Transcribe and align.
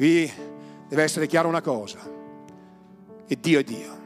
Qui 0.00 0.32
deve 0.88 1.02
essere 1.02 1.26
chiara 1.26 1.46
una 1.46 1.60
cosa, 1.60 1.98
che 3.26 3.38
Dio 3.38 3.58
è 3.58 3.62
Dio, 3.62 3.98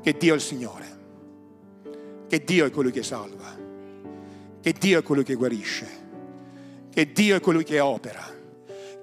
che 0.00 0.16
Dio 0.16 0.32
è 0.32 0.36
il 0.36 0.40
Signore, 0.40 0.86
che 2.26 2.42
Dio 2.42 2.64
è 2.64 2.70
colui 2.70 2.90
che 2.90 3.02
salva, 3.02 3.54
che 4.62 4.72
Dio 4.72 4.98
è 4.98 5.02
colui 5.02 5.24
che 5.24 5.34
guarisce, 5.34 5.86
che 6.88 7.12
Dio 7.12 7.36
è 7.36 7.40
colui 7.40 7.64
che 7.64 7.80
opera 7.80 8.24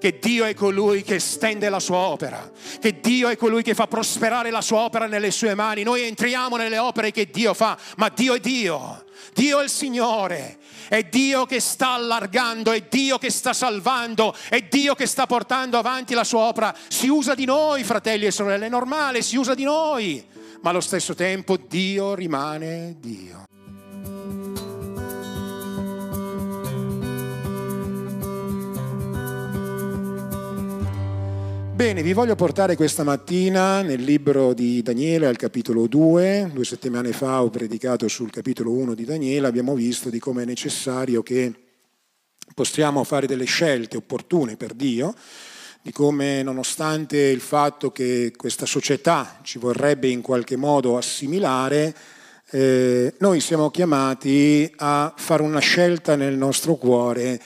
che 0.00 0.18
Dio 0.18 0.46
è 0.46 0.54
colui 0.54 1.02
che 1.02 1.18
stende 1.20 1.68
la 1.68 1.78
sua 1.78 1.98
opera, 1.98 2.50
che 2.80 2.98
Dio 3.00 3.28
è 3.28 3.36
colui 3.36 3.62
che 3.62 3.74
fa 3.74 3.86
prosperare 3.86 4.50
la 4.50 4.62
sua 4.62 4.80
opera 4.80 5.06
nelle 5.06 5.30
sue 5.30 5.54
mani. 5.54 5.82
Noi 5.82 6.02
entriamo 6.02 6.56
nelle 6.56 6.78
opere 6.78 7.12
che 7.12 7.28
Dio 7.30 7.52
fa, 7.52 7.78
ma 7.98 8.08
Dio 8.08 8.34
è 8.34 8.40
Dio, 8.40 9.04
Dio 9.34 9.60
è 9.60 9.62
il 9.62 9.70
Signore, 9.70 10.58
è 10.88 11.02
Dio 11.04 11.44
che 11.44 11.60
sta 11.60 11.90
allargando, 11.90 12.72
è 12.72 12.80
Dio 12.88 13.18
che 13.18 13.30
sta 13.30 13.52
salvando, 13.52 14.34
è 14.48 14.62
Dio 14.62 14.94
che 14.94 15.06
sta 15.06 15.26
portando 15.26 15.78
avanti 15.78 16.14
la 16.14 16.24
sua 16.24 16.40
opera. 16.40 16.74
Si 16.88 17.06
usa 17.06 17.34
di 17.34 17.44
noi, 17.44 17.84
fratelli 17.84 18.24
e 18.24 18.30
sorelle, 18.30 18.66
è 18.66 18.70
normale, 18.70 19.20
si 19.20 19.36
usa 19.36 19.54
di 19.54 19.64
noi, 19.64 20.24
ma 20.62 20.70
allo 20.70 20.80
stesso 20.80 21.14
tempo 21.14 21.58
Dio 21.58 22.14
rimane 22.14 22.96
Dio. 22.98 23.49
Bene, 31.80 32.02
vi 32.02 32.12
voglio 32.12 32.34
portare 32.34 32.76
questa 32.76 33.04
mattina 33.04 33.80
nel 33.80 34.02
libro 34.02 34.52
di 34.52 34.82
Daniele 34.82 35.26
al 35.26 35.38
capitolo 35.38 35.86
2. 35.86 36.50
Due 36.52 36.64
settimane 36.66 37.12
fa 37.12 37.42
ho 37.42 37.48
predicato 37.48 38.06
sul 38.06 38.30
capitolo 38.30 38.72
1 38.72 38.92
di 38.92 39.06
Daniele, 39.06 39.46
abbiamo 39.46 39.74
visto 39.74 40.10
di 40.10 40.18
come 40.18 40.42
è 40.42 40.44
necessario 40.44 41.22
che 41.22 41.50
possiamo 42.54 43.02
fare 43.02 43.26
delle 43.26 43.46
scelte 43.46 43.96
opportune 43.96 44.58
per 44.58 44.74
Dio, 44.74 45.14
di 45.80 45.90
come 45.90 46.42
nonostante 46.42 47.16
il 47.16 47.40
fatto 47.40 47.90
che 47.90 48.30
questa 48.36 48.66
società 48.66 49.40
ci 49.42 49.58
vorrebbe 49.58 50.08
in 50.08 50.20
qualche 50.20 50.56
modo 50.56 50.98
assimilare, 50.98 51.94
eh, 52.50 53.14
noi 53.20 53.40
siamo 53.40 53.70
chiamati 53.70 54.70
a 54.76 55.14
fare 55.16 55.42
una 55.42 55.60
scelta 55.60 56.14
nel 56.14 56.36
nostro 56.36 56.74
cuore 56.74 57.40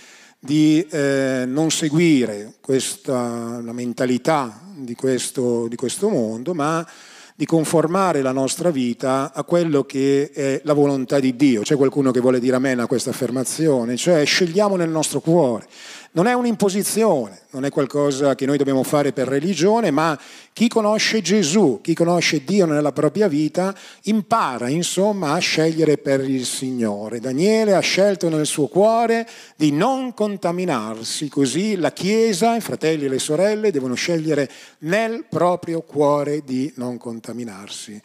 di 0.44 0.86
eh, 0.90 1.44
non 1.46 1.70
seguire 1.70 2.56
questa, 2.60 3.62
la 3.62 3.72
mentalità 3.72 4.60
di 4.74 4.94
questo, 4.94 5.68
di 5.68 5.76
questo 5.76 6.10
mondo, 6.10 6.52
ma 6.52 6.86
di 7.34 7.46
conformare 7.46 8.20
la 8.20 8.30
nostra 8.30 8.70
vita 8.70 9.32
a 9.32 9.42
quello 9.42 9.84
che 9.84 10.30
è 10.32 10.60
la 10.64 10.74
volontà 10.74 11.18
di 11.18 11.34
Dio. 11.34 11.62
C'è 11.62 11.76
qualcuno 11.76 12.10
che 12.10 12.20
vuole 12.20 12.40
dire 12.40 12.56
amen 12.56 12.80
a 12.80 12.86
questa 12.86 13.08
affermazione? 13.08 13.96
Cioè 13.96 14.22
scegliamo 14.26 14.76
nel 14.76 14.90
nostro 14.90 15.20
cuore. 15.20 15.66
Non 16.16 16.28
è 16.28 16.32
un'imposizione, 16.32 17.40
non 17.50 17.64
è 17.64 17.70
qualcosa 17.70 18.36
che 18.36 18.46
noi 18.46 18.56
dobbiamo 18.56 18.84
fare 18.84 19.12
per 19.12 19.26
religione, 19.26 19.90
ma 19.90 20.16
chi 20.52 20.68
conosce 20.68 21.20
Gesù, 21.20 21.80
chi 21.82 21.92
conosce 21.92 22.44
Dio 22.44 22.66
nella 22.66 22.92
propria 22.92 23.26
vita, 23.26 23.74
impara 24.02 24.68
insomma 24.68 25.32
a 25.32 25.38
scegliere 25.38 25.98
per 25.98 26.20
il 26.20 26.44
Signore. 26.44 27.18
Daniele 27.18 27.74
ha 27.74 27.80
scelto 27.80 28.28
nel 28.28 28.46
suo 28.46 28.68
cuore 28.68 29.28
di 29.56 29.72
non 29.72 30.14
contaminarsi, 30.14 31.28
così 31.28 31.74
la 31.74 31.90
Chiesa, 31.90 32.54
i 32.54 32.60
fratelli 32.60 33.06
e 33.06 33.08
le 33.08 33.18
sorelle 33.18 33.72
devono 33.72 33.94
scegliere 33.94 34.48
nel 34.80 35.24
proprio 35.28 35.80
cuore 35.80 36.44
di 36.44 36.72
non 36.76 36.96
contaminarsi 36.96 38.00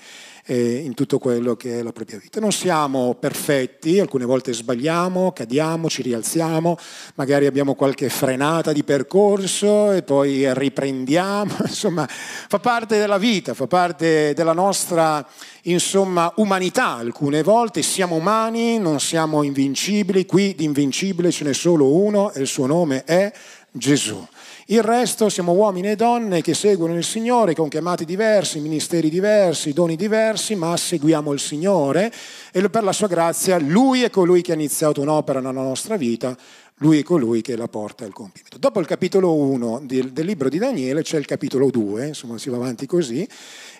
in 0.55 0.93
tutto 0.93 1.19
quello 1.19 1.55
che 1.55 1.79
è 1.79 1.83
la 1.83 1.91
propria 1.91 2.17
vita. 2.17 2.39
Non 2.39 2.51
siamo 2.51 3.15
perfetti, 3.19 3.99
alcune 3.99 4.25
volte 4.25 4.53
sbagliamo, 4.53 5.31
cadiamo, 5.31 5.89
ci 5.89 6.01
rialziamo, 6.01 6.77
magari 7.15 7.45
abbiamo 7.45 7.75
qualche 7.75 8.09
frenata 8.09 8.73
di 8.73 8.83
percorso 8.83 9.91
e 9.91 10.01
poi 10.01 10.51
riprendiamo, 10.53 11.55
insomma 11.67 12.07
fa 12.07 12.59
parte 12.59 12.97
della 12.97 13.17
vita, 13.17 13.53
fa 13.53 13.67
parte 13.67 14.33
della 14.33 14.53
nostra 14.53 15.25
insomma, 15.63 16.31
umanità 16.37 16.95
alcune 16.95 17.43
volte, 17.43 17.81
siamo 17.81 18.15
umani, 18.15 18.79
non 18.79 18.99
siamo 18.99 19.43
invincibili, 19.43 20.25
qui 20.25 20.55
di 20.55 20.63
invincibile 20.63 21.31
ce 21.31 21.43
n'è 21.43 21.53
solo 21.53 21.93
uno 21.93 22.31
e 22.31 22.41
il 22.41 22.47
suo 22.47 22.65
nome 22.65 23.03
è 23.03 23.31
Gesù. 23.71 24.25
Il 24.71 24.83
resto 24.83 25.29
siamo 25.29 25.53
uomini 25.53 25.89
e 25.89 25.95
donne 25.95 26.41
che 26.41 26.53
seguono 26.53 26.95
il 26.95 27.03
Signore 27.03 27.55
con 27.55 27.69
chiamati 27.69 28.05
diversi, 28.05 28.59
ministeri 28.59 29.09
diversi, 29.09 29.73
doni 29.73 29.95
diversi, 29.95 30.53
ma 30.53 30.77
seguiamo 30.77 31.33
il 31.33 31.39
Signore 31.39 32.13
e 32.51 32.69
per 32.69 32.83
la 32.83 32.91
sua 32.91 33.07
grazia 33.07 33.57
Lui 33.57 34.03
è 34.03 34.11
colui 34.11 34.43
che 34.43 34.51
ha 34.51 34.53
iniziato 34.53 35.01
un'opera 35.01 35.39
nella 35.39 35.63
nostra 35.63 35.97
vita, 35.97 36.37
Lui 36.81 36.99
è 36.99 37.03
colui 37.03 37.41
che 37.41 37.55
la 37.55 37.67
porta 37.67 38.05
al 38.05 38.13
compimento. 38.13 38.59
Dopo 38.59 38.79
il 38.79 38.85
capitolo 38.85 39.33
1 39.33 39.81
del, 39.85 40.11
libro 40.17 40.49
di 40.49 40.59
Daniele 40.59 41.01
c'è 41.01 41.17
il 41.17 41.25
capitolo 41.25 41.71
2, 41.71 42.05
insomma 42.05 42.37
si 42.37 42.51
va 42.51 42.57
avanti 42.57 42.85
così, 42.85 43.27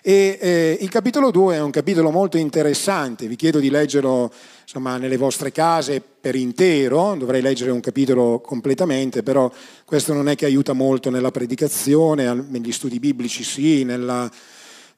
e 0.02 0.38
eh, 0.40 0.78
il 0.80 0.88
capitolo 0.88 1.30
2 1.30 1.54
è 1.54 1.60
un 1.60 1.70
capitolo 1.70 2.10
molto 2.10 2.36
interessante, 2.36 3.28
vi 3.28 3.36
chiedo 3.36 3.60
di 3.60 3.70
leggerlo 3.70 4.32
insomma, 4.72 4.98
nelle 4.98 5.16
vostre 5.16 5.50
case 5.50 6.00
per 6.00 6.36
intero, 6.36 7.16
dovrei 7.18 7.42
leggere 7.42 7.72
un 7.72 7.80
capitolo 7.80 8.38
completamente, 8.38 9.24
però 9.24 9.50
questo 9.84 10.12
non 10.12 10.28
è 10.28 10.36
che 10.36 10.44
aiuta 10.44 10.74
molto 10.74 11.10
nella 11.10 11.32
predicazione, 11.32 12.32
negli 12.48 12.70
studi 12.70 13.00
biblici 13.00 13.42
sì, 13.42 13.82
nella, 13.82 14.30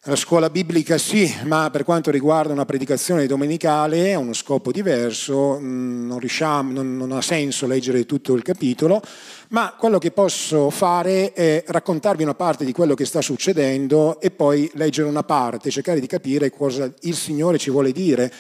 nella 0.05 0.17
scuola 0.17 0.51
biblica 0.51 0.99
sì, 0.99 1.35
ma 1.45 1.71
per 1.71 1.85
quanto 1.85 2.11
riguarda 2.11 2.53
una 2.53 2.67
predicazione 2.67 3.25
domenicale 3.25 4.13
ha 4.13 4.19
uno 4.19 4.35
scopo 4.35 4.73
diverso, 4.73 5.59
mm, 5.59 6.07
non, 6.07 6.19
riusciamo, 6.19 6.71
non, 6.71 6.99
non 6.99 7.13
ha 7.13 7.23
senso 7.23 7.67
leggere 7.67 8.05
tutto 8.05 8.35
il 8.35 8.43
capitolo, 8.43 9.01
ma 9.49 9.75
quello 9.79 9.97
che 9.97 10.11
posso 10.11 10.69
fare 10.69 11.33
è 11.33 11.65
raccontarvi 11.67 12.23
una 12.23 12.35
parte 12.35 12.67
di 12.67 12.73
quello 12.73 12.93
che 12.93 13.07
sta 13.07 13.23
succedendo 13.23 14.21
e 14.21 14.31
poi 14.31 14.71
leggere 14.75 15.09
una 15.09 15.23
parte, 15.23 15.71
cercare 15.71 15.99
di 15.99 16.07
capire 16.07 16.51
cosa 16.51 16.93
il 17.01 17.15
Signore 17.15 17.57
ci 17.57 17.71
vuole 17.71 17.91
dire 17.91 18.31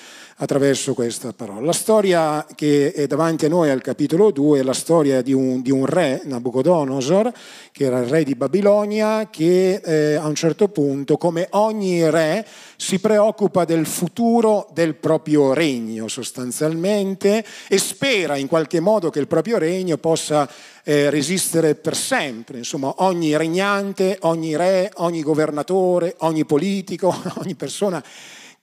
attraverso 0.42 0.92
questa 0.92 1.32
parola. 1.32 1.60
La 1.60 1.72
storia 1.72 2.44
che 2.56 2.92
è 2.92 3.06
davanti 3.06 3.44
a 3.44 3.48
noi 3.48 3.70
al 3.70 3.80
capitolo 3.80 4.32
2 4.32 4.58
è 4.58 4.62
la 4.64 4.72
storia 4.72 5.22
di 5.22 5.32
un, 5.32 5.62
di 5.62 5.70
un 5.70 5.86
re, 5.86 6.20
Nabucodonosor, 6.24 7.32
che 7.70 7.84
era 7.84 8.00
il 8.00 8.08
re 8.08 8.24
di 8.24 8.34
Babilonia, 8.34 9.28
che 9.30 9.74
eh, 9.74 10.14
a 10.16 10.26
un 10.26 10.34
certo 10.34 10.66
punto, 10.66 11.16
come 11.16 11.46
ogni 11.50 12.10
re, 12.10 12.44
si 12.74 12.98
preoccupa 12.98 13.64
del 13.64 13.86
futuro 13.86 14.68
del 14.72 14.96
proprio 14.96 15.52
regno 15.52 16.08
sostanzialmente 16.08 17.44
e 17.68 17.78
spera 17.78 18.36
in 18.36 18.48
qualche 18.48 18.80
modo 18.80 19.10
che 19.10 19.20
il 19.20 19.28
proprio 19.28 19.58
regno 19.58 19.96
possa 19.96 20.50
eh, 20.82 21.08
resistere 21.08 21.76
per 21.76 21.94
sempre. 21.94 22.58
Insomma, 22.58 22.92
ogni 22.96 23.36
regnante, 23.36 24.18
ogni 24.22 24.56
re, 24.56 24.90
ogni 24.96 25.22
governatore, 25.22 26.16
ogni 26.18 26.44
politico, 26.44 27.14
ogni 27.38 27.54
persona 27.54 28.02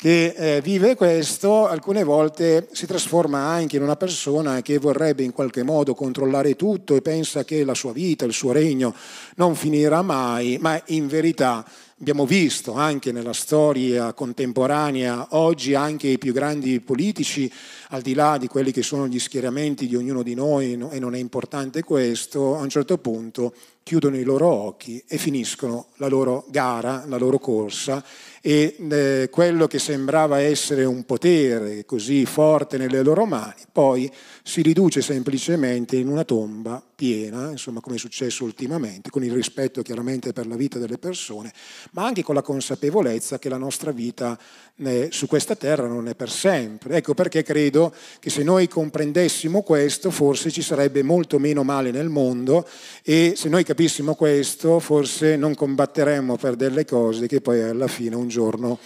che 0.02 0.34
eh, 0.38 0.62
vive 0.62 0.96
questo 0.96 1.68
alcune 1.68 2.06
volte 2.06 2.70
si 2.72 2.86
trasforma 2.86 3.40
anche 3.40 3.76
in 3.76 3.82
una 3.82 3.98
persona 3.98 4.62
che 4.62 4.78
vorrebbe 4.78 5.24
in 5.24 5.34
qualche 5.34 5.62
modo 5.62 5.94
controllare 5.94 6.56
tutto 6.56 6.96
e 6.96 7.02
pensa 7.02 7.44
che 7.44 7.66
la 7.66 7.74
sua 7.74 7.92
vita, 7.92 8.24
il 8.24 8.32
suo 8.32 8.54
regno 8.54 8.96
non 9.36 9.56
finirà 9.56 10.02
mai, 10.02 10.58
ma 10.58 10.82
in 10.86 11.10
verità 11.10 11.66
abbiamo 12.00 12.26
visto 12.26 12.76
anche 12.76 13.12
nella 13.12 13.34
storia 13.34 14.14
contemporanea, 14.14 15.28
oggi 15.32 15.74
anche 15.74 16.08
i 16.08 16.18
più 16.18 16.32
grandi 16.32 16.80
politici, 16.80 17.52
al 17.90 18.02
di 18.02 18.14
là 18.14 18.38
di 18.38 18.48
quelli 18.48 18.72
che 18.72 18.84
sono 18.84 19.06
gli 19.06 19.20
schieramenti 19.20 19.86
di 19.86 19.98
ognuno 19.98 20.24
di 20.24 20.34
noi, 20.34 20.80
e 20.92 20.98
non 20.98 21.14
è 21.14 21.18
importante 21.18 21.84
questo, 21.84 22.56
a 22.56 22.62
un 22.62 22.70
certo 22.70 23.00
punto 23.00 23.54
chiudono 23.84 24.16
i 24.16 24.24
loro 24.24 24.48
occhi 24.48 25.04
e 25.06 25.18
finiscono 25.18 25.88
la 25.96 26.08
loro 26.08 26.46
gara, 26.48 27.04
la 27.06 27.18
loro 27.18 27.38
corsa 27.38 28.02
e 28.42 28.76
eh, 28.90 29.30
quello 29.32 29.68
che 29.68 29.80
sembrava 29.80 30.40
essere 30.40 30.86
un 30.86 31.04
potere 31.04 31.86
così 31.86 32.26
forte 32.26 32.78
nelle 32.78 33.04
loro 33.04 33.26
mani, 33.26 33.62
poi 33.72 34.12
si 34.44 34.62
riduce 34.62 35.02
semplicemente 35.02 35.96
in 35.96 36.08
una 36.08 36.24
tomba 36.24 36.82
piena, 36.96 37.52
insomma 37.52 37.80
come 37.80 37.96
è 37.96 38.00
successo 38.00 38.44
ultimamente, 38.44 39.10
con 39.10 39.24
il 39.24 39.32
rispetto 39.32 39.82
chiaramente 39.82 40.34
per 40.34 40.48
la 40.48 40.56
vita 40.56 40.80
delle 40.80 40.98
persone, 40.98 41.54
ma 41.92 42.06
anche 42.06 42.24
con 42.24 42.36
la 42.36 42.42
consapevolezza 42.42 43.40
che 43.40 43.50
la 43.50 43.58
nostra 43.58 43.92
vita 43.92 44.38
eh, 44.78 45.10
su 45.12 45.28
questa 45.28 45.56
terra 45.56 45.88
non 45.88 46.08
è 46.08 46.16
per 46.16 46.30
sempre. 46.30 46.98
Ecco 46.98 47.14
perché 47.14 47.44
credo 47.44 47.94
che 48.20 48.30
se 48.30 48.44
noi 48.44 48.68
comprendessimo 48.68 49.62
questo, 49.62 50.12
forse 50.12 50.52
ci 50.52 50.62
sarebbe 50.62 51.04
molto 51.04 51.40
meno 51.40 51.64
male 51.64 51.92
nel 51.92 52.10
mondo 52.10 52.68
e 53.04 53.34
se 53.36 53.50
noi 53.50 53.64
capissimo 53.64 54.16
questo, 54.16 54.80
forse 54.80 55.36
non 55.36 55.56
combatteremmo 55.56 56.38
per 56.38 56.56
delle 56.56 56.86
cose 56.86 57.28
che 57.28 57.42
poi 57.42 57.62
alla 57.62 57.88
fine 57.88 58.16
un 58.16 58.28
giorno 58.28 58.80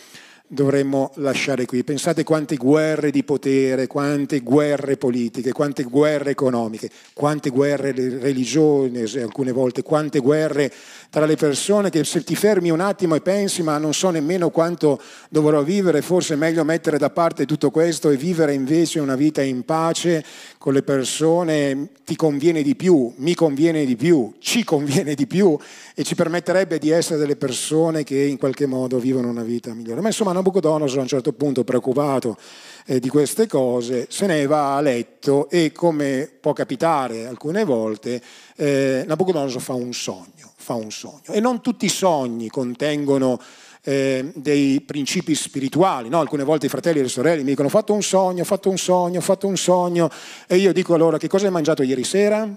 dovremmo 0.48 1.12
lasciare 1.16 1.66
qui. 1.66 1.84
Pensate 1.84 2.24
quante 2.24 2.56
guerre 2.57 3.12
di 3.12 3.24
potere, 3.24 3.88
quante 3.88 4.42
guerre 4.42 4.98
politiche, 4.98 5.51
quante 5.51 5.84
guerre 5.84 6.31
economiche, 6.31 6.90
quante 7.13 7.50
guerre 7.50 7.92
religiose 7.92 9.22
alcune 9.22 9.51
volte, 9.51 9.81
quante 9.81 10.19
guerre 10.19 10.72
tra 11.10 11.25
le 11.25 11.36
persone 11.36 11.90
che 11.90 12.04
se 12.04 12.24
ti 12.24 12.36
fermi 12.36 12.69
un 12.69 12.81
attimo 12.81 13.16
e 13.16 13.22
pensi 13.22 13.63
ma 13.63 13.78
non 13.78 13.94
so 13.94 14.10
nemmeno 14.10 14.50
quanto 14.50 15.01
dovrò 15.30 15.63
vivere, 15.63 16.01
forse 16.01 16.34
è 16.34 16.38
meglio 16.38 16.63
mettere 16.63 16.98
da 16.98 17.10
parte 17.10 17.45
tutto 17.45 17.72
questo 17.72 18.10
e 18.10 18.18
vivere 18.18 18.54
invece 18.54 19.00
una 19.00 19.16
vita 19.16 19.42
in 19.42 19.63
pace 19.63 20.24
con 20.57 20.74
le 20.74 20.84
persone, 20.84 21.90
ti 22.06 22.16
conviene 22.16 22.62
di 22.62 22.75
più, 22.75 23.12
mi 23.18 23.34
conviene 23.36 23.86
di 23.86 23.95
più, 23.95 24.34
ci 24.40 24.63
conviene 24.63 25.13
di 25.16 25.28
più 25.28 25.57
e 25.95 26.04
ci 26.04 26.16
permetterebbe 26.16 26.80
di 26.80 26.90
essere 26.90 27.19
delle 27.19 27.36
persone 27.36 28.04
che 28.04 28.22
in 28.22 28.38
qualche 28.38 28.66
modo 28.66 29.00
vivono 29.00 29.30
una 29.30 29.44
vita 29.44 29.74
migliore. 29.74 30.01
Ma 30.01 30.07
insomma 30.07 30.31
Nabucodonosor 30.33 31.00
a 31.00 31.01
un 31.01 31.07
certo 31.07 31.31
punto 31.33 31.63
preoccupato 31.63 32.38
eh, 32.85 33.00
di 33.00 33.07
queste 33.07 33.47
cose 33.47 34.07
se 34.09 34.25
ne 34.25 34.45
va 34.45 34.75
a 34.75 34.81
letto 34.81 35.50
e 35.50 35.71
come 35.71 36.30
può 36.39 36.53
capitare 36.53 37.25
alcune 37.25 37.63
volte 37.63 38.21
eh, 38.56 39.03
Nabucodonosor 39.07 39.62
fa 39.62 39.74
un 39.74 39.94
sogno 39.94 40.51
fa 40.63 40.75
un 40.75 40.91
sogno. 40.91 41.33
E 41.33 41.41
non 41.41 41.62
tutti 41.62 41.85
i 41.85 41.89
sogni 41.89 42.47
contengono 42.47 43.39
eh, 43.83 44.31
dei 44.33 44.81
principi 44.81 45.35
spirituali. 45.35 46.09
No? 46.09 46.19
Alcune 46.19 46.44
volte 46.44 46.68
i 46.68 46.69
fratelli 46.69 47.00
e 47.00 47.03
le 47.03 47.09
sorelle 47.09 47.44
mi 47.44 47.50
dicono 47.50 47.68
ho 47.68 47.71
fatto 47.71 47.94
un 47.94 48.01
sogno, 48.01 48.41
ho 48.41 48.45
fatto 48.45 48.69
un 48.69 48.77
sogno, 48.77 49.19
ho 49.19 49.21
fatto 49.21 49.45
un 49.45 49.57
sogno 49.57 50.09
e 50.47 50.56
io 50.56 50.71
dico 50.74 50.94
allora 50.94 51.18
che 51.18 51.27
cosa 51.27 51.45
hai 51.45 51.51
mangiato 51.51 51.83
ieri 51.83 52.03
sera? 52.03 52.50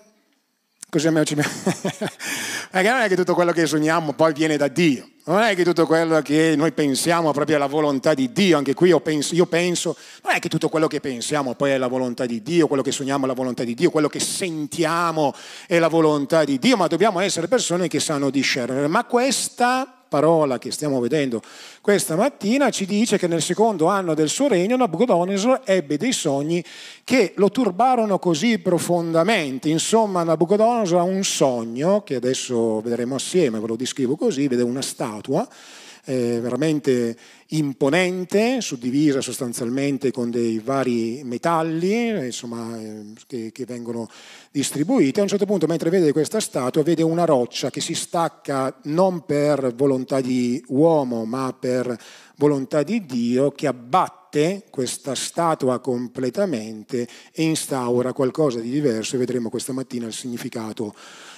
Così 0.89 1.11
Perché 1.11 1.35
non 2.89 3.01
è 3.01 3.09
che 3.09 3.17
tutto 3.17 3.35
quello 3.35 3.51
che 3.51 3.67
sogniamo 3.67 4.13
poi 4.13 4.33
viene 4.33 4.57
da 4.57 4.69
Dio. 4.69 5.09
Non 5.25 5.41
è 5.41 5.57
che 5.57 5.65
tutto 5.65 5.85
quello 5.85 6.23
che 6.23 6.55
noi 6.57 6.71
pensiamo 6.71 7.31
è 7.31 7.33
proprio 7.33 7.59
la 7.59 7.67
volontà 7.67 8.15
di 8.15 8.31
Dio. 8.31 8.57
Anche 8.57 8.75
qui 8.75 8.91
io 8.91 9.01
penso, 9.01 9.35
io 9.35 9.47
penso, 9.47 9.97
non 10.23 10.35
è 10.35 10.39
che 10.39 10.49
tutto 10.49 10.69
quello 10.69 10.87
che 10.87 11.01
pensiamo 11.01 11.55
poi 11.55 11.73
è 11.73 11.79
la 11.79 11.89
volontà 11.89 12.25
di 12.25 12.41
Dio, 12.41 12.69
quello 12.69 12.85
che 12.85 12.93
sogniamo 12.93 13.25
è 13.25 13.27
la 13.27 13.35
volontà 13.35 13.65
di 13.65 13.75
Dio, 13.75 13.91
quello 13.91 14.09
che 14.09 14.21
sentiamo 14.21 15.35
è 15.67 15.81
la 15.81 15.89
volontà 15.89 16.45
di 16.45 16.61
Dio, 16.61 16.77
ma 16.77 16.87
dobbiamo 16.87 17.19
essere 17.19 17.49
persone 17.49 17.89
che 17.89 17.99
sanno 17.99 18.31
discernere. 18.31 18.87
Ma 18.87 19.05
questa 19.05 19.96
parola 20.09 20.59
che 20.59 20.71
stiamo 20.71 21.01
vedendo 21.01 21.43
questa 21.81 22.17
mattina 22.17 22.71
ci 22.71 22.87
dice 22.87 23.19
che 23.19 23.27
nel 23.27 23.43
secondo 23.43 23.87
anno 23.87 24.15
del 24.15 24.29
suo 24.29 24.49
regno 24.49 24.77
Nabucodonosor 24.77 25.63
ebbe 25.65 25.97
dei 25.97 26.13
sogni 26.13 26.65
che 27.05 27.33
lo 27.37 27.51
turbarono 27.51 28.19
così 28.19 28.59
profondamente. 28.59 29.69
Insomma, 29.69 30.23
Nabucodonosor 30.23 30.99
ha 30.99 31.03
un 31.03 31.23
sogno, 31.23 32.03
che 32.03 32.17
adesso 32.17 32.81
vedremo 32.81 33.15
assieme, 33.15 33.61
ve 33.61 33.67
lo 33.67 33.77
descrivo 33.77 34.17
così, 34.17 34.49
vede 34.49 34.63
una 34.63 34.83
statua 34.83 35.47
eh, 36.07 36.41
veramente 36.41 37.17
imponente, 37.49 38.61
suddivisa 38.61 39.21
sostanzialmente 39.21 40.11
con 40.11 40.31
dei 40.31 40.59
vari 40.59 41.23
metalli 41.25 42.09
insomma, 42.27 42.77
eh, 42.81 43.13
che, 43.27 43.53
che, 43.53 43.65
vengono 43.65 44.09
distribuiti. 44.51 45.21
A 45.21 45.23
un 45.23 45.29
certo 45.29 45.47
punto, 45.47 45.67
mentre 45.67 45.91
vede 45.91 46.13
questa 46.13 46.41
statua, 46.41 46.83
vede 46.83 47.03
una 47.03 47.25
roccia 47.25 47.71
che 47.71 47.81
si 47.81 47.95
stacca 47.95 48.77
non 48.85 49.25
per 49.25 49.75
volontà 49.75 50.21
di 50.21 50.63
uomo, 50.69 51.25
ma 51.25 51.55
per 51.59 51.97
volontà 52.37 52.83
di 52.83 53.05
Dio, 53.07 53.53
che 53.53 53.67
abbatte 53.67 54.65
questa 54.71 55.15
statua 55.15 55.79
completamente 55.79 57.09
e 57.33 57.45
instaura 57.45 58.13
qualcosa 58.13 58.59
di 58.59 58.71
diverso 58.71 59.17
vedremo 59.17 59.49
questa 59.49 59.73
mattina 59.73 60.07
il 60.07 60.13
significato 60.13 60.95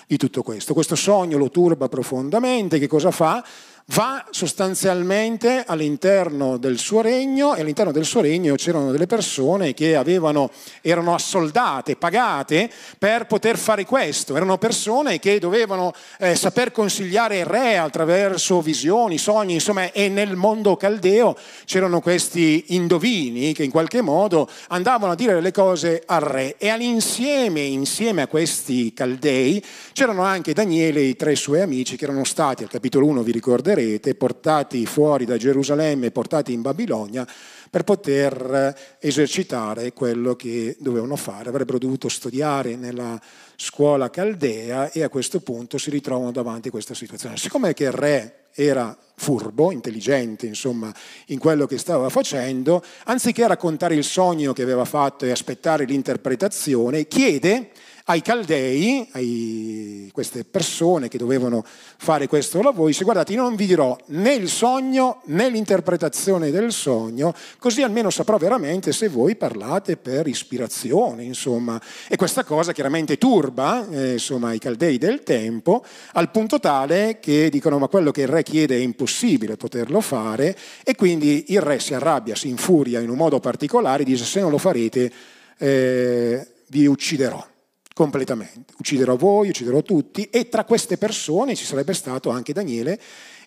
di 0.06 0.16
tutto 0.16 0.42
questo. 0.42 0.72
Questo 0.72 0.96
sogno 0.96 1.36
lo 1.36 1.50
turba 1.50 1.88
profondamente, 1.88 2.78
che 2.78 2.88
cosa 2.88 3.10
fa? 3.10 3.44
va 3.92 4.26
sostanzialmente 4.30 5.64
all'interno 5.66 5.97
del 5.98 6.78
suo 6.78 7.00
regno 7.00 7.54
e 7.54 7.60
all'interno 7.60 7.92
del 7.92 8.04
suo 8.04 8.20
regno 8.20 8.54
c'erano 8.54 8.92
delle 8.92 9.06
persone 9.06 9.74
che 9.74 9.96
avevano, 9.96 10.50
erano 10.80 11.14
assoldate, 11.14 11.96
pagate 11.96 12.70
per 12.98 13.26
poter 13.26 13.58
fare 13.58 13.84
questo, 13.84 14.36
erano 14.36 14.58
persone 14.58 15.18
che 15.18 15.38
dovevano 15.38 15.92
eh, 16.18 16.34
saper 16.36 16.70
consigliare 16.70 17.38
il 17.38 17.44
re 17.44 17.78
attraverso 17.78 18.60
visioni, 18.60 19.18
sogni, 19.18 19.54
insomma 19.54 19.90
e 19.92 20.08
nel 20.08 20.36
mondo 20.36 20.76
caldeo 20.76 21.36
c'erano 21.64 22.00
questi 22.00 22.66
indovini 22.68 23.52
che 23.52 23.64
in 23.64 23.70
qualche 23.70 24.00
modo 24.00 24.48
andavano 24.68 25.12
a 25.12 25.16
dire 25.16 25.40
le 25.40 25.52
cose 25.52 26.02
al 26.06 26.20
re. 26.20 26.54
E 26.58 26.68
all'insieme, 26.68 27.60
insieme 27.60 28.22
a 28.22 28.26
questi 28.26 28.92
caldei, 28.92 29.62
c'erano 29.92 30.22
anche 30.22 30.52
Daniele 30.52 31.00
e 31.00 31.04
i 31.04 31.16
tre 31.16 31.34
suoi 31.34 31.60
amici 31.60 31.96
che 31.96 32.04
erano 32.04 32.24
stati, 32.24 32.62
al 32.62 32.68
capitolo 32.68 33.06
1 33.06 33.22
vi 33.22 33.32
ricorderete, 33.32 34.14
portati 34.14 34.86
fuori 34.86 35.24
da 35.24 35.36
Gerusalemme, 35.36 35.87
portati 36.10 36.52
in 36.52 36.62
Babilonia 36.62 37.26
per 37.70 37.84
poter 37.84 38.96
esercitare 38.98 39.92
quello 39.92 40.34
che 40.34 40.76
dovevano 40.78 41.16
fare. 41.16 41.48
Avrebbero 41.48 41.78
dovuto 41.78 42.08
studiare 42.08 42.76
nella 42.76 43.20
scuola 43.56 44.10
caldea 44.10 44.90
e 44.90 45.02
a 45.02 45.08
questo 45.08 45.40
punto 45.40 45.78
si 45.78 45.90
ritrovano 45.90 46.32
davanti 46.32 46.68
a 46.68 46.70
questa 46.70 46.94
situazione. 46.94 47.36
Siccome 47.36 47.74
che 47.74 47.84
il 47.84 47.92
re 47.92 48.46
era 48.54 48.96
furbo, 49.14 49.70
intelligente, 49.70 50.46
insomma, 50.46 50.92
in 51.26 51.38
quello 51.38 51.66
che 51.66 51.78
stava 51.78 52.08
facendo, 52.08 52.82
anziché 53.04 53.46
raccontare 53.46 53.94
il 53.94 54.04
sogno 54.04 54.52
che 54.52 54.62
aveva 54.62 54.84
fatto 54.84 55.24
e 55.24 55.30
aspettare 55.30 55.84
l'interpretazione, 55.84 57.06
chiede 57.06 57.70
ai 58.10 58.22
Caldei, 58.22 59.06
a 59.12 60.12
queste 60.12 60.44
persone 60.44 61.08
che 61.08 61.18
dovevano 61.18 61.62
fare 61.64 62.26
questo 62.26 62.62
lavoro, 62.62 62.86
dice 62.88 63.04
guardate 63.04 63.34
io 63.34 63.42
non 63.42 63.54
vi 63.54 63.66
dirò 63.66 63.96
né 64.06 64.32
il 64.32 64.48
sogno 64.48 65.20
né 65.26 65.50
l'interpretazione 65.50 66.50
del 66.50 66.72
sogno, 66.72 67.34
così 67.58 67.82
almeno 67.82 68.08
saprò 68.08 68.38
veramente 68.38 68.92
se 68.92 69.08
voi 69.08 69.36
parlate 69.36 69.98
per 69.98 70.26
ispirazione, 70.26 71.22
insomma. 71.22 71.80
E 72.08 72.16
questa 72.16 72.44
cosa 72.44 72.72
chiaramente 72.72 73.18
turba 73.18 73.86
eh, 73.90 74.12
insomma, 74.12 74.54
i 74.54 74.58
Caldei 74.58 74.96
del 74.96 75.22
tempo, 75.22 75.84
al 76.12 76.30
punto 76.30 76.58
tale 76.58 77.18
che 77.20 77.50
dicono 77.50 77.78
ma 77.78 77.88
quello 77.88 78.10
che 78.10 78.22
il 78.22 78.28
re 78.28 78.42
chiede 78.42 78.76
è 78.76 78.80
impossibile 78.80 79.56
poterlo 79.56 80.00
fare 80.00 80.56
e 80.82 80.94
quindi 80.94 81.44
il 81.48 81.60
re 81.60 81.78
si 81.78 81.92
arrabbia, 81.92 82.34
si 82.34 82.48
infuria 82.48 83.00
in 83.00 83.10
un 83.10 83.16
modo 83.16 83.38
particolare, 83.38 84.02
dice 84.02 84.24
se 84.24 84.40
non 84.40 84.50
lo 84.50 84.58
farete 84.58 85.12
eh, 85.58 86.46
vi 86.68 86.86
ucciderò 86.86 87.56
completamente. 87.98 88.74
Ucciderò 88.78 89.16
voi, 89.16 89.48
ucciderò 89.48 89.82
tutti 89.82 90.28
e 90.30 90.48
tra 90.48 90.62
queste 90.62 90.96
persone 90.98 91.56
ci 91.56 91.64
sarebbe 91.64 91.94
stato 91.94 92.30
anche 92.30 92.52
Daniele 92.52 92.96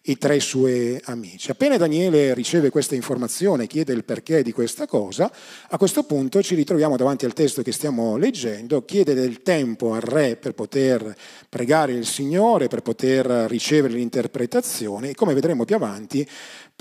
e 0.03 0.17
tre 0.17 0.41
suoi 0.41 0.99
amici. 1.05 1.51
Appena 1.51 1.77
Daniele 1.77 2.33
riceve 2.33 2.69
questa 2.69 2.95
informazione, 2.95 3.65
chiede 3.65 3.93
il 3.93 4.03
perché 4.03 4.43
di 4.43 4.51
questa 4.51 4.87
cosa, 4.87 5.31
a 5.69 5.77
questo 5.77 6.03
punto 6.03 6.41
ci 6.41 6.55
ritroviamo 6.55 6.97
davanti 6.97 7.23
al 7.23 7.31
testo 7.31 7.61
che 7.61 7.71
stiamo 7.71 8.17
leggendo, 8.17 8.83
chiede 8.83 9.13
del 9.13 9.41
tempo 9.41 9.93
al 9.93 10.01
re 10.01 10.35
per 10.35 10.53
poter 10.53 11.15
pregare 11.47 11.93
il 11.93 12.05
Signore, 12.05 12.67
per 12.67 12.81
poter 12.81 13.25
ricevere 13.47 13.93
l'interpretazione 13.93 15.11
e 15.11 15.15
come 15.15 15.33
vedremo 15.33 15.63
più 15.63 15.75
avanti 15.75 16.27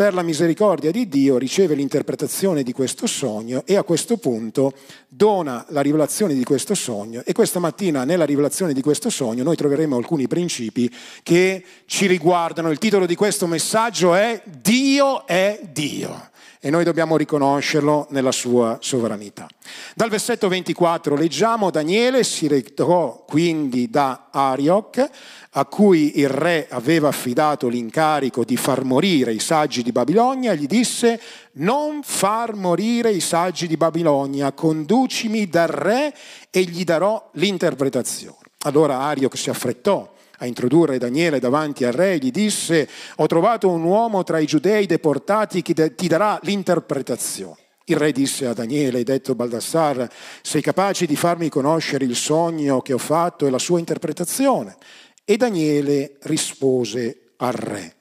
per 0.00 0.14
la 0.14 0.22
misericordia 0.22 0.90
di 0.90 1.10
Dio 1.10 1.36
riceve 1.36 1.74
l'interpretazione 1.74 2.62
di 2.62 2.72
questo 2.72 3.06
sogno 3.06 3.64
e 3.66 3.76
a 3.76 3.82
questo 3.82 4.16
punto 4.16 4.72
dona 5.06 5.66
la 5.68 5.82
rivelazione 5.82 6.32
di 6.32 6.42
questo 6.42 6.74
sogno 6.74 7.20
e 7.22 7.34
questa 7.34 7.58
mattina 7.58 8.04
nella 8.04 8.24
rivelazione 8.24 8.72
di 8.72 8.80
questo 8.80 9.10
sogno 9.10 9.44
noi 9.44 9.56
troveremo 9.56 9.94
alcuni 9.94 10.26
principi 10.26 10.90
che 11.22 11.62
ci 11.84 12.06
riguardano. 12.06 12.70
Il 12.70 12.78
titolo 12.78 13.04
di 13.04 13.14
questo 13.14 13.46
messaggio 13.46 14.14
è 14.14 14.40
Dio 14.62 15.26
è 15.26 15.60
Dio 15.70 16.29
e 16.62 16.68
noi 16.68 16.84
dobbiamo 16.84 17.16
riconoscerlo 17.16 18.06
nella 18.10 18.32
sua 18.32 18.76
sovranità. 18.80 19.48
Dal 19.94 20.10
versetto 20.10 20.46
24 20.46 21.16
leggiamo 21.16 21.70
Daniele 21.70 22.22
si 22.22 22.48
recò 22.48 23.24
quindi 23.26 23.88
da 23.88 24.28
Arioch 24.30 25.08
a 25.52 25.64
cui 25.64 26.18
il 26.18 26.28
re 26.28 26.66
aveva 26.68 27.08
affidato 27.08 27.66
l'incarico 27.66 28.44
di 28.44 28.58
far 28.58 28.84
morire 28.84 29.32
i 29.32 29.40
saggi 29.40 29.82
di 29.82 29.90
Babilonia, 29.90 30.54
gli 30.54 30.66
disse 30.66 31.18
non 31.52 32.02
far 32.02 32.54
morire 32.54 33.10
i 33.10 33.20
saggi 33.20 33.66
di 33.66 33.78
Babilonia, 33.78 34.52
conducimi 34.52 35.48
dal 35.48 35.68
re 35.68 36.14
e 36.50 36.62
gli 36.62 36.84
darò 36.84 37.30
l'interpretazione. 37.32 38.36
Allora 38.64 38.98
Arioch 38.98 39.36
si 39.38 39.48
affrettò 39.48 40.12
a 40.42 40.46
introdurre 40.46 40.98
Daniele 40.98 41.38
davanti 41.38 41.84
al 41.84 41.92
re, 41.92 42.16
gli 42.16 42.30
disse, 42.30 42.88
ho 43.16 43.26
trovato 43.26 43.68
un 43.68 43.82
uomo 43.82 44.22
tra 44.22 44.38
i 44.38 44.46
giudei 44.46 44.86
deportati 44.86 45.60
che 45.60 45.94
ti 45.94 46.08
darà 46.08 46.38
l'interpretazione. 46.42 47.56
Il 47.84 47.96
re 47.96 48.10
disse 48.10 48.46
a 48.46 48.54
Daniele, 48.54 48.98
hai 48.98 49.04
detto 49.04 49.34
Baldassar, 49.34 50.08
sei 50.40 50.62
capace 50.62 51.04
di 51.04 51.16
farmi 51.16 51.50
conoscere 51.50 52.06
il 52.06 52.16
sogno 52.16 52.80
che 52.80 52.94
ho 52.94 52.98
fatto 52.98 53.46
e 53.46 53.50
la 53.50 53.58
sua 53.58 53.78
interpretazione? 53.78 54.76
E 55.24 55.36
Daniele 55.36 56.16
rispose 56.22 57.32
al 57.36 57.52
re. 57.52 57.96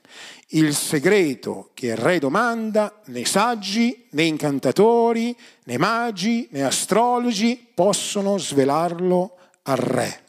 Il 0.51 0.74
segreto 0.74 1.72
che 1.74 1.88
il 1.88 1.98
re 1.98 2.19
domanda, 2.19 3.01
né 3.05 3.25
saggi, 3.25 4.08
né 4.12 4.24
incantatori, 4.24 5.36
né 5.65 5.77
magi, 5.77 6.48
né 6.51 6.63
astrologi 6.63 7.67
possono 7.74 8.38
svelarlo 8.38 9.36
al 9.63 9.77
re. 9.77 10.27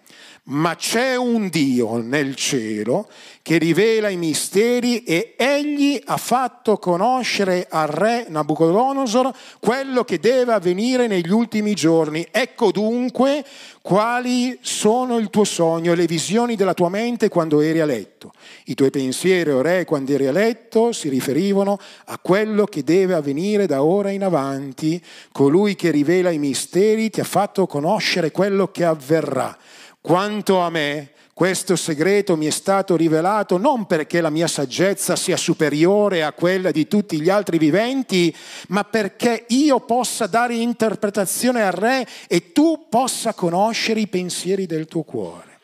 Ma 0.51 0.75
c'è 0.75 1.17
un 1.17 1.49
Dio 1.49 1.99
nel 1.99 2.35
cielo 2.35 3.09
che 3.43 3.57
rivela 3.59 4.09
i 4.09 4.17
misteri 4.17 5.03
e 5.05 5.35
egli 5.37 6.01
ha 6.05 6.17
fatto 6.17 6.77
conoscere 6.77 7.67
al 7.69 7.89
re 7.89 8.27
Nabucodonosor 8.29 9.33
quello 9.61 10.05
che 10.05 10.19
deve 10.19 10.53
avvenire 10.53 11.07
negli 11.07 11.31
ultimi 11.31 11.75
giorni. 11.75 12.27
Ecco 12.31 12.71
dunque 12.71 13.45
quali 13.81 14.59
sono 14.61 15.19
il 15.19 15.31
tuo 15.31 15.45
sogno 15.45 15.93
e 15.93 15.97
le 15.97 16.07
visioni 16.07 16.57
della 16.57 16.75
tua 16.75 16.89
mente 16.89 17.29
quando 17.29 17.61
eri 17.61 17.81
a 17.81 17.87
letto. 17.87 18.33
I 18.65 18.75
tuoi 18.75 18.91
pensieri, 18.91 19.51
o 19.51 19.63
re, 19.63 19.85
quando 19.85 20.13
eri 20.13 20.27
a 20.27 20.33
letto, 20.33 20.93
si 20.93 21.09
riferivano 21.09 21.79
a 22.07 22.19
quello 22.19 22.67
che 22.67 22.85
deve 22.85 23.15
avvenire 23.15 23.67
da 23.67 23.83
ora 23.83 24.11
in 24.11 24.23
avanti. 24.23 25.03
Colui 25.33 25.77
che 25.77 25.91
rivela 25.91 26.31
i 26.31 26.39
misteri 26.39 27.09
ti 27.09 27.21
ha 27.21 27.25
fatto 27.25 27.67
conoscere 27.67 28.31
quello 28.31 28.69
che 28.71 28.85
avverrà. 28.85 29.57
Quanto 30.03 30.61
a 30.61 30.71
me, 30.71 31.11
questo 31.35 31.77
segreto 31.77 32.37
mi 32.37 32.47
è 32.47 32.51
stato 32.51 32.97
rivelato 32.97 33.59
non 33.59 33.87
perché 33.87 34.23
la 34.23 34.31
mia 34.31 34.47
saggezza 34.47 35.15
sia 35.15 35.37
superiore 35.37 36.23
a 36.23 36.33
quella 36.33 36.71
di 36.71 36.89
tutti 36.89 37.21
gli 37.21 37.29
altri 37.29 37.59
viventi, 37.59 38.35
ma 38.69 38.85
perché 38.85 39.45
io 39.49 39.81
possa 39.81 40.27
dare 40.27 40.55
interpretazione 40.55 41.63
al 41.63 41.73
Re 41.73 42.07
e 42.29 42.53
tu 42.53 42.87
possa 42.89 43.35
conoscere 43.35 44.01
i 44.01 44.07
pensieri 44.07 44.67
del 44.67 44.87
tuo 44.87 45.03
cuore. 45.03 45.59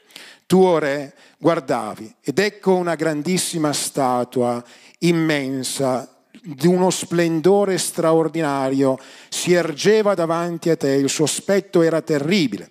Tu, 0.47 0.59
o 0.59 0.79
Re, 0.79 1.15
guardavi 1.39 2.17
ed 2.23 2.39
ecco 2.39 2.75
una 2.75 2.95
grandissima 2.95 3.73
statua 3.73 4.63
immensa 5.01 6.11
di 6.43 6.67
uno 6.67 6.91
splendore 6.91 7.79
straordinario 7.79 8.99
si 9.31 9.53
ergeva 9.53 10.15
davanti 10.15 10.71
a 10.71 10.77
te, 10.77 10.93
il 10.93 11.09
suo 11.09 11.25
aspetto 11.25 11.83
era 11.83 12.03
terribile 12.03 12.71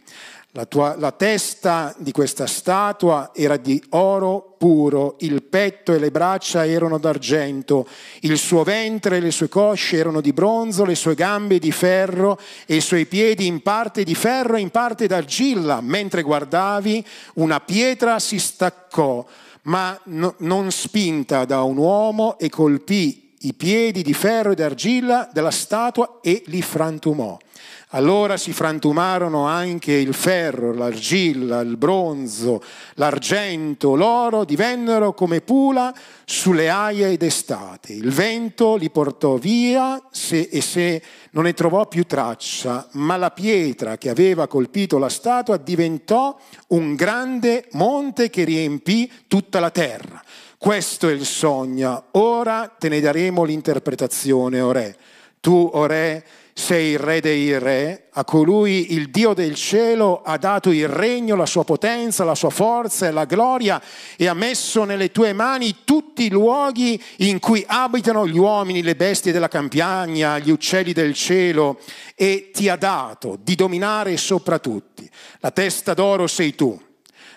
la, 0.56 0.66
tua, 0.66 0.96
la, 0.98 1.12
testa 1.12 1.94
di 1.98 2.14
questa 2.14 2.48
statua 2.48 3.32
era 3.34 3.58
di 3.58 3.82
oro 3.90 4.56
puro, 4.58 5.18
il 5.20 5.44
petto 5.44 5.92
e 5.92 6.00
le 6.00 6.12
braccia 6.12 6.66
erano 6.66 6.98
d'argento, 6.98 7.86
il 8.22 8.38
suo 8.38 8.64
ventre 8.64 9.18
e 9.18 9.20
le 9.20 9.32
sue 9.32 9.50
cosce 9.50 9.98
erano 9.98 10.22
di 10.22 10.32
bronzo, 10.32 10.86
le 10.86 10.96
sue 10.96 11.14
gambe 11.14 11.60
di 11.60 11.74
ferro 11.74 12.40
e 12.66 12.78
i 12.78 12.82
suoi 12.82 13.06
piedi 13.06 13.48
in 13.48 13.62
parte 13.62 14.04
di 14.04 14.16
ferro 14.16 14.56
e 14.56 14.62
in 14.62 14.70
parte 14.70 15.08
d'argilla. 15.08 15.82
Mentre 15.82 16.22
guardavi, 16.22 17.06
una 17.34 17.60
pietra 17.60 18.20
si 18.20 18.40
staccò, 18.40 19.26
ma 19.64 20.00
no, 20.06 20.36
non 20.38 20.72
spinta 20.72 21.44
da 21.44 21.64
un 21.64 21.76
uomo, 21.76 22.40
e 22.40 22.48
colpì 22.48 23.34
i 23.40 23.54
piedi 23.54 24.04
di 24.04 24.14
ferro 24.14 24.52
e 24.52 24.56
d'argilla 24.56 25.30
della 25.34 25.52
statua 25.52 26.20
e 26.22 26.44
li 26.46 26.62
frantumò. 26.62 27.38
Allora 27.89 28.36
si 28.36 28.51
frantumarono 28.51 29.46
anche 29.46 29.94
il 29.94 30.13
ferro, 30.13 30.74
l'argilla, 30.74 31.62
il 31.62 31.77
bronzo, 31.77 32.62
l'argento, 32.96 33.96
l'oro, 33.96 34.44
divennero 34.44 35.13
come 35.13 35.42
pula 35.42 35.94
sulle 36.25 36.70
aie 36.70 37.15
d'estate. 37.15 37.94
Il 37.94 38.12
vento 38.12 38.75
li 38.75 38.89
portò 38.89 39.36
via 39.36 40.01
se, 40.12 40.50
e 40.51 40.62
se 40.62 41.01
non 41.32 41.44
ne 41.44 41.54
trovò 41.54 41.88
più 41.88 42.06
traccia, 42.06 42.88
ma 42.94 43.18
la 43.18 43.30
pietra 43.30 43.98
che 43.98 44.10
aveva 44.10 44.48
colpito 44.48 44.98
la 44.98 45.10
statua 45.10 45.58
diventò 45.58 46.38
un 46.70 46.96
grande 46.96 47.68
monte 47.74 48.30
che 48.32 48.44
riempì 48.44 49.10
tutta 49.27 49.60
la 49.60 49.70
terra. 49.70 50.22
Questo 50.58 51.08
è 51.08 51.12
il 51.12 51.25
sogno. 51.25 52.06
Ora 52.12 52.74
te 52.80 52.89
ne 52.89 53.00
daremo 53.00 53.44
l'interpretazione, 53.44 54.60
o 54.60 54.72
re. 54.72 54.98
Tu, 55.39 55.70
o 55.72 55.86
re, 55.86 56.25
sei 56.58 56.92
il 56.92 57.00
re 57.00 57.20
dei 57.20 57.60
re, 57.60 58.08
a 58.14 58.24
colui 58.24 58.94
il 58.94 59.10
Dio 59.10 59.34
del 59.34 59.56
cielo 59.56 60.22
ha 60.24 60.38
dato 60.38 60.72
il 60.72 60.88
regno, 60.88 61.36
la 61.36 61.46
sua 61.46 61.66
potenza, 61.66 62.24
la 62.24 62.34
sua 62.34 62.50
forza 62.50 63.06
e 63.06 63.12
la 63.12 63.26
gloria 63.26 63.82
e 64.16 64.28
ha 64.28 64.34
messo 64.34 64.86
nelle 64.86 65.12
tue 65.12 65.34
mani 65.34 65.80
tutti 65.84 66.24
i 66.24 66.30
luoghi 66.30 67.00
in 67.18 67.40
cui 67.40 67.62
abitano 67.68 68.26
gli 68.26 68.38
uomini, 68.38 68.84
le 68.84 68.96
bestie 68.96 69.34
della 69.34 69.50
campagna, 69.50 70.40
gli 70.40 70.50
uccelli 70.50 70.94
del 70.94 71.14
cielo 71.14 71.78
e 72.16 72.52
ti 72.54 72.70
ha 72.70 72.78
dato 72.78 73.38
di 73.44 73.56
dominare 73.56 74.16
sopra 74.16 74.58
tutti. 74.58 75.08
La 75.42 75.52
testa 75.52 75.94
d'oro 75.94 76.26
sei 76.26 76.56
tu 76.56 76.80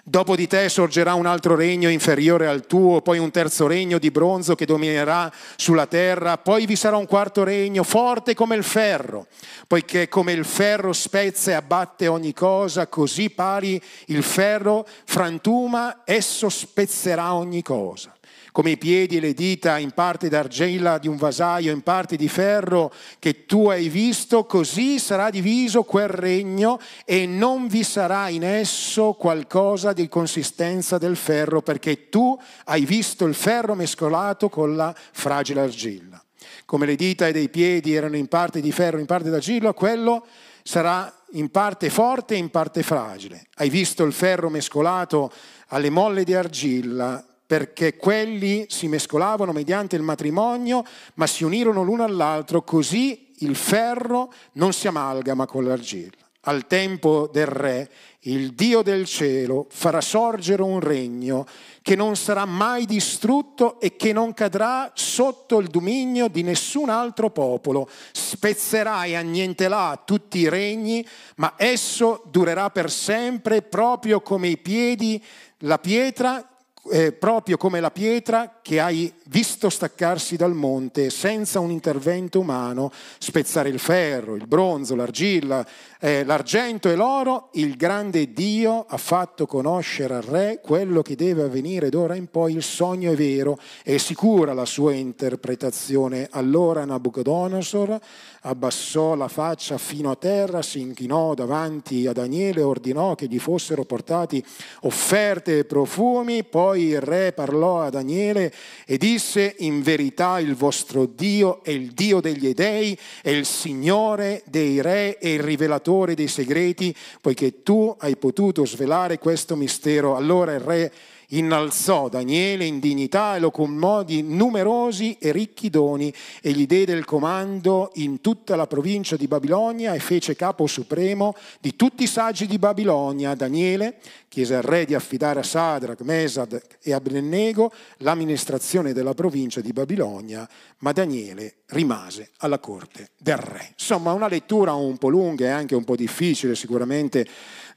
Dopo 0.09 0.37
di 0.37 0.47
te 0.47 0.71
sorgerà 0.71 1.13
un 1.13 1.27
altro 1.27 1.55
regno 1.55 1.91
inferiore 1.91 2.47
al 2.47 2.65
tuo, 2.67 3.03
poi 3.03 3.19
un 3.19 3.31
terzo 3.31 3.67
regno 3.67 3.99
di 3.99 4.11
bronzo 4.11 4.55
che 4.55 4.65
dominerà 4.65 5.31
sulla 5.57 5.85
terra, 5.85 6.39
poi 6.39 6.65
vi 6.65 6.77
sarà 6.77 6.97
un 6.97 7.05
quarto 7.05 7.45
regno 7.45 7.83
forte 7.83 8.33
come 8.33 8.57
il 8.57 8.65
ferro, 8.65 9.27
poiché 9.67 10.09
come 10.09 10.33
il 10.33 10.47
ferro 10.47 10.95
spezza 10.95 11.51
e 11.51 11.55
abbatte 11.55 12.07
ogni 12.07 12.33
cosa, 12.33 12.87
così 12.87 13.29
pari 13.29 13.79
il 14.07 14.23
ferro 14.23 14.87
frantuma, 15.05 16.01
esso 16.07 16.49
spezzerà 16.49 17.35
ogni 17.35 17.61
cosa 17.61 18.18
come 18.53 18.71
i 18.71 18.79
piedi 18.79 19.17
e 19.17 19.21
le 19.21 19.35
dita 19.35 19.79
in 19.79 19.93
parte 19.93 20.29
d'argilla 20.29 20.99
di 20.99 21.09
un 21.09 21.17
vasaio, 21.17 21.73
in 21.73 21.83
parte 21.83 22.17
di 22.17 22.29
ferro 22.29 22.93
che 23.19 23.47
tu 23.47 23.69
hai 23.69 23.89
visto, 23.89 24.45
così 24.45 24.99
sarà 24.99 25.31
diviso 25.31 25.83
quel 25.83 26.09
regno 26.09 26.81
e 27.05 27.27
non 27.27 27.67
vi 27.67 27.83
sarà 27.83 28.29
in 28.29 28.45
esso 28.45 29.13
qualcosa 29.13 29.93
di 29.93 30.09
consistenza 30.09 30.99
del 30.99 31.17
ferro, 31.17 31.63
perché 31.63 32.09
tu 32.09 32.39
hai 32.65 32.85
visto 32.85 33.25
il 33.25 33.35
ferro 33.35 33.75
mescolato 33.75 34.49
con 34.49 34.77
la 34.77 34.95
fragile 35.13 35.61
argilla. 35.61 36.23
Come 36.65 36.87
le 36.87 36.97
dita 36.97 37.27
e 37.27 37.33
dei 37.33 37.49
piedi 37.49 37.95
erano 37.95 38.17
in 38.17 38.29
parte 38.29 38.61
di 38.61 38.73
ferro, 38.73 38.99
in 38.99 39.07
parte 39.07 39.31
d'argilla, 39.31 39.73
quello 39.73 40.27
sarà 40.63 41.13
in 41.33 41.51
parte 41.51 41.89
forte 41.91 42.35
e 42.35 42.39
in 42.39 42.51
parte 42.51 42.83
fragile. 42.83 43.47
Hai 43.55 43.71
visto 43.71 44.05
il 44.05 44.13
ferro 44.13 44.51
mescolato 44.51 45.31
alle 45.69 45.91
molle 45.91 46.25
di 46.25 46.35
argilla 46.35 47.25
perché 47.49 47.97
quelli 47.97 48.67
si 48.69 48.89
mescolavano 48.89 49.53
mediante 49.53 49.97
il 49.97 50.03
matrimonio, 50.03 50.85
ma 51.15 51.27
si 51.27 51.45
unirono 51.45 51.83
l'uno 51.83 52.05
all'altro, 52.05 52.61
così 52.61 53.33
il 53.39 53.57
ferro 53.57 54.31
non 54.53 54.75
si 54.75 54.87
amalgama 54.87 55.47
con 55.47 55.65
l'argilla. 55.65 56.27
Al 56.43 56.67
tempo 56.67 57.27
del 57.33 57.47
re, 57.47 57.91
il 58.21 58.53
Dio 58.53 58.83
del 58.83 59.07
cielo 59.07 59.67
farà 59.71 60.03
sorgere 60.03 60.61
un 60.61 60.79
regno 60.79 61.47
che 61.81 61.97
non 61.97 62.17
sarà 62.17 62.45
mai 62.45 62.85
distrutto 62.85 63.81
e 63.81 63.97
che 63.97 64.13
non 64.13 64.35
cadrà 64.35 64.93
sotto 64.95 65.59
il 65.59 65.69
dominio 65.69 66.29
di 66.29 66.43
nessun 66.43 66.91
altro 66.91 67.31
popolo. 67.31 67.89
Spezzerà 68.13 69.05
e 69.05 69.15
annienterà 69.17 70.03
tutti 70.05 70.41
i 70.41 70.51
regni, 70.51 71.07
ma 71.37 71.55
esso 71.57 72.23
durerà 72.27 72.69
per 72.69 72.91
sempre 72.91 73.63
proprio 73.63 74.21
come 74.21 74.49
i 74.49 74.59
piedi, 74.59 75.23
la 75.61 75.79
pietra 75.79 76.47
eh, 76.91 77.13
proprio 77.13 77.57
come 77.57 77.81
la 77.81 77.91
pietra 77.91 78.59
che 78.63 78.81
hai 78.81 79.13
visto 79.27 79.69
staccarsi 79.69 80.37
dal 80.37 80.55
monte 80.55 81.11
senza 81.11 81.61
un 81.61 81.71
intervento 81.71 82.41
umano, 82.41 82.93
spezzare 83.19 83.69
il 83.69 83.79
ferro, 83.79 84.35
il 84.35 84.47
bronzo, 84.47 84.95
l'argilla, 84.95 85.67
eh, 86.01 86.23
l'argento 86.23 86.89
e 86.89 86.95
l'oro, 86.95 87.49
il 87.55 87.77
grande 87.77 88.33
Dio 88.33 88.87
ha 88.89 88.97
fatto 88.97 89.47
conoscere 89.47 90.15
al 90.15 90.23
re 90.23 90.61
quello 90.63 91.03
che 91.03 91.17
deve 91.17 91.43
avvenire 91.43 91.89
d'ora 91.89 92.15
in 92.15 92.29
poi, 92.29 92.55
il 92.55 92.63
sogno 92.63 93.11
è 93.11 93.17
vero, 93.17 93.59
è 93.83 93.97
sicura 93.97 94.53
la 94.55 94.65
sua 94.65 94.93
interpretazione. 94.93 96.29
Allora 96.31 96.85
Nabucodonosor 96.85 97.99
abbassò 98.43 99.17
la 99.17 99.27
faccia 99.27 99.77
fino 99.77 100.13
a 100.13 100.15
terra, 100.17 100.63
si 100.63 100.81
inchinò 100.81 101.35
davanti 101.35 102.07
a 102.07 102.13
Daniele 102.13 102.61
e 102.61 102.65
ordinò 102.65 103.17
che 103.17 103.27
gli 103.27 103.41
fossero 103.41 103.85
portati 103.85 104.45
offerte 104.83 105.59
e 105.59 105.65
profumi, 105.65 106.45
poi 106.45 106.83
il 106.85 107.01
re 107.01 107.33
parlò 107.33 107.81
a 107.81 107.91
Daniele 107.91 108.53
e 108.87 108.99
disse 108.99 109.57
in 109.59 109.83
verità 109.83 110.39
il 110.39 110.55
vostro 110.55 111.07
Dio 111.07 111.61
è 111.65 111.71
il 111.71 111.91
Dio 111.91 112.21
degli 112.21 112.55
dei, 112.55 112.97
è 113.21 113.31
il 113.31 113.45
Signore 113.45 114.43
dei 114.47 114.81
re 114.81 115.19
e 115.19 115.33
il 115.35 115.41
rivelatore 115.41 115.87
dei 116.15 116.29
segreti, 116.29 116.95
poiché 117.21 117.63
tu 117.63 117.95
hai 117.99 118.17
potuto 118.17 118.67
svelare 118.67 119.19
questo 119.19 119.57
mistero. 119.57 120.17
Allora 120.17 120.53
il 120.53 120.61
re 120.61 120.93
innalzò 121.29 122.09
Daniele 122.09 122.65
in 122.65 122.79
dignità 122.79 123.37
e 123.37 123.41
lo 123.41 123.51
commò 123.51 124.03
di 124.03 124.23
numerosi 124.23 125.17
e 125.19 125.33
ricchi 125.33 125.69
doni 125.69 126.13
e 126.41 126.53
gli 126.53 126.67
diede 126.67 126.93
il 126.93 127.05
comando 127.05 127.91
in 127.95 128.21
tutta 128.21 128.57
la 128.57 128.67
provincia 128.67 129.17
di 129.17 129.27
Babilonia 129.27 129.93
e 129.93 129.99
fece 129.99 130.37
capo 130.37 130.67
supremo 130.67 131.35
di 131.61 131.77
tutti 131.77 132.05
i 132.05 132.07
saggi 132.07 132.47
di 132.47 132.59
Babilonia. 132.59 133.35
Daniele 133.35 133.99
chiese 134.29 134.55
al 134.55 134.63
re 134.63 134.85
di 134.85 134.95
affidare 134.95 135.41
a 135.41 135.43
Sadrach, 135.43 136.01
Mesad 136.03 136.61
e 136.83 136.93
Abednego 136.93 137.73
l'amministrazione 137.99 138.93
della 138.93 139.15
provincia 139.15 139.61
di 139.61 139.73
Babilonia, 139.73 140.49
ma 140.79 140.93
Daniele 140.93 141.57
rimase 141.69 142.31
alla 142.39 142.59
corte 142.59 143.11
del 143.19 143.37
re. 143.37 143.71
Insomma, 143.73 144.13
una 144.13 144.29
lettura 144.29 144.75
un 144.75 144.97
po' 144.97 145.09
lunga 145.09 145.47
e 145.47 145.51
anche 145.51 145.75
un 145.75 145.85
po' 145.85 145.97
difficile 145.97 146.55
sicuramente 146.55 147.27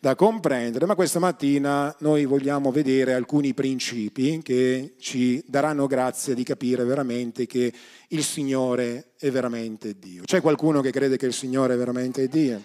da 0.01 0.15
comprendere, 0.15 0.88
ma 0.88 0.96
questa 0.96 1.20
mattina 1.20 1.96
noi 2.00 2.25
vogliamo 2.25 2.72
vedere 2.72 3.13
alcuni 3.13 3.53
principi 3.53 4.41
che 4.41 4.96
ci 4.98 5.43
daranno 5.46 5.86
grazia 5.86 6.34
di 6.34 6.41
capire 6.41 6.84
veramente 6.84 7.46
che 7.46 7.72
il 8.08 8.24
Signore 8.24 9.12
è 9.20 9.29
veramente 9.29 10.00
Dio. 10.00 10.24
C'è 10.25 10.41
qualcuno 10.41 10.81
che 10.81 10.89
crede 10.89 11.17
che 11.17 11.27
il 11.27 11.34
Signore 11.34 11.75
è 11.75 11.77
veramente 11.77 12.27
Dio? 12.27 12.63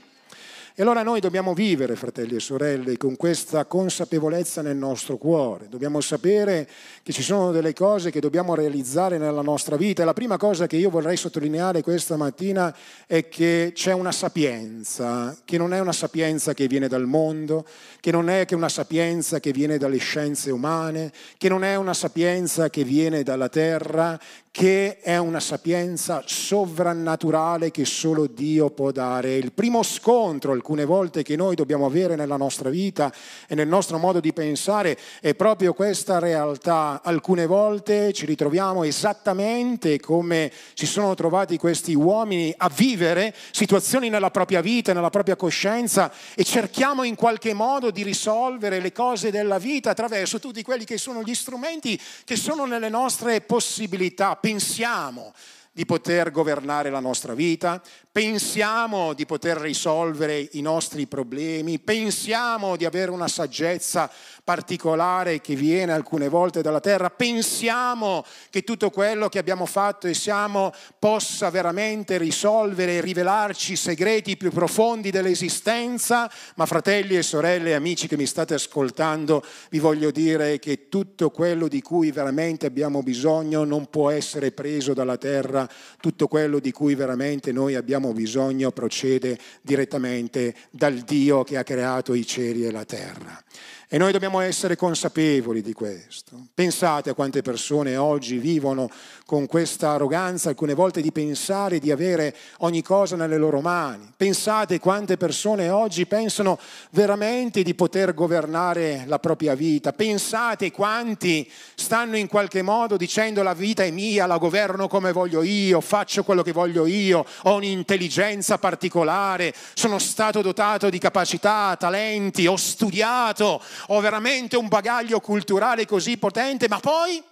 E 0.79 0.83
allora 0.83 1.03
noi 1.03 1.21
dobbiamo 1.21 1.55
vivere, 1.55 1.97
fratelli 1.97 2.35
e 2.35 2.41
sorelle, 2.41 2.99
con 2.99 3.17
questa 3.17 3.65
consapevolezza 3.65 4.61
nel 4.61 4.77
nostro 4.77 5.17
cuore. 5.17 5.69
Dobbiamo 5.71 6.03
sapere 6.03 6.69
che 7.03 7.15
ci 7.15 7.23
sono 7.23 7.51
delle 7.51 7.73
cose 7.73 8.11
che 8.11 8.21
dobbiamo 8.21 8.55
realizzare 8.55 9.17
nella 9.17 9.41
nostra 9.41 9.77
vita. 9.77 10.03
E 10.03 10.05
la 10.05 10.13
prima 10.13 10.37
cosa 10.37 10.67
che 10.67 10.77
io 10.77 10.91
vorrei 10.91 11.17
sottolineare 11.17 11.81
questa 11.81 12.17
mattina 12.17 12.77
è 13.07 13.27
che 13.27 13.71
c'è 13.75 13.93
una 13.93 14.13
sapienza, 14.13 15.35
che 15.47 15.57
non 15.57 15.73
è 15.73 15.79
una 15.79 15.95
sapienza 15.95 16.53
che 16.53 16.67
viene 16.67 16.89
dal 16.89 17.07
mondo, 17.07 17.65
che 17.99 18.11
non 18.11 18.29
è 18.29 18.45
che 18.45 18.55
una 18.55 18.69
sapienza 18.69 19.41
che 19.41 19.53
viene 19.53 19.79
dalle 19.79 19.97
scienze 19.97 20.51
umane, 20.51 21.11
che 21.39 21.49
non 21.49 21.65
è 21.65 21.77
una 21.77 21.95
sapienza 21.95 22.69
che 22.69 22.85
viene 22.85 23.23
dalla 23.23 23.49
terra, 23.49 24.21
che 24.57 25.01
è 25.01 25.19
una 25.19 25.39
sapienza 25.39 26.23
sovrannaturale 26.25 27.71
che 27.71 27.85
solo 27.85 28.27
Dio 28.27 28.71
può 28.71 28.91
dare. 28.91 29.37
Il 29.37 29.53
primo 29.53 29.83
scontro 29.83 30.53
alcune 30.53 30.87
volte 30.87 31.23
che 31.23 31.37
noi 31.37 31.55
dobbiamo 31.55 31.85
avere 31.85 32.17
nella 32.17 32.39
nostra 32.39 32.71
vita 32.71 33.13
e 33.47 33.55
nel 33.55 33.69
nostro 33.69 33.99
modo 33.99 34.19
di 34.19 34.33
pensare 34.33 34.97
è 35.21 35.35
proprio 35.35 35.75
questa 35.75 36.19
realtà. 36.19 37.03
Alcune 37.05 37.45
volte 37.45 38.15
ci 38.15 38.25
ritroviamo 38.25 38.83
esattamente 38.83 40.01
come 40.01 40.51
si 40.73 40.87
sono 40.87 41.15
trovati 41.15 41.59
questi 41.59 41.93
uomini 41.93 42.55
a 42.57 42.71
vivere 42.75 43.35
situazioni 43.51 44.09
nella 44.09 44.31
propria 44.31 44.63
vita, 44.63 44.95
nella 44.95 45.11
propria 45.11 45.37
coscienza 45.37 46.11
e 46.35 46.45
cerchiamo 46.45 47.03
in 47.03 47.15
qualche 47.15 47.53
modo 47.53 47.91
di 47.91 48.03
risolvere 48.03 48.81
le 48.81 48.93
cose 48.93 49.31
della 49.31 49.59
vita 49.59 49.91
attraverso 49.91 50.39
tutti 50.39 50.63
quelli 50.63 50.87
che 50.87 50.97
sono 50.97 51.23
gli 51.23 51.35
strumenti 51.35 52.01
che 52.25 52.37
sono 52.37 52.65
nelle 52.65 52.89
nostre 52.89 53.43
possibilità 53.43 54.39
pensiamo 54.47 55.35
di 55.73 55.85
poter 55.85 56.31
governare 56.31 56.89
la 56.89 57.01
nostra 57.01 57.35
vita, 57.35 57.83
pensiamo 58.13 59.13
di 59.13 59.27
poter 59.27 59.57
risolvere 59.57 60.51
i 60.53 60.61
nostri 60.61 61.09
problemi, 61.09 61.81
pensiamo 61.81 62.77
di 62.77 62.85
avere 62.85 63.11
una 63.11 63.27
saggezza 63.27 64.09
particolare 64.47 65.41
che 65.41 65.57
viene 65.57 65.91
alcune 65.91 66.29
volte 66.29 66.63
dalla 66.63 66.79
terra, 66.79 67.11
pensiamo 67.11 68.25
che 68.49 68.63
tutto 68.63 68.91
quello 68.91 69.29
che 69.29 69.41
abbiamo 69.41 69.67
fatto 69.67 70.07
e 70.07 70.15
siamo 70.15 70.73
possa 71.01 71.51
veramente 71.51 72.17
risolvere 72.17 72.99
e 72.99 73.01
rivelarci 73.01 73.73
i 73.73 73.77
segreti 73.77 74.37
più 74.37 74.53
profondi 74.53 75.11
dell'esistenza, 75.11 76.31
ma 76.55 76.65
fratelli 76.65 77.17
e 77.17 77.23
sorelle, 77.23 77.75
amici 77.75 78.07
che 78.07 78.17
mi 78.17 78.25
state 78.25 78.55
ascoltando, 78.55 79.43
vi 79.71 79.81
voglio 79.81 80.13
dire 80.13 80.61
che 80.61 80.89
tutto 80.89 81.31
quello 81.31 81.67
di 81.67 81.83
cui 81.83 82.13
veramente 82.13 82.67
abbiamo 82.67 83.03
bisogno 83.03 83.65
non 83.65 83.91
può 83.91 84.11
essere 84.11 84.53
preso 84.53 84.95
dalla 84.95 85.17
terra, 85.17 85.69
tutto 86.01 86.29
quello 86.29 86.61
di 86.61 86.71
cui 86.71 86.95
veramente 86.95 87.51
noi 87.51 87.75
abbiamo 87.75 88.13
bisogno 88.13 88.71
procede 88.71 89.37
direttamente 89.61 90.55
dal 90.71 90.99
Dio 90.99 91.43
che 91.43 91.57
ha 91.57 91.65
creato 91.65 92.15
i 92.15 92.25
cieli 92.25 92.65
e 92.65 92.71
la 92.71 92.85
terra. 92.85 93.43
E 93.89 93.99
noi 93.99 94.11
dobbiamo 94.11 94.41
essere 94.41 94.75
consapevoli 94.75 95.63
di 95.63 95.73
questo. 95.73 96.49
Pensate 96.53 97.11
a 97.11 97.15
quante 97.15 97.41
persone 97.41 97.97
oggi 97.97 98.39
vivono 98.39 98.91
con 99.25 99.47
questa 99.47 99.91
arroganza, 99.91 100.49
alcune 100.49 100.75
volte 100.75 101.01
di 101.01 101.13
pensare 101.13 101.79
di 101.79 101.93
avere 101.93 102.35
ogni 102.59 102.83
cosa 102.83 103.15
nelle 103.15 103.37
loro 103.37 103.61
mani. 103.61 104.13
Pensate 104.17 104.81
quante 104.81 105.17
persone 105.17 105.69
oggi 105.69 106.05
pensano 106.05 106.59
veramente 106.91 107.63
di 107.63 107.77
poter 107.77 108.13
governare 108.13 109.05
la 109.07 109.21
propria 109.21 109.55
vita. 109.55 109.93
Pensate 109.93 110.73
quanti 110.73 111.49
stanno 111.77 112.17
in 112.17 112.27
qualche 112.27 112.63
modo 112.63 112.97
dicendo 112.97 113.45
la 113.45 113.55
vita 113.55 113.85
è 113.85 113.93
mia, 113.93 114.27
la 114.27 114.39
governo 114.39 114.89
come 114.89 115.13
voglio 115.13 115.45
io, 115.45 115.81
faccio 115.81 116.25
quello 116.25 116.43
che 116.43 116.51
voglio 116.51 116.87
io, 116.87 117.25
ho 117.43 117.55
un'intelligenza 117.55 118.59
particolare, 118.59 119.55
sono 119.75 120.01
stato 120.01 120.43
dotato 120.43 120.91
di 120.91 120.99
capacità, 120.99 121.77
talenti, 121.79 122.49
ho 122.49 122.57
studiato 122.57 123.63
ho 123.89 124.01
veramente 124.01 124.57
un 124.57 124.69
bagaglio 124.69 125.21
culturale 125.21 125.87
così 125.87 126.17
potente, 126.19 126.69
ma 126.69 126.79
poi 126.81 127.23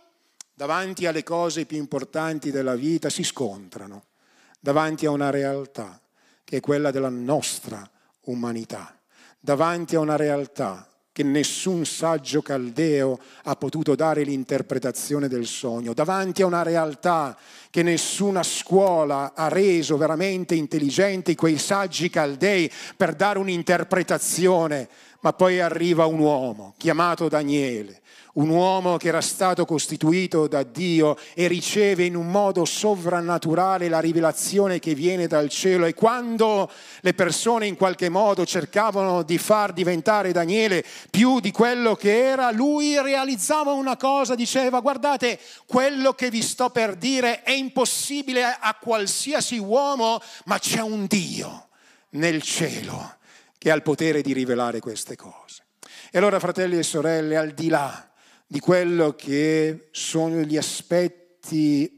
davanti 0.54 1.06
alle 1.06 1.22
cose 1.22 1.66
più 1.66 1.76
importanti 1.76 2.50
della 2.50 2.76
vita 2.76 3.10
si 3.10 3.24
scontrano, 3.24 4.04
davanti 4.60 5.06
a 5.06 5.10
una 5.10 5.30
realtà 5.30 6.00
che 6.44 6.58
è 6.58 6.60
quella 6.60 6.90
della 6.90 7.08
nostra 7.08 7.88
umanità, 8.22 8.96
davanti 9.40 9.96
a 9.96 10.00
una 10.00 10.16
realtà 10.16 10.88
che 11.14 11.22
nessun 11.22 11.84
saggio 11.86 12.42
caldeo 12.42 13.20
ha 13.44 13.54
potuto 13.54 13.94
dare 13.94 14.24
l'interpretazione 14.24 15.28
del 15.28 15.46
sogno, 15.46 15.94
davanti 15.94 16.42
a 16.42 16.46
una 16.46 16.64
realtà 16.64 17.38
che 17.70 17.84
nessuna 17.84 18.42
scuola 18.42 19.32
ha 19.32 19.46
reso 19.46 19.96
veramente 19.96 20.56
intelligenti 20.56 21.36
quei 21.36 21.56
saggi 21.56 22.10
caldei 22.10 22.68
per 22.96 23.14
dare 23.14 23.38
un'interpretazione 23.38 24.88
ma 25.24 25.32
poi 25.32 25.58
arriva 25.58 26.04
un 26.04 26.18
uomo 26.18 26.74
chiamato 26.76 27.28
Daniele, 27.28 28.02
un 28.34 28.50
uomo 28.50 28.98
che 28.98 29.08
era 29.08 29.22
stato 29.22 29.64
costituito 29.64 30.46
da 30.46 30.62
Dio 30.62 31.16
e 31.32 31.46
riceve 31.46 32.04
in 32.04 32.14
un 32.14 32.26
modo 32.26 32.66
sovrannaturale 32.66 33.88
la 33.88 34.00
rivelazione 34.00 34.78
che 34.80 34.94
viene 34.94 35.26
dal 35.26 35.48
cielo. 35.48 35.86
E 35.86 35.94
quando 35.94 36.70
le 37.00 37.14
persone 37.14 37.66
in 37.66 37.76
qualche 37.76 38.10
modo 38.10 38.44
cercavano 38.44 39.22
di 39.22 39.38
far 39.38 39.72
diventare 39.72 40.30
Daniele 40.30 40.84
più 41.10 41.40
di 41.40 41.52
quello 41.52 41.94
che 41.94 42.22
era, 42.22 42.50
lui 42.50 43.00
realizzava 43.00 43.72
una 43.72 43.96
cosa, 43.96 44.34
diceva 44.34 44.80
guardate, 44.80 45.40
quello 45.64 46.12
che 46.12 46.28
vi 46.28 46.42
sto 46.42 46.68
per 46.68 46.96
dire 46.96 47.42
è 47.42 47.52
impossibile 47.52 48.44
a 48.44 48.76
qualsiasi 48.78 49.56
uomo, 49.56 50.20
ma 50.44 50.58
c'è 50.58 50.82
un 50.82 51.06
Dio 51.06 51.68
nel 52.10 52.42
cielo 52.42 53.22
che 53.64 53.70
ha 53.70 53.74
il 53.74 53.80
potere 53.80 54.20
di 54.20 54.34
rivelare 54.34 54.78
queste 54.78 55.16
cose. 55.16 55.62
E 56.10 56.18
allora, 56.18 56.38
fratelli 56.38 56.76
e 56.76 56.82
sorelle, 56.82 57.38
al 57.38 57.52
di 57.52 57.68
là 57.68 58.12
di 58.46 58.60
quello 58.60 59.14
che 59.14 59.88
sono 59.90 60.42
gli 60.42 60.58
aspetti 60.58 61.23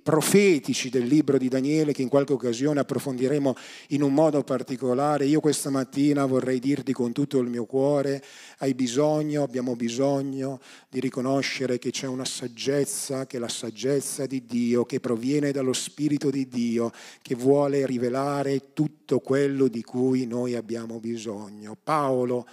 profetici 0.03 0.91
del 0.91 1.07
libro 1.07 1.39
di 1.39 1.49
Daniele, 1.49 1.93
che 1.93 2.03
in 2.03 2.09
qualche 2.09 2.33
occasione 2.33 2.81
approfondiremo 2.81 3.55
in 3.89 4.03
un 4.03 4.13
modo 4.13 4.43
particolare, 4.43 5.27
io 5.27 5.41
questa 5.41 5.71
mattina 5.71 6.27
vorrei 6.27 6.59
dirti 6.59 6.93
con 6.93 7.13
tutto 7.13 7.39
il 7.39 7.49
mio 7.49 7.65
cuore, 7.65 8.23
hai 8.59 8.75
bisogno, 8.75 9.43
abbiamo 9.43 9.77
bisogno 9.77 10.61
di 10.89 11.01
riconoscere 11.01 11.79
che 11.79 11.91
c'è 11.91 12.07
una 12.07 12.25
saggezza, 12.25 13.27
che 13.27 13.37
è 13.37 13.41
la 13.41 13.49
saggezza 13.49 14.27
di 14.27 14.45
Dio, 14.45 14.85
che 14.85 15.01
proviene 15.01 15.53
dallo 15.53 15.73
Spirito 15.73 16.31
di 16.31 16.49
Dio, 16.49 16.91
che 17.23 17.35
vuole 17.35 17.87
rivelare 17.87 18.73
tutto 18.73 19.21
quello 19.21 19.69
di 19.69 19.83
cui 19.83 20.27
noi 20.27 20.55
abbiamo 20.55 20.99
bisogno. 20.99 21.77
Paolo 21.83 22.47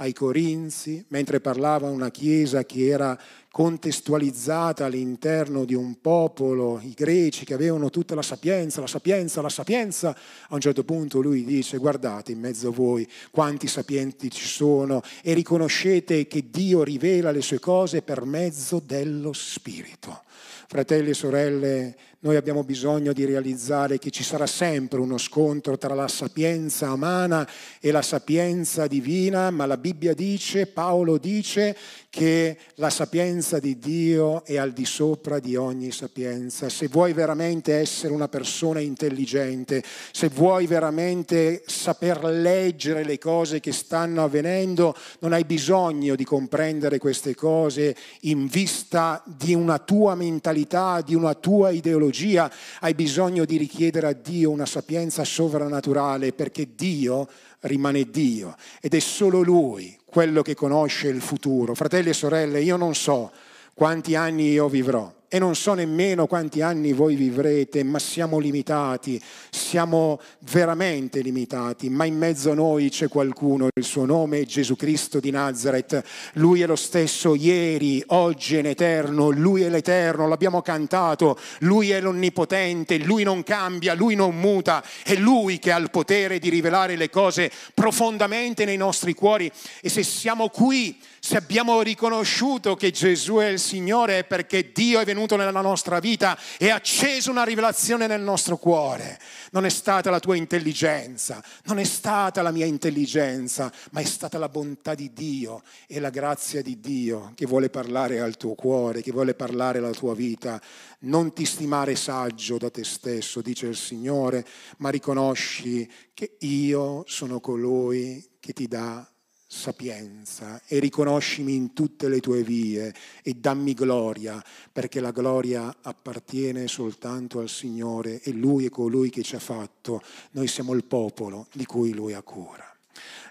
ai 0.00 0.12
Corinzi, 0.12 1.04
mentre 1.08 1.40
parlava 1.40 1.88
una 1.88 2.10
chiesa 2.10 2.64
che 2.64 2.86
era 2.86 3.18
contestualizzata 3.50 4.84
all'interno 4.84 5.64
di 5.64 5.74
un 5.74 6.00
popolo, 6.00 6.80
i 6.82 6.92
greci 6.94 7.44
che 7.44 7.54
avevano 7.54 7.90
tutta 7.90 8.14
la 8.14 8.22
sapienza, 8.22 8.80
la 8.80 8.86
sapienza, 8.86 9.40
la 9.40 9.48
sapienza, 9.48 10.10
a 10.10 10.54
un 10.54 10.60
certo 10.60 10.84
punto 10.84 11.20
lui 11.20 11.44
dice 11.44 11.78
guardate 11.78 12.32
in 12.32 12.40
mezzo 12.40 12.68
a 12.68 12.72
voi 12.72 13.08
quanti 13.30 13.66
sapienti 13.66 14.30
ci 14.30 14.46
sono 14.46 15.00
e 15.22 15.32
riconoscete 15.32 16.26
che 16.26 16.50
Dio 16.50 16.82
rivela 16.82 17.30
le 17.30 17.42
sue 17.42 17.58
cose 17.58 18.02
per 18.02 18.24
mezzo 18.24 18.80
dello 18.84 19.32
Spirito. 19.32 20.22
Fratelli 20.70 21.10
e 21.10 21.14
sorelle, 21.14 21.96
noi 22.20 22.36
abbiamo 22.36 22.62
bisogno 22.62 23.14
di 23.14 23.24
realizzare 23.24 23.98
che 23.98 24.10
ci 24.10 24.22
sarà 24.22 24.46
sempre 24.46 25.00
uno 25.00 25.16
scontro 25.16 25.78
tra 25.78 25.94
la 25.94 26.08
sapienza 26.08 26.92
umana 26.92 27.48
e 27.80 27.90
la 27.90 28.02
sapienza 28.02 28.86
divina, 28.86 29.50
ma 29.50 29.64
la 29.64 29.78
Bibbia 29.78 30.12
dice, 30.12 30.66
Paolo 30.66 31.16
dice 31.16 31.74
che 32.10 32.56
la 32.76 32.90
sapienza 32.90 33.58
di 33.58 33.78
Dio 33.78 34.44
è 34.44 34.56
al 34.56 34.72
di 34.72 34.84
sopra 34.84 35.38
di 35.38 35.56
ogni 35.56 35.92
sapienza. 35.92 36.68
Se 36.68 36.88
vuoi 36.88 37.12
veramente 37.12 37.74
essere 37.74 38.12
una 38.12 38.28
persona 38.28 38.80
intelligente, 38.80 39.82
se 40.10 40.28
vuoi 40.28 40.66
veramente 40.66 41.62
saper 41.66 42.24
leggere 42.24 43.04
le 43.04 43.18
cose 43.18 43.60
che 43.60 43.72
stanno 43.72 44.24
avvenendo, 44.24 44.96
non 45.20 45.32
hai 45.32 45.44
bisogno 45.44 46.16
di 46.16 46.24
comprendere 46.24 46.98
queste 46.98 47.34
cose 47.34 47.94
in 48.22 48.46
vista 48.46 49.22
di 49.26 49.54
una 49.54 49.78
tua 49.78 50.14
mentalità, 50.14 51.02
di 51.02 51.14
una 51.14 51.34
tua 51.34 51.70
ideologia 51.70 52.50
hai 52.80 52.94
bisogno 52.94 53.44
di 53.44 53.56
richiedere 53.56 54.06
a 54.06 54.12
Dio 54.12 54.50
una 54.50 54.66
sapienza 54.66 55.24
sovrannaturale 55.24 56.32
perché 56.32 56.74
Dio 56.74 57.28
rimane 57.60 58.08
Dio 58.10 58.56
ed 58.80 58.94
è 58.94 58.98
solo 59.00 59.42
Lui 59.42 59.96
quello 60.10 60.42
che 60.42 60.54
conosce 60.54 61.08
il 61.08 61.20
futuro. 61.20 61.74
Fratelli 61.74 62.10
e 62.10 62.14
sorelle, 62.14 62.60
io 62.60 62.76
non 62.76 62.94
so 62.94 63.30
quanti 63.74 64.14
anni 64.14 64.50
io 64.50 64.68
vivrò, 64.68 65.12
e 65.28 65.38
non 65.38 65.54
so 65.54 65.74
nemmeno 65.74 66.26
quanti 66.26 66.62
anni 66.62 66.94
voi 66.94 67.14
vivrete, 67.14 67.82
ma 67.82 67.98
siamo 67.98 68.38
limitati, 68.38 69.20
siamo 69.50 70.18
veramente 70.40 71.20
limitati, 71.20 71.90
ma 71.90 72.06
in 72.06 72.16
mezzo 72.16 72.52
a 72.52 72.54
noi 72.54 72.88
c'è 72.88 73.08
qualcuno, 73.08 73.68
il 73.74 73.84
suo 73.84 74.06
nome 74.06 74.40
è 74.40 74.44
Gesù 74.46 74.74
Cristo 74.74 75.20
di 75.20 75.30
Nazareth, 75.30 76.02
lui 76.34 76.62
è 76.62 76.66
lo 76.66 76.76
stesso 76.76 77.34
ieri, 77.34 78.02
oggi 78.08 78.56
e 78.56 78.60
in 78.60 78.66
eterno, 78.66 79.28
lui 79.28 79.62
è 79.62 79.68
l'eterno, 79.68 80.26
l'abbiamo 80.26 80.62
cantato, 80.62 81.38
lui 81.60 81.90
è 81.90 82.00
l'onnipotente, 82.00 82.96
lui 82.96 83.22
non 83.22 83.42
cambia, 83.42 83.92
lui 83.92 84.14
non 84.14 84.34
muta, 84.34 84.82
è 85.04 85.14
lui 85.14 85.58
che 85.58 85.72
ha 85.72 85.78
il 85.78 85.90
potere 85.90 86.38
di 86.38 86.48
rivelare 86.48 86.96
le 86.96 87.10
cose 87.10 87.50
profondamente 87.74 88.64
nei 88.64 88.78
nostri 88.78 89.12
cuori. 89.12 89.50
E 89.82 89.90
se 89.90 90.02
siamo 90.02 90.48
qui 90.48 90.98
se 91.20 91.36
abbiamo 91.36 91.82
riconosciuto 91.82 92.76
che 92.76 92.90
Gesù 92.92 93.34
è 93.34 93.46
il 93.46 93.58
Signore 93.58 94.20
è 94.20 94.24
perché 94.24 94.70
Dio 94.72 95.00
è 95.00 95.04
venuto 95.04 95.17
nella 95.36 95.60
nostra 95.60 95.98
vita 95.98 96.38
e 96.58 96.70
acceso 96.70 97.30
una 97.30 97.44
rivelazione 97.44 98.06
nel 98.06 98.20
nostro 98.20 98.56
cuore. 98.56 99.18
Non 99.50 99.64
è 99.64 99.68
stata 99.68 100.10
la 100.10 100.20
tua 100.20 100.36
intelligenza, 100.36 101.42
non 101.64 101.78
è 101.78 101.84
stata 101.84 102.42
la 102.42 102.50
mia 102.50 102.66
intelligenza, 102.66 103.72
ma 103.90 104.00
è 104.00 104.04
stata 104.04 104.38
la 104.38 104.48
bontà 104.48 104.94
di 104.94 105.12
Dio 105.12 105.62
e 105.86 106.00
la 106.00 106.10
grazia 106.10 106.62
di 106.62 106.78
Dio 106.80 107.32
che 107.34 107.46
vuole 107.46 107.70
parlare 107.70 108.20
al 108.20 108.36
tuo 108.36 108.54
cuore, 108.54 109.02
che 109.02 109.12
vuole 109.12 109.34
parlare 109.34 109.78
alla 109.78 109.90
tua 109.90 110.14
vita. 110.14 110.60
Non 111.00 111.32
ti 111.32 111.44
stimare 111.44 111.96
saggio 111.96 112.58
da 112.58 112.70
te 112.70 112.84
stesso, 112.84 113.40
dice 113.40 113.66
il 113.66 113.76
Signore, 113.76 114.46
ma 114.78 114.90
riconosci 114.90 115.90
che 116.14 116.36
io 116.40 117.04
sono 117.06 117.40
colui 117.40 118.36
che 118.40 118.52
ti 118.52 118.66
dà 118.66 119.08
sapienza 119.50 120.60
e 120.66 120.78
riconoscimi 120.78 121.54
in 121.54 121.72
tutte 121.72 122.08
le 122.08 122.20
tue 122.20 122.42
vie 122.42 122.94
e 123.22 123.32
dammi 123.32 123.72
gloria, 123.72 124.44
perché 124.70 125.00
la 125.00 125.10
gloria 125.10 125.74
appartiene 125.80 126.68
soltanto 126.68 127.40
al 127.40 127.48
Signore 127.48 128.20
e 128.20 128.32
Lui 128.32 128.66
è 128.66 128.68
colui 128.68 129.08
che 129.08 129.22
ci 129.22 129.36
ha 129.36 129.40
fatto. 129.40 130.02
Noi 130.32 130.46
siamo 130.46 130.74
il 130.74 130.84
popolo 130.84 131.48
di 131.52 131.64
cui 131.64 131.94
Lui 131.94 132.12
ha 132.12 132.22
cura. 132.22 132.77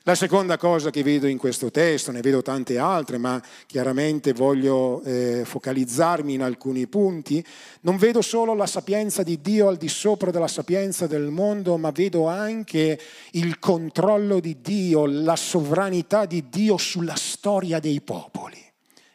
La 0.08 0.16
seconda 0.16 0.56
cosa 0.56 0.90
che 0.90 1.04
vedo 1.04 1.28
in 1.28 1.38
questo 1.38 1.70
testo, 1.70 2.14
ne 2.14 2.22
vedo 2.22 2.42
tante 2.42 2.78
altre, 2.78 3.18
ma 3.18 3.44
chiaramente 3.66 4.32
voglio 4.32 5.02
eh, 5.04 5.42
focalizzarmi 5.44 6.34
in 6.34 6.44
alcuni 6.44 6.88
punti, 6.88 7.46
non 7.82 7.98
vedo 7.98 8.22
solo 8.22 8.54
la 8.54 8.68
sapienza 8.68 9.22
di 9.22 9.42
Dio 9.42 9.68
al 9.68 9.76
di 9.76 9.90
sopra 9.90 10.32
della 10.32 10.48
sapienza 10.48 11.08
del 11.08 11.24
mondo, 11.24 11.76
ma 11.76 11.92
vedo 11.92 12.26
anche 12.26 12.98
il 13.32 13.60
controllo 13.60 14.40
di 14.40 14.62
Dio, 14.62 15.06
la 15.08 15.36
sovranità 15.36 16.26
di 16.26 16.46
Dio 16.48 16.78
sulla 16.78 17.18
storia 17.18 17.82
dei 17.82 18.00
popoli. 18.00 18.64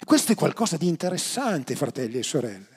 Questo 0.04 0.32
è 0.32 0.34
qualcosa 0.34 0.76
di 0.76 0.88
interessante, 0.88 1.74
fratelli 1.74 2.18
e 2.18 2.22
sorelle. 2.22 2.71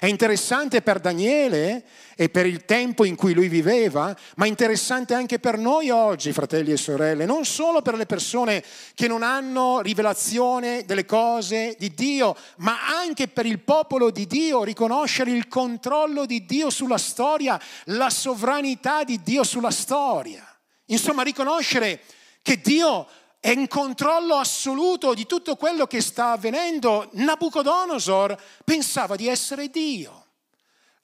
È 0.00 0.06
interessante 0.06 0.80
per 0.80 0.98
Daniele 0.98 1.84
e 2.16 2.30
per 2.30 2.46
il 2.46 2.64
tempo 2.64 3.04
in 3.04 3.16
cui 3.16 3.34
lui 3.34 3.48
viveva, 3.48 4.16
ma 4.36 4.46
interessante 4.46 5.12
anche 5.12 5.38
per 5.38 5.58
noi 5.58 5.90
oggi, 5.90 6.32
fratelli 6.32 6.72
e 6.72 6.78
sorelle, 6.78 7.26
non 7.26 7.44
solo 7.44 7.82
per 7.82 7.96
le 7.96 8.06
persone 8.06 8.64
che 8.94 9.06
non 9.06 9.22
hanno 9.22 9.82
rivelazione 9.82 10.86
delle 10.86 11.04
cose 11.04 11.76
di 11.78 11.92
Dio, 11.92 12.34
ma 12.60 12.78
anche 12.98 13.28
per 13.28 13.44
il 13.44 13.58
popolo 13.58 14.10
di 14.10 14.26
Dio, 14.26 14.64
riconoscere 14.64 15.32
il 15.32 15.48
controllo 15.48 16.24
di 16.24 16.46
Dio 16.46 16.70
sulla 16.70 16.96
storia, 16.96 17.60
la 17.84 18.08
sovranità 18.08 19.04
di 19.04 19.20
Dio 19.22 19.44
sulla 19.44 19.70
storia. 19.70 20.42
Insomma, 20.86 21.22
riconoscere 21.22 22.00
che 22.40 22.58
Dio 22.62 23.06
è 23.40 23.48
in 23.48 23.68
controllo 23.68 24.36
assoluto 24.36 25.14
di 25.14 25.24
tutto 25.24 25.56
quello 25.56 25.86
che 25.86 26.02
sta 26.02 26.32
avvenendo. 26.32 27.08
Nabucodonosor 27.12 28.36
pensava 28.62 29.16
di 29.16 29.28
essere 29.28 29.68
Dio. 29.68 30.26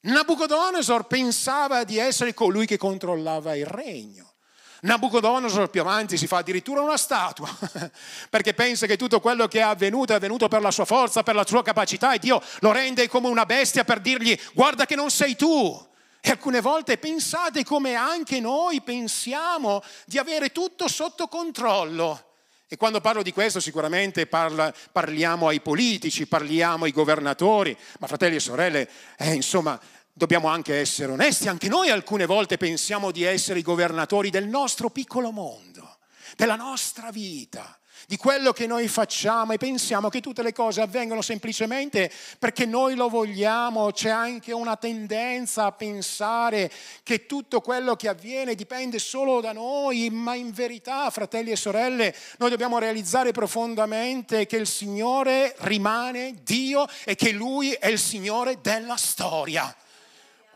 Nabucodonosor 0.01 1.07
pensava 1.07 1.83
di 1.83 1.97
essere 1.97 2.35
colui 2.35 2.67
che 2.67 2.77
controllava 2.77 3.55
il 3.55 3.65
regno. 3.65 4.33
Nabucodonosor 4.81 5.71
più 5.71 5.81
avanti 5.81 6.15
si 6.15 6.27
fa 6.27 6.37
addirittura 6.37 6.81
una 6.81 6.97
statua, 6.97 7.49
perché 8.29 8.53
pensa 8.53 8.85
che 8.85 8.95
tutto 8.95 9.19
quello 9.19 9.47
che 9.47 9.57
è 9.57 9.63
avvenuto 9.63 10.13
è 10.13 10.17
avvenuto 10.17 10.47
per 10.47 10.61
la 10.61 10.69
sua 10.69 10.85
forza, 10.85 11.23
per 11.23 11.33
la 11.33 11.45
sua 11.45 11.63
capacità 11.63 12.13
e 12.13 12.19
Dio 12.19 12.39
lo 12.59 12.71
rende 12.71 13.09
come 13.09 13.27
una 13.27 13.47
bestia 13.47 13.83
per 13.83 13.99
dirgli 13.99 14.39
guarda 14.53 14.85
che 14.85 14.95
non 14.95 15.09
sei 15.09 15.35
tu. 15.35 15.85
E 16.21 16.29
alcune 16.29 16.61
volte 16.61 16.97
pensate 16.97 17.63
come 17.63 17.95
anche 17.95 18.39
noi 18.39 18.81
pensiamo 18.81 19.81
di 20.05 20.19
avere 20.19 20.51
tutto 20.51 20.87
sotto 20.87 21.27
controllo. 21.27 22.26
E 22.69 22.75
quando 22.75 22.99
parlo 22.99 23.23
di 23.23 23.31
questo 23.31 23.61
sicuramente 23.61 24.27
parla, 24.27 24.73
parliamo 24.91 25.47
ai 25.47 25.61
politici, 25.61 26.27
parliamo 26.27 26.83
ai 26.83 26.91
governatori, 26.91 27.77
ma 27.99 28.07
fratelli 28.07 28.35
e 28.35 28.41
sorelle, 28.41 28.89
eh, 29.17 29.33
insomma, 29.33 29.79
dobbiamo 30.11 30.49
anche 30.49 30.75
essere 30.75 31.11
onesti, 31.11 31.47
anche 31.47 31.69
noi 31.69 31.89
alcune 31.89 32.25
volte 32.25 32.57
pensiamo 32.57 33.11
di 33.11 33.23
essere 33.23 33.59
i 33.59 33.63
governatori 33.63 34.29
del 34.29 34.47
nostro 34.47 34.89
piccolo 34.89 35.31
mondo, 35.31 35.97
della 36.35 36.55
nostra 36.55 37.09
vita 37.09 37.79
di 38.09 38.15
quello 38.15 38.53
che 38.53 38.67
noi 38.67 38.87
facciamo 38.87 39.51
e 39.51 39.57
pensiamo 39.57 40.07
che 40.07 40.21
tutte 40.21 40.41
le 40.41 40.53
cose 40.53 40.79
avvengono 40.79 41.21
semplicemente 41.21 42.09
perché 42.39 42.65
noi 42.65 42.95
lo 42.95 43.09
vogliamo, 43.09 43.91
c'è 43.91 44.09
anche 44.09 44.53
una 44.53 44.77
tendenza 44.77 45.65
a 45.65 45.73
pensare 45.73 46.71
che 47.03 47.25
tutto 47.25 47.59
quello 47.59 47.97
che 47.97 48.07
avviene 48.07 48.55
dipende 48.55 48.97
solo 48.97 49.41
da 49.41 49.51
noi, 49.51 50.09
ma 50.09 50.35
in 50.35 50.53
verità, 50.53 51.09
fratelli 51.09 51.51
e 51.51 51.57
sorelle, 51.57 52.15
noi 52.37 52.49
dobbiamo 52.49 52.77
realizzare 52.77 53.33
profondamente 53.33 54.45
che 54.45 54.55
il 54.55 54.67
Signore 54.67 55.53
rimane 55.59 56.35
Dio 56.43 56.87
e 57.03 57.15
che 57.15 57.33
Lui 57.33 57.73
è 57.73 57.87
il 57.87 57.99
Signore 57.99 58.61
della 58.61 58.95
storia. 58.95 59.75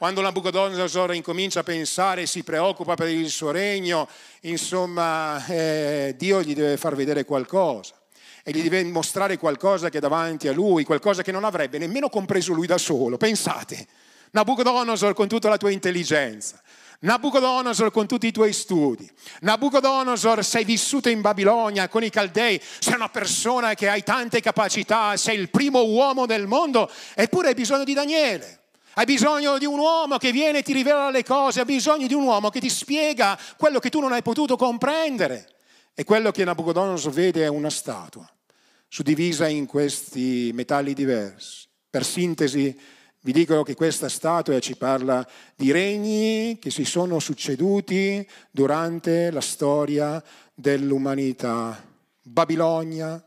Quando 0.01 0.21
Nabucodonosor 0.21 1.13
incomincia 1.13 1.59
a 1.59 1.63
pensare, 1.63 2.25
si 2.25 2.41
preoccupa 2.41 2.95
per 2.95 3.09
il 3.09 3.29
suo 3.29 3.51
regno, 3.51 4.09
insomma, 4.41 5.45
eh, 5.45 6.15
Dio 6.17 6.41
gli 6.41 6.55
deve 6.55 6.75
far 6.77 6.95
vedere 6.95 7.23
qualcosa 7.23 7.93
e 8.41 8.49
gli 8.49 8.63
deve 8.63 8.83
mostrare 8.85 9.37
qualcosa 9.37 9.89
che 9.89 9.99
è 9.99 10.01
davanti 10.01 10.47
a 10.47 10.53
lui, 10.53 10.85
qualcosa 10.85 11.21
che 11.21 11.31
non 11.31 11.43
avrebbe 11.43 11.77
nemmeno 11.77 12.09
compreso 12.09 12.51
lui 12.51 12.65
da 12.65 12.79
solo. 12.79 13.17
Pensate, 13.17 13.85
Nabucodonosor 14.31 15.13
con 15.13 15.27
tutta 15.27 15.49
la 15.49 15.57
tua 15.57 15.69
intelligenza, 15.69 16.59
Nabucodonosor 17.01 17.91
con 17.91 18.07
tutti 18.07 18.25
i 18.25 18.31
tuoi 18.31 18.53
studi, 18.53 19.07
Nabucodonosor 19.41 20.43
sei 20.43 20.63
vissuto 20.63 21.09
in 21.09 21.21
Babilonia 21.21 21.87
con 21.89 22.03
i 22.03 22.09
Caldei, 22.09 22.59
sei 22.79 22.95
una 22.95 23.09
persona 23.09 23.75
che 23.75 23.87
hai 23.87 24.01
tante 24.01 24.41
capacità, 24.41 25.15
sei 25.15 25.37
il 25.37 25.51
primo 25.51 25.83
uomo 25.83 26.25
del 26.25 26.47
mondo, 26.47 26.89
eppure 27.13 27.49
hai 27.49 27.53
bisogno 27.53 27.83
di 27.83 27.93
Daniele. 27.93 28.60
Hai 28.93 29.05
bisogno 29.05 29.57
di 29.57 29.65
un 29.65 29.79
uomo 29.79 30.17
che 30.17 30.33
viene 30.33 30.59
e 30.59 30.63
ti 30.63 30.73
rivela 30.73 31.09
le 31.09 31.23
cose, 31.23 31.59
hai 31.59 31.65
bisogno 31.65 32.07
di 32.07 32.13
un 32.13 32.23
uomo 32.23 32.49
che 32.49 32.59
ti 32.59 32.69
spiega 32.69 33.39
quello 33.57 33.79
che 33.79 33.89
tu 33.89 34.01
non 34.01 34.11
hai 34.11 34.21
potuto 34.21 34.57
comprendere. 34.57 35.49
E 35.93 36.03
quello 36.03 36.31
che 36.31 36.43
Nabucodonosor 36.43 37.11
vede 37.11 37.43
è 37.43 37.47
una 37.47 37.69
statua, 37.69 38.29
suddivisa 38.89 39.47
in 39.47 39.65
questi 39.65 40.51
metalli 40.53 40.93
diversi. 40.93 41.67
Per 41.89 42.03
sintesi, 42.03 42.77
vi 43.21 43.31
dico 43.31 43.63
che 43.63 43.75
questa 43.75 44.09
statua 44.09 44.59
ci 44.59 44.75
parla 44.75 45.25
di 45.55 45.71
regni 45.71 46.59
che 46.59 46.69
si 46.69 46.83
sono 46.83 47.19
succeduti 47.19 48.27
durante 48.49 49.31
la 49.31 49.41
storia 49.41 50.21
dell'umanità. 50.53 51.81
Babilonia, 52.23 53.23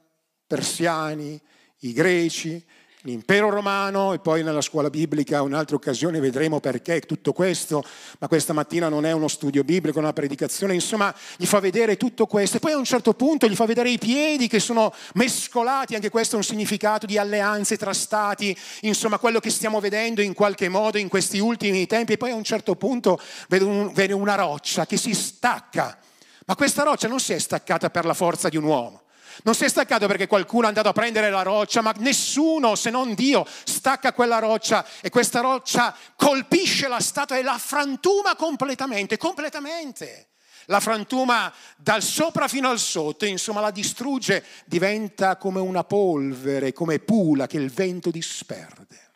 persiani, 0.46 1.40
i 1.80 1.92
greci, 1.92 2.62
l'impero 3.04 3.50
romano 3.50 4.14
e 4.14 4.18
poi 4.18 4.42
nella 4.42 4.62
scuola 4.62 4.88
biblica 4.88 5.42
un'altra 5.42 5.76
occasione 5.76 6.20
vedremo 6.20 6.60
perché 6.60 7.00
tutto 7.00 7.32
questo, 7.32 7.84
ma 8.18 8.28
questa 8.28 8.54
mattina 8.54 8.88
non 8.88 9.04
è 9.04 9.12
uno 9.12 9.28
studio 9.28 9.62
biblico, 9.62 9.98
una 9.98 10.14
predicazione, 10.14 10.72
insomma 10.72 11.14
gli 11.36 11.44
fa 11.44 11.60
vedere 11.60 11.96
tutto 11.96 12.26
questo. 12.26 12.56
E 12.56 12.60
poi 12.60 12.72
a 12.72 12.78
un 12.78 12.84
certo 12.84 13.12
punto 13.12 13.46
gli 13.46 13.54
fa 13.54 13.66
vedere 13.66 13.90
i 13.90 13.98
piedi 13.98 14.48
che 14.48 14.58
sono 14.58 14.92
mescolati, 15.14 15.94
anche 15.94 16.08
questo 16.08 16.34
è 16.34 16.38
un 16.38 16.44
significato 16.44 17.04
di 17.04 17.18
alleanze 17.18 17.76
tra 17.76 17.92
stati, 17.92 18.56
insomma 18.82 19.18
quello 19.18 19.38
che 19.38 19.50
stiamo 19.50 19.80
vedendo 19.80 20.22
in 20.22 20.32
qualche 20.32 20.70
modo 20.70 20.96
in 20.96 21.08
questi 21.08 21.38
ultimi 21.38 21.86
tempi. 21.86 22.14
E 22.14 22.16
poi 22.16 22.30
a 22.30 22.34
un 22.34 22.44
certo 22.44 22.74
punto 22.74 23.20
vede, 23.48 23.64
un, 23.64 23.92
vede 23.92 24.14
una 24.14 24.34
roccia 24.34 24.86
che 24.86 24.96
si 24.96 25.12
stacca, 25.12 25.98
ma 26.46 26.56
questa 26.56 26.82
roccia 26.82 27.08
non 27.08 27.20
si 27.20 27.34
è 27.34 27.38
staccata 27.38 27.90
per 27.90 28.06
la 28.06 28.14
forza 28.14 28.48
di 28.48 28.56
un 28.56 28.64
uomo 28.64 29.03
non 29.42 29.54
si 29.54 29.64
è 29.64 29.68
staccato 29.68 30.06
perché 30.06 30.26
qualcuno 30.26 30.64
è 30.64 30.68
andato 30.68 30.88
a 30.88 30.92
prendere 30.92 31.30
la 31.30 31.42
roccia, 31.42 31.82
ma 31.82 31.92
nessuno 31.98 32.74
se 32.74 32.90
non 32.90 33.14
Dio 33.14 33.46
stacca 33.64 34.12
quella 34.12 34.38
roccia 34.38 34.86
e 35.00 35.10
questa 35.10 35.40
roccia 35.40 35.94
colpisce 36.16 36.88
la 36.88 37.00
statua 37.00 37.36
e 37.36 37.42
la 37.42 37.58
frantuma 37.58 38.36
completamente, 38.36 39.16
completamente. 39.16 40.28
La 40.68 40.80
frantuma 40.80 41.52
dal 41.76 42.02
sopra 42.02 42.48
fino 42.48 42.70
al 42.70 42.78
sotto, 42.78 43.26
insomma 43.26 43.60
la 43.60 43.70
distrugge, 43.70 44.42
diventa 44.64 45.36
come 45.36 45.60
una 45.60 45.84
polvere, 45.84 46.72
come 46.72 47.00
pula 47.00 47.46
che 47.46 47.58
il 47.58 47.70
vento 47.70 48.10
disperde. 48.10 49.10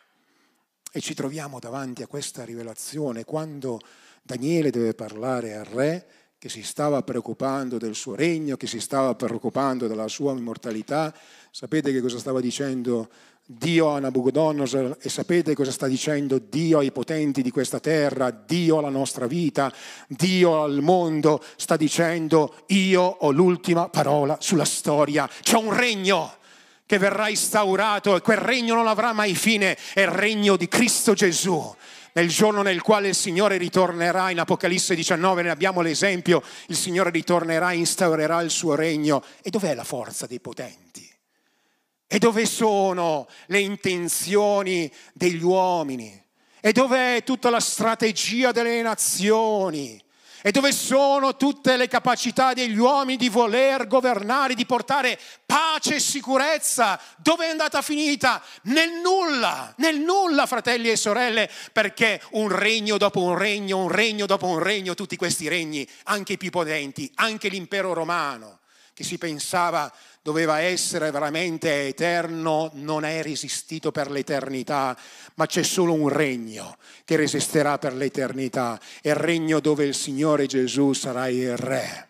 E 0.91 1.01
ci 1.01 1.15
troviamo 1.15 1.59
davanti 1.59 2.03
a 2.03 2.07
questa 2.07 2.43
rivelazione 2.43 3.23
quando 3.23 3.79
Daniele 4.21 4.69
deve 4.69 4.93
parlare 4.93 5.55
al 5.55 5.65
re 5.65 6.07
che 6.39 6.47
si 6.47 6.63
stava 6.63 7.03
preoccupando 7.03 7.77
del 7.77 7.95
suo 7.95 8.15
regno, 8.15 8.55
che 8.55 8.65
si 8.65 8.79
stava 8.79 9.13
preoccupando 9.13 9.87
della 9.87 10.07
sua 10.07 10.31
immortalità. 10.31 11.13
Sapete 11.51 11.91
che 11.91 11.99
cosa 11.99 12.17
stava 12.17 12.39
dicendo 12.39 13.09
Dio 13.45 13.89
a 13.89 13.99
Nabucodonosor? 13.99 14.99
E 15.01 15.09
sapete 15.09 15.53
cosa 15.53 15.71
sta 15.71 15.85
dicendo 15.87 16.39
Dio 16.39 16.77
ai 16.77 16.93
potenti 16.93 17.41
di 17.41 17.51
questa 17.51 17.81
terra, 17.81 18.31
Dio 18.31 18.77
alla 18.77 18.87
nostra 18.87 19.27
vita, 19.27 19.69
Dio 20.07 20.63
al 20.63 20.79
mondo, 20.81 21.43
sta 21.57 21.75
dicendo 21.75 22.55
io 22.67 23.01
ho 23.01 23.31
l'ultima 23.31 23.89
parola 23.89 24.37
sulla 24.39 24.63
storia, 24.63 25.29
c'è 25.41 25.57
un 25.57 25.75
regno 25.75 26.35
che 26.85 26.97
verrà 26.97 27.27
instaurato 27.27 28.15
e 28.15 28.21
quel 28.21 28.37
regno 28.37 28.75
non 28.75 28.87
avrà 28.87 29.11
mai 29.11 29.35
fine, 29.35 29.77
è 29.93 30.01
il 30.01 30.07
regno 30.07 30.55
di 30.55 30.69
Cristo 30.69 31.13
Gesù. 31.13 31.75
Nel 32.13 32.29
giorno 32.29 32.61
nel 32.61 32.81
quale 32.81 33.09
il 33.09 33.15
Signore 33.15 33.57
ritornerà, 33.57 34.31
in 34.31 34.39
Apocalisse 34.39 34.95
19 34.95 35.43
ne 35.43 35.49
abbiamo 35.49 35.81
l'esempio, 35.81 36.43
il 36.67 36.75
Signore 36.75 37.11
ritornerà, 37.11 37.71
instaurerà 37.71 38.41
il 38.41 38.49
suo 38.49 38.75
regno. 38.75 39.23
E 39.41 39.49
dov'è 39.49 39.75
la 39.75 39.83
forza 39.83 40.25
dei 40.25 40.39
potenti? 40.39 41.07
E 42.07 42.17
dove 42.17 42.45
sono 42.47 43.27
le 43.47 43.59
intenzioni 43.59 44.91
degli 45.13 45.43
uomini? 45.43 46.25
E 46.59 46.71
dov'è 46.71 47.21
tutta 47.23 47.49
la 47.49 47.59
strategia 47.59 48.51
delle 48.51 48.81
nazioni? 48.81 50.01
E 50.41 50.51
dove 50.51 50.71
sono 50.71 51.35
tutte 51.35 51.75
le 51.75 51.89
capacità 51.89 52.53
degli 52.53 52.77
uomini 52.77 53.17
di 53.17 53.27
voler 53.27 53.87
governare, 53.87 54.55
di 54.55 54.65
portare 54.65 55.19
pace 55.45 55.95
e 55.95 55.99
sicurezza? 55.99 56.99
Dove 57.17 57.47
è 57.47 57.49
andata 57.49 57.81
finita? 57.81 58.41
Nel 58.63 58.91
nulla, 59.01 59.73
nel 59.77 59.99
nulla, 59.99 60.45
fratelli 60.45 60.89
e 60.89 60.95
sorelle, 60.95 61.49
perché 61.73 62.21
un 62.31 62.47
regno 62.47 62.97
dopo 62.97 63.21
un 63.21 63.37
regno, 63.37 63.79
un 63.79 63.89
regno 63.89 64.25
dopo 64.25 64.47
un 64.47 64.59
regno, 64.59 64.93
tutti 64.93 65.17
questi 65.17 65.49
regni, 65.49 65.87
anche 66.03 66.33
i 66.33 66.37
più 66.37 66.51
potenti, 66.51 67.11
anche 67.15 67.49
l'impero 67.49 67.93
romano, 67.93 68.59
che 68.93 69.03
si 69.03 69.17
pensava 69.17 69.91
doveva 70.29 70.59
essere 70.59 71.09
veramente 71.09 71.87
eterno, 71.87 72.69
non 72.75 73.03
è 73.03 73.23
resistito 73.23 73.91
per 73.91 74.11
l'eternità, 74.11 74.95
ma 75.33 75.47
c'è 75.47 75.63
solo 75.63 75.93
un 75.93 76.07
regno 76.07 76.77
che 77.03 77.15
resisterà 77.15 77.79
per 77.79 77.95
l'eternità, 77.95 78.79
è 79.01 79.09
il 79.09 79.15
regno 79.15 79.59
dove 79.59 79.85
il 79.85 79.95
Signore 79.95 80.45
Gesù 80.45 80.93
sarà 80.93 81.29
il 81.29 81.57
Re. 81.57 82.08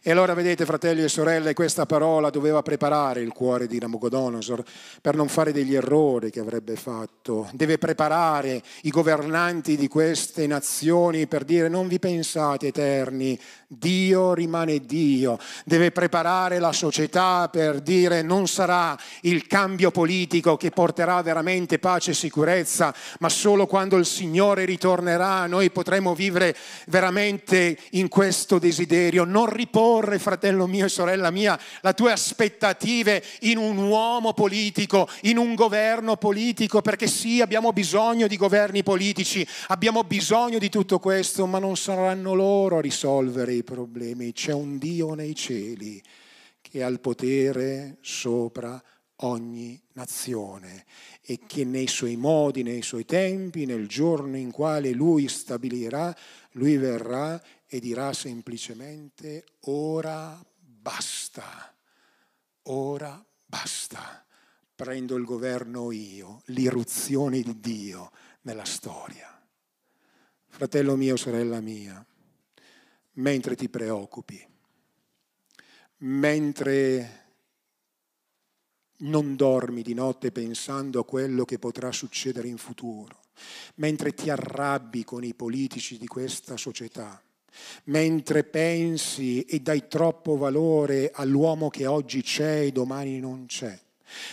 E 0.00 0.12
allora 0.12 0.32
vedete, 0.32 0.64
fratelli 0.64 1.02
e 1.02 1.08
sorelle, 1.08 1.54
questa 1.54 1.84
parola 1.84 2.30
doveva 2.30 2.62
preparare 2.62 3.20
il 3.20 3.32
cuore 3.32 3.66
di 3.66 3.80
Nabucodonosor 3.80 4.62
per 5.00 5.16
non 5.16 5.28
fare 5.28 5.52
degli 5.52 5.74
errori 5.74 6.30
che 6.30 6.38
avrebbe 6.38 6.76
fatto. 6.76 7.48
Deve 7.52 7.78
preparare 7.78 8.62
i 8.82 8.90
governanti 8.90 9.76
di 9.76 9.88
queste 9.88 10.46
nazioni 10.46 11.26
per 11.26 11.42
dire 11.42 11.68
non 11.68 11.88
vi 11.88 11.98
pensate 11.98 12.68
eterni, 12.68 13.38
Dio 13.66 14.34
rimane 14.34 14.78
Dio, 14.78 15.38
deve 15.64 15.90
preparare 15.90 16.58
la 16.58 16.72
società 16.72 17.48
per 17.50 17.80
dire 17.80 18.22
non 18.22 18.46
sarà 18.46 18.96
il 19.22 19.46
cambio 19.46 19.90
politico 19.90 20.56
che 20.56 20.70
porterà 20.70 21.20
veramente 21.22 21.78
pace 21.78 22.12
e 22.12 22.14
sicurezza, 22.14 22.94
ma 23.18 23.28
solo 23.28 23.66
quando 23.66 23.96
il 23.96 24.06
Signore 24.06 24.64
ritornerà 24.64 25.46
noi 25.46 25.70
potremo 25.70 26.14
vivere 26.14 26.56
veramente 26.86 27.76
in 27.90 28.08
questo 28.08 28.58
desiderio. 28.58 29.24
Non 29.24 29.48
riporre, 29.88 30.18
fratello 30.18 30.66
mio 30.66 30.86
e 30.86 30.88
sorella 30.88 31.30
mia, 31.30 31.58
le 31.80 31.94
tue 31.94 32.12
aspettative 32.12 33.22
in 33.40 33.56
un 33.56 33.76
uomo 33.78 34.32
politico, 34.32 35.08
in 35.22 35.38
un 35.38 35.54
governo 35.54 36.16
politico, 36.16 36.82
perché 36.82 37.06
sì, 37.06 37.40
abbiamo 37.40 37.72
bisogno 37.72 38.26
di 38.26 38.36
governi 38.36 38.82
politici, 38.82 39.46
abbiamo 39.68 40.04
bisogno 40.04 40.58
di 40.58 40.68
tutto 40.68 40.98
questo, 40.98 41.46
ma 41.46 41.58
non 41.58 41.76
saranno 41.76 42.34
loro 42.34 42.78
a 42.78 42.80
risolvere 42.80 43.54
i 43.54 43.64
problemi, 43.64 44.32
c'è 44.32 44.52
un 44.52 44.78
Dio 44.78 45.14
nei 45.14 45.34
cieli 45.34 46.02
che 46.60 46.82
ha 46.82 46.88
il 46.88 47.00
potere 47.00 47.96
sopra 48.02 48.80
ogni 49.22 49.80
nazione 49.94 50.84
e 51.22 51.40
che 51.46 51.64
nei 51.64 51.88
suoi 51.88 52.16
modi, 52.16 52.62
nei 52.62 52.82
suoi 52.82 53.04
tempi, 53.04 53.64
nel 53.64 53.88
giorno 53.88 54.36
in 54.36 54.50
quale 54.50 54.92
lui 54.92 55.28
stabilirà, 55.28 56.14
lui 56.52 56.76
verrà 56.76 57.40
e 57.68 57.80
dirà 57.80 58.12
semplicemente 58.14 59.44
ora 59.66 60.42
basta, 60.58 61.74
ora 62.62 63.22
basta, 63.44 64.24
prendo 64.74 65.16
il 65.16 65.24
governo 65.24 65.92
io, 65.92 66.42
l'irruzione 66.46 67.42
di 67.42 67.60
Dio 67.60 68.10
nella 68.42 68.64
storia. 68.64 69.26
Fratello 70.46 70.96
mio, 70.96 71.16
sorella 71.16 71.60
mia, 71.60 72.04
mentre 73.14 73.54
ti 73.54 73.68
preoccupi, 73.68 74.44
mentre 75.98 77.26
non 79.00 79.36
dormi 79.36 79.82
di 79.82 79.92
notte 79.94 80.32
pensando 80.32 81.00
a 81.00 81.04
quello 81.04 81.44
che 81.44 81.58
potrà 81.58 81.92
succedere 81.92 82.48
in 82.48 82.56
futuro, 82.56 83.20
mentre 83.76 84.14
ti 84.14 84.30
arrabbi 84.30 85.04
con 85.04 85.22
i 85.22 85.34
politici 85.34 85.98
di 85.98 86.06
questa 86.06 86.56
società, 86.56 87.22
mentre 87.84 88.44
pensi 88.44 89.42
e 89.42 89.60
dai 89.60 89.88
troppo 89.88 90.36
valore 90.36 91.10
all'uomo 91.12 91.68
che 91.68 91.86
oggi 91.86 92.22
c'è 92.22 92.60
e 92.60 92.72
domani 92.72 93.18
non 93.20 93.46
c'è 93.46 93.78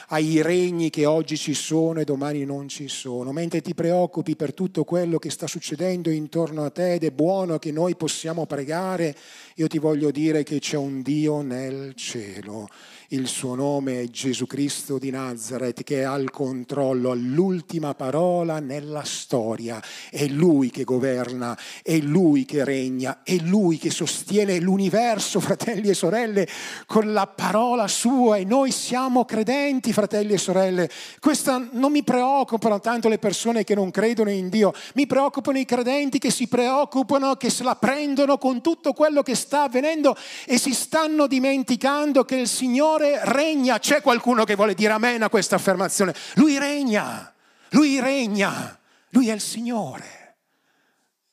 ai 0.07 0.41
regni 0.41 0.89
che 0.89 1.05
oggi 1.05 1.37
ci 1.37 1.53
sono 1.53 1.99
e 1.99 2.03
domani 2.03 2.45
non 2.45 2.67
ci 2.67 2.87
sono, 2.87 3.31
mentre 3.31 3.61
ti 3.61 3.73
preoccupi 3.73 4.35
per 4.35 4.53
tutto 4.53 4.83
quello 4.83 5.17
che 5.17 5.29
sta 5.29 5.47
succedendo 5.47 6.09
intorno 6.09 6.63
a 6.63 6.69
te 6.69 6.93
ed 6.93 7.03
è 7.03 7.11
buono 7.11 7.59
che 7.59 7.71
noi 7.71 7.95
possiamo 7.95 8.45
pregare, 8.45 9.15
io 9.55 9.67
ti 9.67 9.77
voglio 9.77 10.11
dire 10.11 10.43
che 10.43 10.59
c'è 10.59 10.77
un 10.77 11.01
Dio 11.01 11.41
nel 11.41 11.93
cielo. 11.95 12.67
Il 13.09 13.27
suo 13.27 13.53
nome 13.53 14.01
è 14.01 14.09
Gesù 14.09 14.47
Cristo 14.47 14.97
di 14.97 15.11
Nazareth 15.11 15.83
che 15.83 16.03
ha 16.03 16.15
il 16.15 16.31
controllo, 16.31 17.13
l'ultima 17.13 17.93
parola 17.93 18.59
nella 18.59 19.03
storia. 19.03 19.81
È 20.09 20.25
Lui 20.25 20.71
che 20.71 20.83
governa, 20.83 21.57
è 21.83 21.97
Lui 21.99 22.45
che 22.45 22.63
regna, 22.63 23.21
è 23.23 23.35
Lui 23.35 23.77
che 23.77 23.91
sostiene 23.91 24.59
l'universo, 24.59 25.39
fratelli 25.45 25.89
e 25.89 25.93
sorelle, 25.93 26.47
con 26.87 27.13
la 27.13 27.27
parola 27.27 27.87
sua 27.87 28.37
e 28.37 28.43
noi 28.43 28.71
siamo 28.71 29.23
credenti, 29.23 29.64
fratelli 29.91 30.33
e 30.33 30.37
sorelle. 30.37 30.89
Questa 31.19 31.67
non 31.71 31.91
mi 31.91 32.03
preoccupano 32.03 32.79
tanto 32.79 33.09
le 33.09 33.17
persone 33.17 33.63
che 33.63 33.75
non 33.75 33.91
credono 33.91 34.29
in 34.29 34.49
Dio, 34.49 34.73
mi 34.93 35.07
preoccupano 35.07 35.57
i 35.57 35.65
credenti 35.65 36.19
che 36.19 36.31
si 36.31 36.47
preoccupano, 36.47 37.35
che 37.35 37.49
se 37.49 37.63
la 37.63 37.75
prendono 37.75 38.37
con 38.37 38.61
tutto 38.61 38.93
quello 38.93 39.21
che 39.23 39.35
sta 39.35 39.63
avvenendo 39.63 40.15
e 40.45 40.57
si 40.57 40.73
stanno 40.73 41.27
dimenticando 41.27 42.23
che 42.23 42.35
il 42.35 42.47
Signore 42.47 43.19
regna. 43.23 43.79
C'è 43.79 44.01
qualcuno 44.01 44.43
che 44.43 44.55
vuole 44.55 44.73
dire 44.73 44.93
amen 44.93 45.23
a 45.23 45.29
questa 45.29 45.55
affermazione? 45.55 46.13
Lui 46.35 46.57
regna, 46.57 47.33
lui 47.69 47.99
regna, 47.99 48.79
lui 49.09 49.29
è 49.29 49.33
il 49.33 49.41
Signore. 49.41 50.35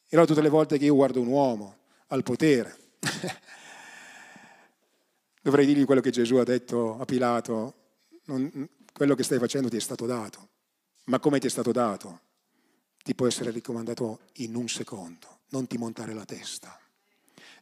E 0.09 0.17
allora 0.17 0.27
tutte 0.27 0.43
le 0.43 0.49
volte 0.49 0.79
che 0.79 0.85
io 0.85 0.95
guardo 0.95 1.21
un 1.21 1.27
uomo 1.27 1.77
al 2.09 2.23
potere, 2.23 2.77
dovrei 5.43 5.67
dirgli 5.67 5.85
quello 5.85 6.01
che 6.01 6.11
Gesù 6.11 6.37
ha 6.37 6.45
detto 6.45 6.99
a 7.01 7.05
Pilato, 7.05 7.75
non, 8.25 8.69
quello 8.93 9.15
che 9.15 9.23
stai 9.23 9.39
facendo 9.39 9.69
ti 9.69 9.77
è 9.77 9.81
stato 9.81 10.07
dato, 10.07 10.49
ma 11.05 11.19
come 11.19 11.39
ti 11.39 11.47
è 11.47 11.51
stato 11.51 11.73
dato? 11.73 12.21
Ti 13.03 13.15
può 13.15 13.27
essere 13.27 13.51
ricomandato 13.51 14.21
in 14.35 14.55
un 14.55 14.69
secondo, 14.69 15.41
non 15.49 15.67
ti 15.67 15.77
montare 15.77 16.15
la 16.15 16.25
testa, 16.25 16.79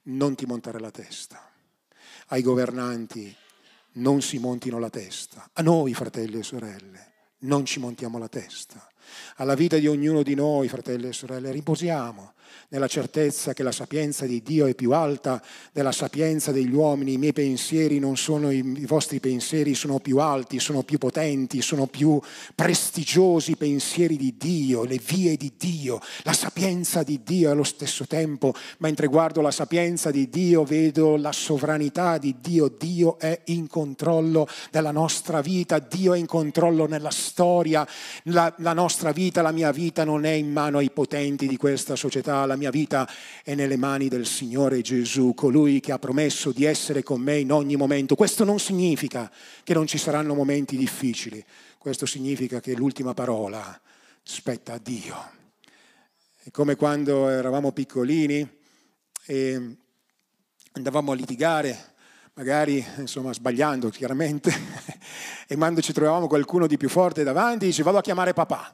non 0.04 0.34
ti 0.34 0.44
montare 0.46 0.78
la 0.78 0.90
testa. 0.90 1.50
Ai 2.28 2.42
governanti 2.42 3.34
non 3.92 4.20
si 4.22 4.38
montino 4.38 4.78
la 4.78 4.90
testa. 4.90 5.48
A 5.54 5.62
noi, 5.62 5.94
fratelli 5.94 6.38
e 6.38 6.42
sorelle, 6.42 7.12
non 7.38 7.64
ci 7.64 7.80
montiamo 7.80 8.18
la 8.18 8.28
testa. 8.28 8.86
Alla 9.36 9.54
vita 9.54 9.78
di 9.78 9.86
ognuno 9.86 10.22
di 10.22 10.34
noi, 10.34 10.68
fratelli 10.68 11.08
e 11.08 11.12
sorelle, 11.12 11.50
riposiamo 11.50 12.34
nella 12.68 12.86
certezza 12.86 13.52
che 13.52 13.62
la 13.62 13.72
sapienza 13.72 14.26
di 14.26 14.42
Dio 14.42 14.66
è 14.66 14.74
più 14.74 14.92
alta 14.92 15.42
della 15.72 15.92
sapienza 15.92 16.52
degli 16.52 16.72
uomini, 16.72 17.14
i 17.14 17.18
miei 17.18 17.32
pensieri 17.32 17.98
non 17.98 18.16
sono 18.16 18.50
i, 18.50 18.62
vostri 18.86 19.20
pensieri, 19.20 19.74
sono 19.74 19.98
più 19.98 20.18
alti, 20.18 20.58
sono 20.60 20.82
più 20.82 20.98
potenti, 20.98 21.62
sono 21.62 21.86
più 21.86 22.20
prestigiosi 22.54 23.52
i 23.52 23.56
pensieri 23.56 24.16
di 24.16 24.34
Dio, 24.36 24.84
le 24.84 25.00
vie 25.04 25.36
di 25.36 25.52
Dio, 25.56 26.00
la 26.22 26.32
sapienza 26.32 27.02
di 27.02 27.20
Dio 27.24 27.50
allo 27.50 27.64
stesso 27.64 28.06
tempo, 28.06 28.54
mentre 28.78 29.06
guardo 29.06 29.40
la 29.40 29.50
sapienza 29.50 30.10
di 30.10 30.28
Dio 30.28 30.64
vedo 30.64 31.16
la 31.16 31.32
sovranità 31.32 32.18
di 32.18 32.36
Dio, 32.40 32.68
Dio 32.68 33.18
è 33.18 33.40
in 33.46 33.66
controllo 33.66 34.46
della 34.70 34.92
nostra 34.92 35.40
vita, 35.40 35.78
Dio 35.78 36.14
è 36.14 36.18
in 36.18 36.26
controllo 36.26 36.86
nella 36.86 37.10
storia, 37.10 37.86
la, 38.24 38.52
la 38.58 38.72
nostra 38.72 39.12
vita, 39.12 39.42
la 39.42 39.52
mia 39.52 39.72
vita 39.72 40.04
non 40.04 40.24
è 40.24 40.32
in 40.32 40.50
mano 40.50 40.78
ai 40.78 40.90
potenti 40.90 41.46
di 41.46 41.56
questa 41.56 41.96
società 41.96 42.39
la 42.46 42.56
mia 42.56 42.70
vita 42.70 43.08
è 43.42 43.54
nelle 43.54 43.76
mani 43.76 44.08
del 44.08 44.26
Signore 44.26 44.80
Gesù, 44.80 45.34
colui 45.34 45.80
che 45.80 45.92
ha 45.92 45.98
promesso 45.98 46.52
di 46.52 46.64
essere 46.64 47.02
con 47.02 47.20
me 47.20 47.38
in 47.38 47.52
ogni 47.52 47.76
momento. 47.76 48.14
Questo 48.14 48.44
non 48.44 48.58
significa 48.58 49.30
che 49.62 49.74
non 49.74 49.86
ci 49.86 49.98
saranno 49.98 50.34
momenti 50.34 50.76
difficili, 50.76 51.44
questo 51.78 52.06
significa 52.06 52.60
che 52.60 52.74
l'ultima 52.74 53.14
parola 53.14 53.80
spetta 54.22 54.74
a 54.74 54.78
Dio. 54.78 55.30
È 56.42 56.50
come 56.50 56.76
quando 56.76 57.28
eravamo 57.28 57.72
piccolini 57.72 58.48
e 59.26 59.76
andavamo 60.72 61.12
a 61.12 61.14
litigare 61.14 61.88
magari 62.34 62.82
insomma 62.96 63.34
sbagliando 63.34 63.90
chiaramente, 63.90 64.50
E 65.50 65.56
quando 65.56 65.80
ci 65.80 65.92
trovavamo 65.92 66.28
qualcuno 66.28 66.68
di 66.68 66.76
più 66.76 66.88
forte 66.88 67.24
davanti, 67.24 67.66
dice 67.66 67.82
vado 67.82 67.98
a 67.98 68.02
chiamare 68.02 68.32
papà. 68.32 68.72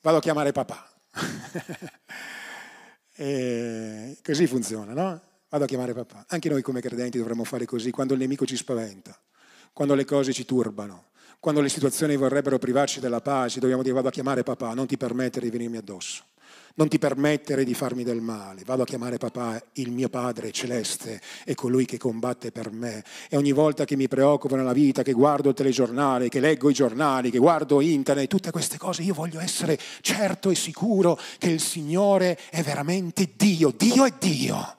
Vado 0.00 0.16
a 0.16 0.20
chiamare 0.22 0.50
papà. 0.50 0.91
e 3.14 4.18
così 4.22 4.46
funziona, 4.46 4.92
no? 4.92 5.20
Vado 5.48 5.64
a 5.64 5.66
chiamare 5.66 5.92
papà. 5.92 6.24
Anche 6.28 6.48
noi 6.48 6.62
come 6.62 6.80
credenti 6.80 7.18
dovremmo 7.18 7.44
fare 7.44 7.66
così 7.66 7.90
quando 7.90 8.14
il 8.14 8.20
nemico 8.20 8.46
ci 8.46 8.56
spaventa, 8.56 9.16
quando 9.72 9.94
le 9.94 10.04
cose 10.04 10.32
ci 10.32 10.44
turbano, 10.44 11.10
quando 11.38 11.60
le 11.60 11.68
situazioni 11.68 12.16
vorrebbero 12.16 12.58
privarci 12.58 13.00
della 13.00 13.20
pace, 13.20 13.60
dobbiamo 13.60 13.82
dire 13.82 13.94
vado 13.94 14.08
a 14.08 14.12
chiamare 14.12 14.42
papà, 14.42 14.74
non 14.74 14.86
ti 14.86 14.96
permettere 14.96 15.46
di 15.46 15.52
venirmi 15.52 15.76
addosso 15.76 16.24
non 16.74 16.88
ti 16.88 16.98
permettere 16.98 17.64
di 17.64 17.74
farmi 17.74 18.04
del 18.04 18.20
male. 18.20 18.62
Vado 18.64 18.82
a 18.82 18.86
chiamare 18.86 19.18
papà, 19.18 19.62
il 19.74 19.90
mio 19.90 20.08
Padre 20.08 20.52
celeste, 20.52 21.20
è 21.44 21.54
colui 21.54 21.84
che 21.84 21.98
combatte 21.98 22.52
per 22.52 22.70
me. 22.70 23.04
E 23.28 23.36
ogni 23.36 23.52
volta 23.52 23.84
che 23.84 23.96
mi 23.96 24.08
preoccupo 24.08 24.56
nella 24.56 24.72
vita, 24.72 25.02
che 25.02 25.12
guardo 25.12 25.50
il 25.50 25.54
telegiornale, 25.54 26.28
che 26.28 26.40
leggo 26.40 26.70
i 26.70 26.74
giornali, 26.74 27.30
che 27.30 27.38
guardo 27.38 27.80
internet, 27.80 28.28
tutte 28.28 28.50
queste 28.50 28.78
cose, 28.78 29.02
io 29.02 29.14
voglio 29.14 29.40
essere 29.40 29.78
certo 30.00 30.50
e 30.50 30.54
sicuro 30.54 31.18
che 31.38 31.50
il 31.50 31.60
Signore 31.60 32.38
è 32.50 32.62
veramente 32.62 33.32
Dio. 33.36 33.72
Dio 33.76 34.04
è 34.04 34.12
Dio. 34.18 34.76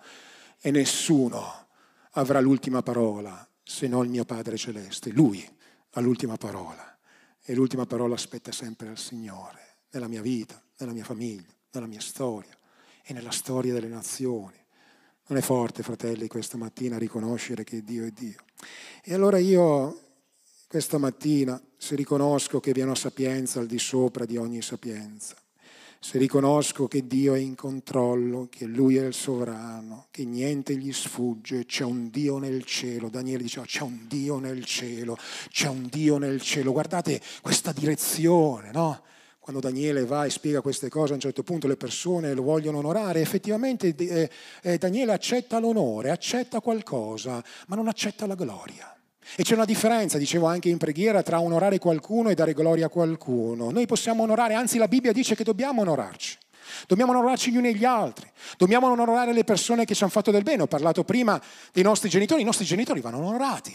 E 0.60 0.72
nessuno 0.72 1.68
avrà 2.12 2.40
l'ultima 2.40 2.82
parola 2.82 3.48
se 3.64 3.88
non 3.88 4.06
il 4.06 4.12
mio 4.12 4.26
Padre 4.26 4.58
celeste. 4.58 5.12
Lui 5.12 5.46
ha 5.92 6.00
l'ultima 6.00 6.38
parola. 6.38 6.98
E 7.46 7.54
l'ultima 7.54 7.86
parola 7.86 8.16
aspetta 8.16 8.54
sempre 8.54 8.88
al 8.88 8.98
Signore, 8.98 9.80
nella 9.92 10.08
mia 10.08 10.22
vita, 10.22 10.62
nella 10.78 10.94
mia 10.94 11.04
famiglia 11.04 11.54
nella 11.80 11.88
mia 11.88 12.02
storia 12.02 12.56
e 13.04 13.14
nella 13.14 13.32
storia 13.32 13.74
delle 13.74 13.88
nazioni. 13.88 14.62
Non 15.28 15.38
è 15.38 15.42
forte, 15.42 15.84
fratelli, 15.84 16.28
questa 16.28 16.58
mattina 16.58 16.98
riconoscere 16.98 17.64
che 17.64 17.84
Dio 17.84 18.06
è 18.06 18.12
Dio. 18.12 18.44
E 19.04 19.14
allora 19.14 19.38
io 19.38 20.00
questa 20.68 20.98
mattina, 20.98 21.62
se 21.78 21.96
riconosco 21.96 22.60
che 22.60 22.72
vi 22.72 22.82
è 22.82 22.84
una 22.84 22.96
sapienza 22.96 23.60
al 23.60 23.68
di 23.68 23.80
sopra 23.80 24.26
di 24.26 24.38
ogni 24.38 24.62
sapienza, 24.62 25.36
se 26.00 26.18
riconosco 26.18 26.90
che 26.90 27.08
Dio 27.08 27.34
è 27.34 27.40
in 27.40 27.56
controllo, 27.56 28.50
che 28.50 28.66
Lui 28.66 28.98
è 28.98 29.06
il 29.06 29.14
sovrano, 29.14 30.08
che 30.12 30.26
niente 30.26 30.76
gli 30.76 30.92
sfugge, 30.92 31.66
c'è 31.66 31.86
un 31.86 32.10
Dio 32.10 32.40
nel 32.40 32.66
cielo. 32.66 33.08
Daniele 33.08 33.44
diceva 33.44 33.66
c'è 33.66 33.84
un 33.84 34.06
Dio 34.08 34.38
nel 34.38 34.66
cielo, 34.66 35.18
c'è 35.50 35.70
un 35.70 35.88
Dio 35.90 36.18
nel 36.18 36.42
cielo. 36.42 36.74
Guardate 36.74 37.22
questa 37.42 37.72
direzione, 37.72 38.72
no? 38.72 39.02
Quando 39.44 39.60
Daniele 39.60 40.06
va 40.06 40.24
e 40.24 40.30
spiega 40.30 40.62
queste 40.62 40.88
cose, 40.88 41.12
a 41.12 41.16
un 41.16 41.20
certo 41.20 41.44
punto 41.44 41.68
le 41.68 41.76
persone 41.76 42.34
lo 42.34 42.44
vogliono 42.44 42.78
onorare, 42.78 43.20
effettivamente 43.20 43.94
eh, 43.94 44.30
eh, 44.62 44.78
Daniele 44.78 45.12
accetta 45.12 45.60
l'onore, 45.60 46.12
accetta 46.12 46.62
qualcosa, 46.62 47.44
ma 47.68 47.76
non 47.76 47.90
accetta 47.90 48.26
la 48.26 48.36
gloria. 48.36 48.98
E 49.36 49.44
c'è 49.44 49.56
una 49.56 49.66
differenza, 49.66 50.18
dicevo 50.18 50.46
anche 50.46 50.70
in 50.70 50.78
preghiera, 50.78 51.22
tra 51.24 51.42
onorare 51.42 51.78
qualcuno 51.78 52.30
e 52.30 52.36
dare 52.36 52.54
gloria 52.54 52.86
a 52.86 52.90
qualcuno. 52.90 53.70
Noi 53.70 53.86
possiamo 53.86 54.24
onorare, 54.24 54.54
anzi 54.54 54.78
la 54.78 54.88
Bibbia 54.88 55.12
dice 55.12 55.36
che 55.36 55.44
dobbiamo 55.44 55.82
onorarci. 55.82 56.38
Dobbiamo 56.88 57.12
onorarci 57.12 57.52
gli 57.52 57.58
uni 57.58 57.68
e 57.68 57.74
gli 57.74 57.84
altri, 57.84 58.32
dobbiamo 58.56 58.90
onorare 58.90 59.34
le 59.34 59.44
persone 59.44 59.84
che 59.84 59.94
ci 59.94 60.04
hanno 60.04 60.12
fatto 60.14 60.32
del 60.32 60.44
bene. 60.44 60.62
Ho 60.62 60.68
parlato 60.68 61.04
prima 61.04 61.42
dei 61.74 61.84
nostri 61.84 62.08
genitori, 62.08 62.44
i 62.44 62.46
nostri 62.46 62.64
genitori 62.64 63.02
vanno 63.02 63.18
onorati, 63.18 63.74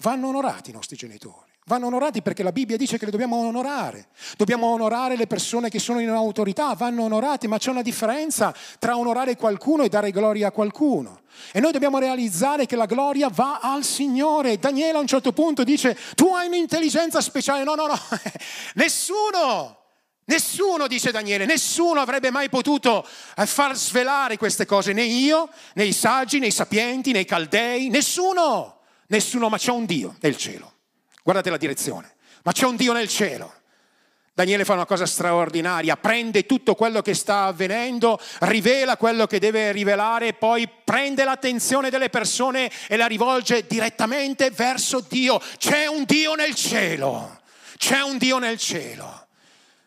vanno 0.00 0.28
onorati 0.28 0.68
i 0.68 0.74
nostri 0.74 0.94
genitori. 0.94 1.55
Vanno 1.68 1.86
onorati 1.86 2.22
perché 2.22 2.44
la 2.44 2.52
Bibbia 2.52 2.76
dice 2.76 2.96
che 2.96 3.06
le 3.06 3.10
dobbiamo 3.10 3.34
onorare. 3.38 4.06
Dobbiamo 4.36 4.68
onorare 4.68 5.16
le 5.16 5.26
persone 5.26 5.68
che 5.68 5.80
sono 5.80 5.98
in 5.98 6.08
autorità, 6.10 6.74
vanno 6.74 7.02
onorate, 7.02 7.48
ma 7.48 7.58
c'è 7.58 7.70
una 7.70 7.82
differenza 7.82 8.54
tra 8.78 8.96
onorare 8.96 9.34
qualcuno 9.34 9.82
e 9.82 9.88
dare 9.88 10.12
gloria 10.12 10.46
a 10.46 10.52
qualcuno. 10.52 11.22
E 11.50 11.58
noi 11.58 11.72
dobbiamo 11.72 11.98
realizzare 11.98 12.66
che 12.66 12.76
la 12.76 12.86
gloria 12.86 13.28
va 13.30 13.58
al 13.60 13.82
Signore. 13.82 14.60
Daniele 14.60 14.98
a 14.98 15.00
un 15.00 15.08
certo 15.08 15.32
punto 15.32 15.64
dice, 15.64 15.98
tu 16.14 16.28
hai 16.34 16.46
un'intelligenza 16.46 17.20
speciale. 17.20 17.64
No, 17.64 17.74
no, 17.74 17.86
no, 17.86 17.98
nessuno. 18.74 19.78
Nessuno, 20.26 20.86
dice 20.86 21.10
Daniele, 21.10 21.46
nessuno 21.46 21.98
avrebbe 21.98 22.30
mai 22.30 22.48
potuto 22.48 23.04
eh, 23.36 23.44
far 23.44 23.76
svelare 23.76 24.36
queste 24.36 24.66
cose, 24.66 24.92
né 24.92 25.02
io, 25.02 25.48
né 25.74 25.84
i 25.84 25.92
saggi, 25.92 26.38
né 26.38 26.46
i 26.46 26.52
sapienti, 26.52 27.10
né 27.10 27.20
i 27.20 27.24
caldei, 27.24 27.88
nessuno, 27.88 28.82
nessuno, 29.08 29.48
ma 29.48 29.58
c'è 29.58 29.72
un 29.72 29.84
Dio 29.84 30.16
nel 30.20 30.36
cielo 30.36 30.74
Guardate 31.26 31.50
la 31.50 31.56
direzione. 31.56 32.14
Ma 32.44 32.52
c'è 32.52 32.66
un 32.66 32.76
Dio 32.76 32.92
nel 32.92 33.08
cielo. 33.08 33.52
Daniele 34.32 34.64
fa 34.64 34.74
una 34.74 34.86
cosa 34.86 35.06
straordinaria, 35.06 35.96
prende 35.96 36.46
tutto 36.46 36.76
quello 36.76 37.02
che 37.02 37.14
sta 37.14 37.46
avvenendo, 37.46 38.20
rivela 38.42 38.96
quello 38.96 39.26
che 39.26 39.40
deve 39.40 39.72
rivelare 39.72 40.34
poi 40.34 40.68
prende 40.84 41.24
l'attenzione 41.24 41.90
delle 41.90 42.10
persone 42.10 42.70
e 42.86 42.96
la 42.96 43.06
rivolge 43.06 43.66
direttamente 43.66 44.52
verso 44.52 45.04
Dio. 45.08 45.40
C'è 45.58 45.86
un 45.86 46.04
Dio 46.04 46.36
nel 46.36 46.54
cielo, 46.54 47.40
c'è 47.76 48.02
un 48.02 48.18
Dio 48.18 48.38
nel 48.38 48.58
cielo. 48.58 49.26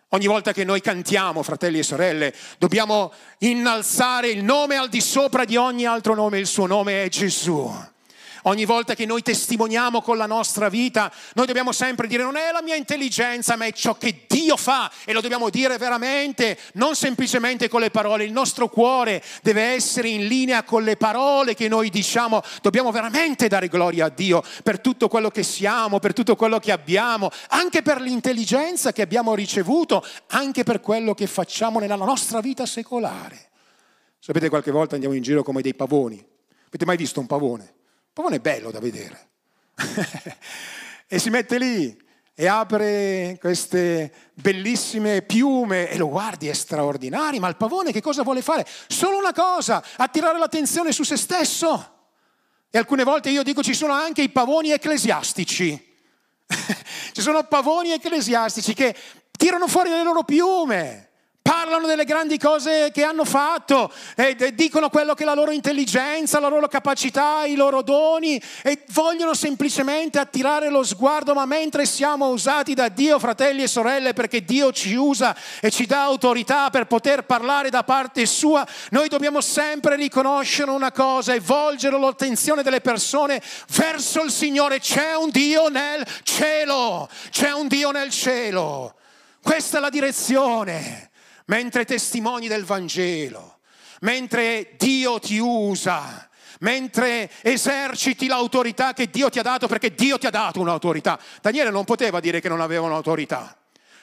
Ogni 0.09 0.27
volta 0.27 0.51
che 0.51 0.65
noi 0.65 0.81
cantiamo, 0.81 1.41
fratelli 1.41 1.79
e 1.79 1.83
sorelle, 1.83 2.35
dobbiamo 2.57 3.13
innalzare 3.37 4.27
il 4.27 4.43
nome 4.43 4.75
al 4.75 4.89
di 4.89 4.99
sopra 4.99 5.45
di 5.45 5.55
ogni 5.55 5.85
altro 5.85 6.15
nome, 6.15 6.37
il 6.37 6.47
suo 6.47 6.65
nome 6.65 7.05
è 7.05 7.07
Gesù. 7.07 7.97
Ogni 8.43 8.65
volta 8.65 8.95
che 8.95 9.05
noi 9.05 9.21
testimoniamo 9.21 10.01
con 10.01 10.17
la 10.17 10.25
nostra 10.25 10.69
vita, 10.69 11.11
noi 11.33 11.45
dobbiamo 11.45 11.71
sempre 11.71 12.07
dire 12.07 12.23
non 12.23 12.37
è 12.37 12.51
la 12.51 12.61
mia 12.61 12.75
intelligenza, 12.75 13.55
ma 13.55 13.65
è 13.65 13.73
ciò 13.73 13.95
che 13.97 14.25
Dio 14.27 14.55
fa 14.55 14.91
e 15.05 15.13
lo 15.13 15.21
dobbiamo 15.21 15.49
dire 15.49 15.77
veramente, 15.77 16.57
non 16.73 16.95
semplicemente 16.95 17.67
con 17.67 17.81
le 17.81 17.89
parole. 17.89 18.23
Il 18.23 18.31
nostro 18.31 18.69
cuore 18.69 19.23
deve 19.41 19.61
essere 19.63 20.09
in 20.09 20.27
linea 20.27 20.63
con 20.63 20.83
le 20.83 20.95
parole 20.95 21.53
che 21.53 21.67
noi 21.67 21.89
diciamo. 21.89 22.41
Dobbiamo 22.61 22.91
veramente 22.91 23.47
dare 23.47 23.67
gloria 23.67 24.05
a 24.05 24.09
Dio 24.09 24.43
per 24.63 24.79
tutto 24.79 25.07
quello 25.07 25.29
che 25.29 25.43
siamo, 25.43 25.99
per 25.99 26.13
tutto 26.13 26.35
quello 26.35 26.59
che 26.59 26.71
abbiamo, 26.71 27.29
anche 27.49 27.81
per 27.81 27.99
l'intelligenza 28.01 28.91
che 28.91 29.01
abbiamo 29.01 29.35
ricevuto, 29.35 30.05
anche 30.27 30.63
per 30.63 30.79
quello 30.79 31.13
che 31.13 31.27
facciamo 31.27 31.79
nella 31.79 31.95
nostra 31.95 32.39
vita 32.39 32.65
secolare. 32.65 33.49
Sapete, 34.19 34.49
qualche 34.49 34.71
volta 34.71 34.95
andiamo 34.95 35.15
in 35.15 35.21
giro 35.21 35.43
come 35.43 35.61
dei 35.61 35.73
pavoni. 35.73 36.23
Avete 36.67 36.85
mai 36.85 36.97
visto 36.97 37.19
un 37.19 37.25
pavone? 37.25 37.73
Pavone 38.19 38.35
è 38.35 38.39
bello 38.39 38.69
da 38.69 38.79
vedere. 38.79 39.29
e 41.07 41.19
si 41.19 41.29
mette 41.29 41.57
lì 41.57 41.97
e 42.35 42.47
apre 42.47 43.37
queste 43.39 44.11
bellissime 44.33 45.21
piume 45.21 45.89
e 45.89 45.97
lo 45.97 46.09
guardi, 46.09 46.49
è 46.49 46.53
straordinario, 46.53 47.39
ma 47.39 47.47
il 47.47 47.55
pavone 47.55 47.93
che 47.93 48.01
cosa 48.01 48.23
vuole 48.23 48.41
fare? 48.41 48.67
Solo 48.87 49.17
una 49.17 49.31
cosa, 49.31 49.81
attirare 49.95 50.37
l'attenzione 50.37 50.91
su 50.91 51.03
se 51.03 51.15
stesso. 51.15 51.97
E 52.69 52.77
alcune 52.77 53.05
volte 53.05 53.29
io 53.29 53.41
dico 53.41 53.63
ci 53.63 53.73
sono 53.73 53.93
anche 53.93 54.21
i 54.21 54.29
pavoni 54.29 54.71
ecclesiastici. 54.71 55.95
ci 57.13 57.21
sono 57.21 57.43
pavoni 57.43 57.91
ecclesiastici 57.91 58.73
che 58.73 58.93
tirano 59.31 59.67
fuori 59.69 59.91
le 59.91 60.03
loro 60.03 60.23
piume 60.23 61.08
parlano 61.49 61.87
delle 61.87 62.05
grandi 62.05 62.37
cose 62.37 62.91
che 62.93 63.01
hanno 63.01 63.25
fatto, 63.25 63.91
e 64.13 64.53
dicono 64.53 64.89
quello 64.89 65.15
che 65.15 65.23
è 65.23 65.25
la 65.25 65.33
loro 65.33 65.49
intelligenza, 65.49 66.39
la 66.39 66.47
loro 66.47 66.67
capacità, 66.67 67.43
i 67.45 67.55
loro 67.55 67.81
doni 67.81 68.39
e 68.61 68.83
vogliono 68.89 69.33
semplicemente 69.33 70.19
attirare 70.19 70.69
lo 70.69 70.83
sguardo, 70.83 71.33
ma 71.33 71.47
mentre 71.47 71.87
siamo 71.87 72.27
usati 72.27 72.75
da 72.75 72.87
Dio, 72.87 73.17
fratelli 73.17 73.63
e 73.63 73.67
sorelle, 73.67 74.13
perché 74.13 74.45
Dio 74.45 74.71
ci 74.71 74.93
usa 74.93 75.35
e 75.59 75.71
ci 75.71 75.87
dà 75.87 76.03
autorità 76.03 76.69
per 76.69 76.85
poter 76.85 77.23
parlare 77.23 77.71
da 77.71 77.83
parte 77.83 78.27
sua, 78.27 78.63
noi 78.91 79.07
dobbiamo 79.07 79.41
sempre 79.41 79.95
riconoscere 79.95 80.69
una 80.69 80.91
cosa 80.91 81.33
e 81.33 81.39
volgere 81.39 81.97
l'attenzione 81.99 82.61
delle 82.61 82.81
persone 82.81 83.41
verso 83.69 84.21
il 84.21 84.29
Signore. 84.29 84.79
C'è 84.79 85.15
un 85.15 85.31
Dio 85.31 85.67
nel 85.69 86.05
cielo, 86.21 87.09
c'è 87.31 87.51
un 87.51 87.67
Dio 87.67 87.89
nel 87.89 88.11
cielo. 88.11 88.93
Questa 89.41 89.79
è 89.79 89.81
la 89.81 89.89
direzione 89.89 91.08
mentre 91.49 91.85
testimoni 91.85 92.47
del 92.47 92.63
Vangelo, 92.63 93.59
mentre 94.01 94.75
Dio 94.77 95.19
ti 95.19 95.37
usa, 95.37 96.29
mentre 96.59 97.29
eserciti 97.41 98.27
l'autorità 98.27 98.93
che 98.93 99.09
Dio 99.09 99.29
ti 99.29 99.39
ha 99.39 99.43
dato, 99.43 99.67
perché 99.67 99.93
Dio 99.93 100.17
ti 100.17 100.27
ha 100.27 100.31
dato 100.31 100.59
un'autorità. 100.59 101.19
Daniele 101.41 101.69
non 101.69 101.85
poteva 101.85 102.19
dire 102.19 102.39
che 102.39 102.49
non 102.49 102.61
aveva 102.61 102.85
un'autorità. 102.85 103.55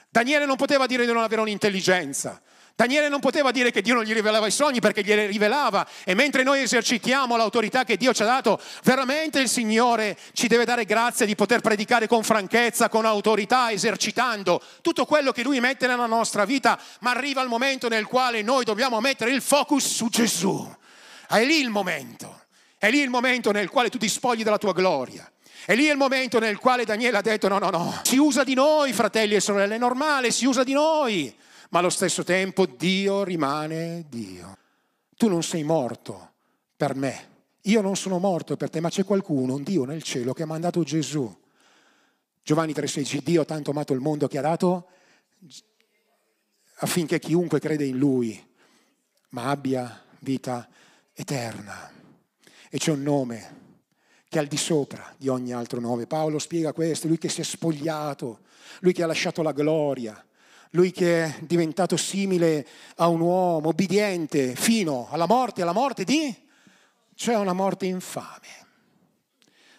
Daniele 0.09 0.47
non 0.47 0.57
poteva 0.57 0.87
dire 0.87 1.05
di 1.07 1.13
non 1.13 1.23
avere 1.23 1.41
un'intelligenza. 1.41 2.41
Daniele 2.77 3.09
non 3.09 3.21
poteva 3.21 3.53
dire 3.53 3.71
che 3.71 3.81
Dio 3.81 3.95
non 3.95 4.05
gli 4.05 4.13
rivelava 4.13 4.47
i 4.47 4.51
sogni 4.51 4.81
perché 4.81 5.03
glieli 5.03 5.25
rivelava. 5.25 5.89
E 6.05 6.13
mentre 6.13 6.43
noi 6.43 6.61
esercitiamo 6.61 7.35
l'autorità 7.35 7.85
che 7.85 7.97
Dio 7.97 8.13
ci 8.13 8.21
ha 8.21 8.27
dato, 8.27 8.61
veramente 8.85 9.41
il 9.41 9.49
Signore 9.49 10.15
ci 10.35 10.47
deve 10.47 10.67
dare 10.67 10.85
grazia 10.85 11.25
di 11.25 11.35
poter 11.35 11.63
predicare 11.63 12.07
con 12.07 12.23
franchezza, 12.23 12.91
con 12.91 13.07
autorità, 13.07 13.71
esercitando 13.71 14.61
tutto 14.83 15.07
quello 15.07 15.33
che 15.33 15.43
Lui 15.43 15.59
mette 15.59 15.87
nella 15.87 16.05
nostra 16.05 16.45
vita, 16.45 16.79
ma 17.01 17.13
arriva 17.13 17.41
il 17.41 17.49
momento 17.49 17.89
nel 17.89 18.05
quale 18.05 18.43
noi 18.43 18.65
dobbiamo 18.65 19.01
mettere 19.01 19.31
il 19.31 19.41
focus 19.41 19.95
su 19.95 20.11
Gesù. 20.11 20.71
È 21.29 21.43
lì 21.43 21.59
il 21.59 21.71
momento, 21.71 22.43
è 22.77 22.91
lì 22.91 23.01
il 23.01 23.09
momento 23.09 23.53
nel 23.53 23.71
quale 23.71 23.89
tu 23.89 23.97
ti 23.97 24.09
spogli 24.11 24.43
della 24.45 24.59
tua 24.59 24.75
gloria. 24.75 25.27
E 25.65 25.75
lì 25.77 25.87
è 25.87 25.93
il 25.93 25.97
momento 25.97 26.39
nel 26.39 26.59
quale 26.59 26.85
Daniele 26.85 27.17
ha 27.17 27.23
detto 27.23 27.49
no, 27.49 27.59
no, 27.59 27.71
no, 27.71 28.01
si 28.03 28.19
usa 28.19 28.45
di 28.45 28.53
noi, 28.53 28.93
fratelli 28.93 29.35
e 29.35 29.41
sorelle, 29.41 29.77
è 29.77 29.79
normale, 29.79 30.31
si 30.31 30.45
usa 30.45 30.63
di 30.63 30.75
noi 30.75 31.35
ma 31.71 31.79
allo 31.79 31.91
stesso 31.91 32.25
tempo 32.25 32.67
Dio 32.67 33.25
rimane 33.25 34.07
Dio. 34.09 34.57
Tu 35.17 35.29
non 35.29 35.43
sei 35.43 35.63
morto 35.63 36.33
per 36.77 36.95
me, 36.95 37.29
io 37.63 37.81
non 37.81 37.97
sono 37.97 38.19
morto 38.19 38.57
per 38.57 38.71
te, 38.71 38.81
ma 38.81 38.91
c'è 38.91 39.05
qualcuno, 39.05 39.55
un 39.55 39.63
Dio 39.63 39.85
nel 39.85 40.03
cielo 40.03 40.33
che 40.33 40.43
ha 40.43 40.47
mandato 40.47 40.83
Gesù 40.83 41.45
Giovanni 42.47 42.73
3,16, 42.73 43.25
Dio 43.25 43.43
ha 43.43 43.45
tanto 43.45 43.73
amato 43.73 43.93
il 43.93 43.99
mondo 43.99 44.29
che 44.29 44.39
ha 44.39 44.43
dato 44.43 44.87
affinché 46.77 47.19
chiunque 47.19 47.59
crede 47.59 47.85
in 47.85 47.99
Lui, 47.99 48.41
ma 49.31 49.51
abbia 49.51 50.05
vita 50.21 50.69
eterna. 51.13 51.91
E 52.71 52.79
c'è 52.79 52.93
un 52.93 53.03
nome 53.03 53.65
che 54.29 54.39
è 54.39 54.43
al 54.43 54.47
di 54.47 54.57
sopra 54.57 55.13
di 55.17 55.27
ogni 55.27 55.53
altro 55.53 55.81
nome. 55.81 56.07
Paolo 56.07 56.39
spiega 56.39 56.73
questo, 56.73 57.09
lui 57.09 57.19
che 57.19 57.29
si 57.29 57.41
è 57.41 57.45
spogliato, 57.45 58.43
lui 58.79 58.93
che 58.93 59.03
ha 59.03 59.07
lasciato 59.07 59.43
la 59.43 59.51
gloria, 59.51 60.25
lui 60.77 60.93
che 60.93 61.25
è 61.25 61.39
diventato 61.41 61.97
simile 61.97 62.65
a 62.97 63.09
un 63.09 63.21
uomo 63.21 63.71
obbediente 63.71 64.55
fino 64.55 65.09
alla 65.11 65.27
morte, 65.27 65.63
alla 65.63 65.73
morte 65.73 66.05
di... 66.05 66.45
C'è 67.17 67.35
una 67.35 67.55
morte 67.55 67.87
infame, 67.87 68.67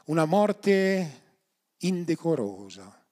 una 0.05 0.25
morte 0.25 1.21
indecorosa, 1.77 3.05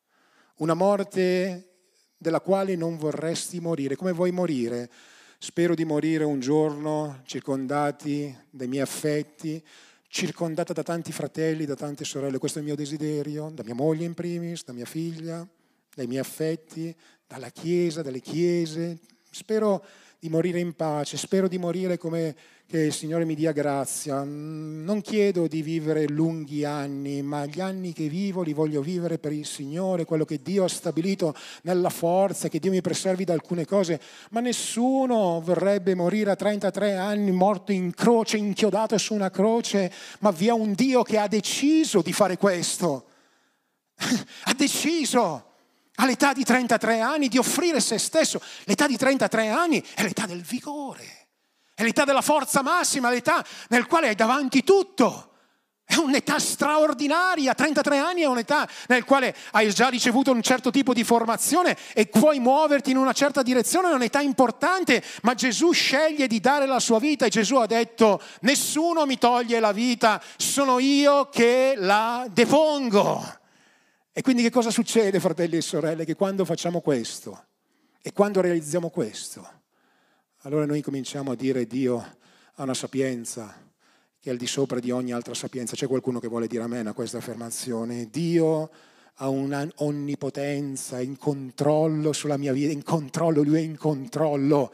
una 0.56 0.74
morte 0.74 1.74
della 2.18 2.42
quale 2.42 2.76
non 2.76 2.98
vorresti 2.98 3.60
morire. 3.60 3.96
Come 3.96 4.14
vuoi 4.14 4.32
morire? 4.32 4.90
Spero 5.38 5.76
di 5.76 5.86
morire 5.86 6.24
un 6.24 6.40
giorno 6.40 7.22
circondati 7.26 8.36
dai 8.50 8.68
miei 8.68 8.82
affetti, 8.82 9.64
circondata 10.08 10.74
da 10.74 10.82
tanti 10.82 11.12
fratelli, 11.12 11.66
da 11.66 11.76
tante 11.76 12.04
sorelle. 12.04 12.40
Questo 12.40 12.58
è 12.58 12.62
il 12.62 12.68
mio 12.68 12.76
desiderio, 12.76 13.52
da 13.54 13.64
mia 13.64 13.76
moglie 13.76 14.06
in 14.06 14.16
primis, 14.16 14.64
da 14.64 14.74
mia 14.74 14.86
figlia, 14.86 15.48
dai 15.96 16.08
miei 16.08 16.20
affetti, 16.20 16.96
dalla 17.26 17.50
Chiesa, 17.50 18.04
dalle 18.04 18.20
Chiese. 18.20 19.00
Spero 19.32 19.84
di 20.20 20.30
morire 20.30 20.60
in 20.60 20.74
pace, 20.74 21.18
spero 21.18 21.48
di 21.48 21.58
morire 21.58 21.98
come 21.98 22.36
che 22.68 22.80
il 22.80 22.94
Signore 22.94 23.26
mi 23.26 23.36
dia 23.36 23.52
grazia. 23.52 24.24
Non 24.24 25.00
chiedo 25.02 25.48
di 25.48 25.62
vivere 25.62 26.08
lunghi 26.08 26.66
anni, 26.66 27.22
ma 27.22 27.46
gli 27.46 27.62
anni 27.62 27.94
che 27.94 28.08
vivo 28.08 28.42
li 28.42 28.54
voglio 28.54 28.82
vivere 28.82 29.20
per 29.20 29.32
il 29.32 29.46
Signore, 29.46 30.04
quello 30.04 30.26
che 30.26 30.42
Dio 30.42 30.64
ha 30.64 30.68
stabilito 30.68 31.36
nella 31.62 31.90
forza, 31.90 32.50
che 32.50 32.60
Dio 32.60 32.72
mi 32.72 32.82
preservi 32.82 33.24
da 33.24 33.34
alcune 33.34 33.66
cose. 33.66 34.02
Ma 34.32 34.40
nessuno 34.40 35.42
vorrebbe 35.42 35.94
morire 35.94 36.32
a 36.32 36.36
33 36.36 36.96
anni 36.96 37.32
morto 37.32 37.72
in 37.72 37.94
croce, 37.94 38.38
inchiodato 38.38 38.98
su 38.98 39.14
una 39.14 39.30
croce, 39.30 39.92
ma 40.20 40.32
vi 40.32 40.48
è 40.48 40.52
un 40.52 40.74
Dio 40.74 41.04
che 41.04 41.20
ha 41.20 41.28
deciso 41.28 42.02
di 42.02 42.14
fare 42.14 42.38
questo. 42.38 43.06
ha 43.96 44.54
deciso 44.58 45.54
all'età 45.96 46.34
di 46.34 46.44
33 46.44 47.00
anni 47.00 47.28
di 47.28 47.38
offrire 47.38 47.80
se 47.80 47.98
stesso. 47.98 48.42
L'età 48.66 48.88
di 48.88 48.98
33 48.98 49.50
anni 49.50 49.84
è 49.94 50.04
l'età 50.04 50.26
del 50.26 50.42
vigore. 50.42 51.28
È 51.74 51.84
l'età 51.84 52.06
della 52.06 52.22
forza 52.22 52.62
massima, 52.62 53.10
l'età 53.10 53.46
nel 53.70 53.86
quale 53.86 54.08
hai 54.08 54.16
davanti 54.16 54.64
tutto. 54.64 55.32
È 55.88 55.98
un'età 55.98 56.40
straordinaria, 56.40 57.54
33 57.54 58.00
anni 58.00 58.22
è 58.22 58.26
un'età 58.26 58.68
nel 58.88 59.04
quale 59.04 59.36
hai 59.52 59.72
già 59.72 59.88
ricevuto 59.88 60.32
un 60.32 60.42
certo 60.42 60.72
tipo 60.72 60.94
di 60.94 61.04
formazione 61.04 61.78
e 61.94 62.08
puoi 62.08 62.40
muoverti 62.40 62.90
in 62.90 62.98
una 62.98 63.14
certa 63.14 63.44
direzione, 63.44 63.92
è 63.92 63.94
un'età 63.94 64.20
importante, 64.20 65.04
ma 65.22 65.36
Gesù 65.36 65.74
sceglie 65.74 66.26
di 66.26 66.40
dare 66.40 66.66
la 66.66 66.80
sua 66.80 66.98
vita 66.98 67.28
e 67.28 67.30
Gesù 67.30 67.58
ha 67.58 67.68
detto 67.68 68.20
nessuno 68.42 69.06
mi 69.06 69.20
toglie 69.20 69.60
la 69.60 69.74
vita, 69.74 70.20
sono 70.38 70.80
io 70.80 71.30
che 71.30 71.76
la 71.78 72.26
depongo. 72.32 73.44
E 74.18 74.22
quindi 74.22 74.44
che 74.44 74.50
cosa 74.50 74.72
succede, 74.72 75.20
fratelli 75.20 75.58
e 75.58 75.62
sorelle? 75.62 76.06
Che 76.06 76.16
quando 76.16 76.46
facciamo 76.46 76.80
questo 76.80 77.48
e 78.02 78.14
quando 78.14 78.40
realizziamo 78.40 78.90
questo, 78.90 79.46
allora 80.44 80.66
noi 80.66 80.82
cominciamo 80.82 81.32
a 81.32 81.36
dire 81.36 81.68
Dio 81.68 81.98
ha 82.54 82.64
una 82.64 82.74
sapienza 82.74 83.54
che 84.18 84.30
è 84.30 84.32
al 84.32 84.38
di 84.38 84.48
sopra 84.48 84.80
di 84.80 84.90
ogni 84.90 85.12
altra 85.12 85.34
sapienza. 85.34 85.76
C'è 85.76 85.88
qualcuno 85.88 86.20
che 86.20 86.30
vuole 86.30 86.48
dire 86.48 86.64
amen 86.64 86.88
a 86.88 86.94
questa 86.94 87.18
affermazione? 87.18 88.08
Dio 88.10 88.70
ha 89.16 89.28
un'onnipotenza, 89.28 91.02
in 91.02 91.18
controllo 91.18 92.14
sulla 92.14 92.38
mia 92.38 92.54
vita, 92.54 92.72
in 92.72 92.84
controllo, 92.84 93.44
lui 93.44 93.58
è 93.58 93.64
in 93.64 93.78
controllo. 93.78 94.72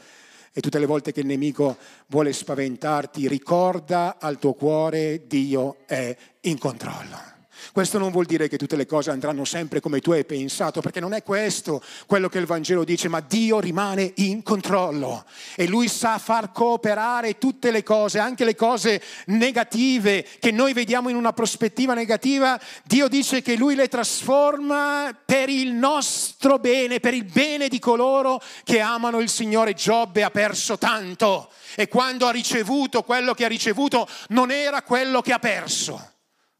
E 0.53 0.61
tutte 0.61 0.77
le 0.77 0.85
volte 0.85 1.11
che 1.11 1.21
il 1.21 1.25
nemico 1.25 1.77
vuole 2.09 2.31
spaventarti, 2.31 3.27
ricorda 3.27 4.19
al 4.19 4.37
tuo 4.37 4.53
cuore 4.53 5.25
Dio 5.25 5.77
è 5.87 6.15
in 6.41 6.59
controllo. 6.59 7.30
Questo 7.71 7.97
non 7.97 8.11
vuol 8.11 8.25
dire 8.25 8.47
che 8.47 8.57
tutte 8.57 8.75
le 8.75 8.85
cose 8.85 9.11
andranno 9.11 9.45
sempre 9.45 9.79
come 9.79 9.99
tu 9.99 10.11
hai 10.11 10.25
pensato, 10.25 10.81
perché 10.81 10.99
non 10.99 11.13
è 11.13 11.23
questo 11.23 11.81
quello 12.05 12.29
che 12.29 12.39
il 12.39 12.45
Vangelo 12.45 12.83
dice, 12.83 13.07
ma 13.07 13.21
Dio 13.21 13.59
rimane 13.59 14.11
in 14.15 14.43
controllo 14.43 15.25
e 15.55 15.67
Lui 15.67 15.87
sa 15.87 16.17
far 16.17 16.51
cooperare 16.51 17.37
tutte 17.37 17.71
le 17.71 17.83
cose, 17.83 18.19
anche 18.19 18.45
le 18.45 18.55
cose 18.55 19.01
negative 19.27 20.27
che 20.39 20.51
noi 20.51 20.73
vediamo 20.73 21.09
in 21.09 21.15
una 21.15 21.33
prospettiva 21.33 21.93
negativa. 21.93 22.59
Dio 22.83 23.07
dice 23.07 23.41
che 23.41 23.55
Lui 23.55 23.75
le 23.75 23.87
trasforma 23.87 25.15
per 25.25 25.49
il 25.49 25.71
nostro 25.71 26.59
bene, 26.59 26.99
per 26.99 27.13
il 27.13 27.25
bene 27.25 27.67
di 27.67 27.79
coloro 27.79 28.41
che 28.63 28.79
amano 28.79 29.19
il 29.19 29.29
Signore. 29.29 29.73
Giobbe 29.73 30.23
ha 30.23 30.31
perso 30.31 30.77
tanto 30.77 31.49
e 31.75 31.87
quando 31.87 32.27
ha 32.27 32.31
ricevuto 32.31 33.03
quello 33.03 33.33
che 33.33 33.45
ha 33.45 33.47
ricevuto 33.47 34.07
non 34.29 34.51
era 34.51 34.81
quello 34.81 35.21
che 35.21 35.33
ha 35.33 35.39
perso 35.39 36.11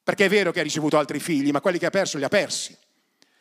perché 0.03 0.25
è 0.25 0.29
vero 0.29 0.51
che 0.51 0.59
ha 0.59 0.63
ricevuto 0.63 0.97
altri 0.97 1.19
figli, 1.19 1.51
ma 1.51 1.61
quelli 1.61 1.77
che 1.77 1.85
ha 1.85 1.91
perso 1.91 2.17
li 2.17 2.23
ha 2.23 2.29
persi. 2.29 2.75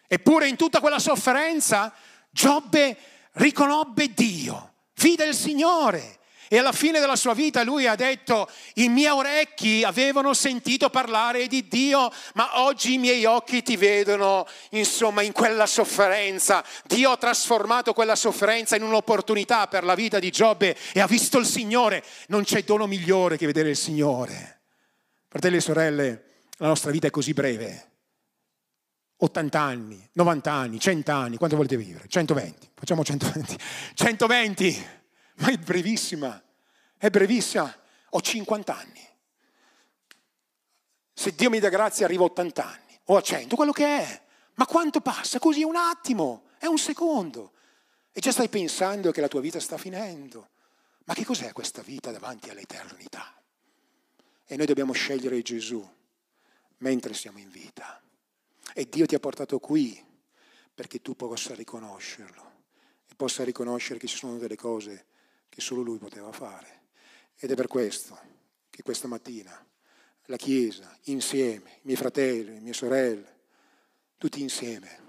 Eppure 0.07 0.49
in 0.49 0.57
tutta 0.57 0.81
quella 0.81 0.99
sofferenza 0.99 1.93
Giobbe 2.31 2.97
riconobbe 3.33 4.13
Dio, 4.13 4.75
vide 4.95 5.25
il 5.25 5.35
Signore. 5.35 6.19
E 6.53 6.59
alla 6.59 6.73
fine 6.73 6.99
della 6.99 7.15
sua 7.15 7.33
vita 7.33 7.63
lui 7.63 7.87
ha 7.87 7.95
detto, 7.95 8.51
i 8.75 8.89
miei 8.89 9.13
orecchi 9.13 9.85
avevano 9.85 10.35
sentito 10.35 10.91
parlare 10.91 11.47
di 11.47 11.69
Dio, 11.69 12.11
ma 12.35 12.63
oggi 12.63 12.95
i 12.95 12.99
miei 12.99 13.25
occhi 13.25 13.63
ti 13.63 13.77
vedono, 13.77 14.45
insomma, 14.71 15.23
in 15.23 15.31
quella 15.31 15.67
sofferenza. 15.67 16.65
Dio 16.87 17.13
ha 17.13 17.17
trasformato 17.17 17.93
quella 17.93 18.17
sofferenza 18.17 18.75
in 18.75 18.83
un'opportunità 18.83 19.69
per 19.69 19.85
la 19.85 19.95
vita 19.95 20.19
di 20.19 20.31
Giobbe 20.31 20.77
e 20.93 20.99
ha 20.99 21.07
visto 21.07 21.39
il 21.39 21.47
Signore. 21.47 22.03
Non 22.27 22.43
c'è 22.43 22.65
dono 22.65 22.89
migliore 22.89 23.37
che 23.37 23.47
vedere 23.47 23.71
il 23.71 23.77
Signore. 23.77 24.63
Fratelli 25.29 25.59
e 25.59 25.61
sorelle, 25.61 26.30
la 26.61 26.69
nostra 26.69 26.91
vita 26.91 27.07
è 27.07 27.11
così 27.11 27.33
breve. 27.33 27.89
80 29.17 29.61
anni, 29.61 30.09
90 30.13 30.53
anni, 30.53 30.79
100 30.79 31.13
anni, 31.13 31.37
quanto 31.37 31.57
volete 31.57 31.77
vivere? 31.77 32.07
120, 32.07 32.71
facciamo 32.75 33.05
120. 33.05 33.59
120, 33.95 34.87
ma 35.41 35.51
è 35.51 35.57
brevissima, 35.59 36.43
è 36.97 37.11
brevissima. 37.11 37.75
Ho 38.11 38.21
50 38.21 38.77
anni. 38.77 39.09
Se 41.13 41.35
Dio 41.35 41.51
mi 41.51 41.61
dà 41.61 41.69
grazia 41.69 42.07
arrivo 42.07 42.25
a 42.25 42.27
80 42.29 42.67
anni 42.67 43.01
o 43.05 43.17
a 43.17 43.21
100, 43.21 43.57
quello 43.57 43.73
che 43.73 43.85
è. 43.85 44.23
Ma 44.55 44.67
quanto 44.67 45.01
passa? 45.01 45.39
Così 45.39 45.63
un 45.63 45.77
attimo, 45.77 46.45
è 46.59 46.67
un 46.67 46.79
secondo. 46.79 47.53
E 48.13 48.21
già 48.21 48.33
stai 48.33 48.49
pensando 48.49 49.13
che 49.13 49.21
la 49.21 49.29
tua 49.29 49.41
vita 49.41 49.61
sta 49.61 49.79
finendo. 49.79 50.49
Ma 51.05 51.15
che 51.15 51.25
cos'è 51.25 51.53
questa 51.53 51.83
vita 51.83 52.11
davanti 52.11 52.51
all'eternità? 52.51 53.35
E 54.45 54.57
noi 54.57 54.67
dobbiamo 54.67 54.93
scegliere 54.93 55.41
Gesù 55.43 55.99
mentre 56.81 57.14
siamo 57.14 57.39
in 57.39 57.51
vita. 57.51 58.01
E 58.74 58.89
Dio 58.89 59.07
ti 59.07 59.14
ha 59.14 59.20
portato 59.20 59.59
qui 59.59 60.03
perché 60.72 61.01
tu 61.01 61.16
possa 61.16 61.55
riconoscerlo 61.55 62.59
e 63.09 63.14
possa 63.14 63.45
riconoscere 63.45 63.99
che 63.99 64.07
ci 64.07 64.16
sono 64.16 64.39
delle 64.39 64.57
cose 64.57 65.07
che 65.49 65.61
solo 65.61 65.83
Lui 65.83 65.99
poteva 65.99 66.31
fare. 66.33 66.83
Ed 67.37 67.51
è 67.51 67.55
per 67.55 67.66
questo 67.66 68.18
che 68.70 68.83
questa 68.83 69.09
mattina 69.09 69.66
la 70.26 70.37
Chiesa, 70.37 70.97
insieme, 71.05 71.70
i 71.76 71.81
miei 71.83 71.97
fratelli, 71.97 72.53
le 72.53 72.61
mie 72.61 72.72
sorelle, 72.72 73.39
tutti 74.16 74.41
insieme, 74.41 75.09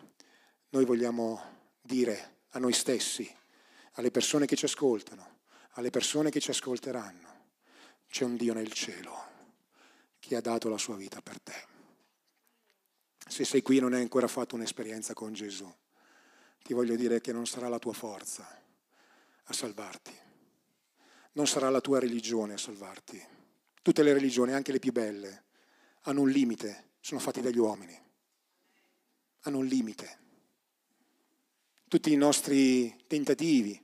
noi 0.69 0.83
vogliamo 0.83 1.39
dire 1.79 2.37
a 2.51 2.59
noi 2.59 2.73
stessi, 2.73 3.29
alle 3.93 4.09
persone 4.09 4.47
che 4.47 4.55
ci 4.55 4.65
ascoltano, 4.65 5.39
alle 5.73 5.91
persone 5.91 6.31
che 6.31 6.39
ci 6.39 6.49
ascolteranno, 6.49 7.29
c'è 8.09 8.23
un 8.23 8.35
Dio 8.35 8.53
nel 8.53 8.71
cielo 8.71 9.30
che 10.31 10.37
ha 10.37 10.41
dato 10.41 10.69
la 10.69 10.77
sua 10.77 10.95
vita 10.95 11.21
per 11.21 11.41
te. 11.41 11.65
Se 13.27 13.43
sei 13.43 13.61
qui 13.61 13.75
e 13.75 13.81
non 13.81 13.91
hai 13.91 13.99
ancora 13.99 14.29
fatto 14.29 14.55
un'esperienza 14.55 15.13
con 15.13 15.33
Gesù, 15.33 15.69
ti 16.63 16.73
voglio 16.73 16.95
dire 16.95 17.19
che 17.19 17.33
non 17.33 17.45
sarà 17.45 17.67
la 17.67 17.79
tua 17.79 17.91
forza 17.91 18.47
a 19.43 19.51
salvarti, 19.51 20.13
non 21.33 21.47
sarà 21.47 21.69
la 21.69 21.81
tua 21.81 21.99
religione 21.99 22.53
a 22.53 22.57
salvarti. 22.57 23.21
Tutte 23.81 24.03
le 24.03 24.13
religioni, 24.13 24.53
anche 24.53 24.71
le 24.71 24.79
più 24.79 24.93
belle, 24.93 25.43
hanno 26.03 26.21
un 26.21 26.29
limite, 26.29 26.91
sono 27.01 27.19
fatte 27.19 27.41
dagli 27.41 27.57
uomini, 27.57 28.01
hanno 29.41 29.57
un 29.57 29.65
limite. 29.65 30.19
Tutti 31.89 32.09
i 32.09 32.15
nostri 32.15 33.03
tentativi 33.05 33.77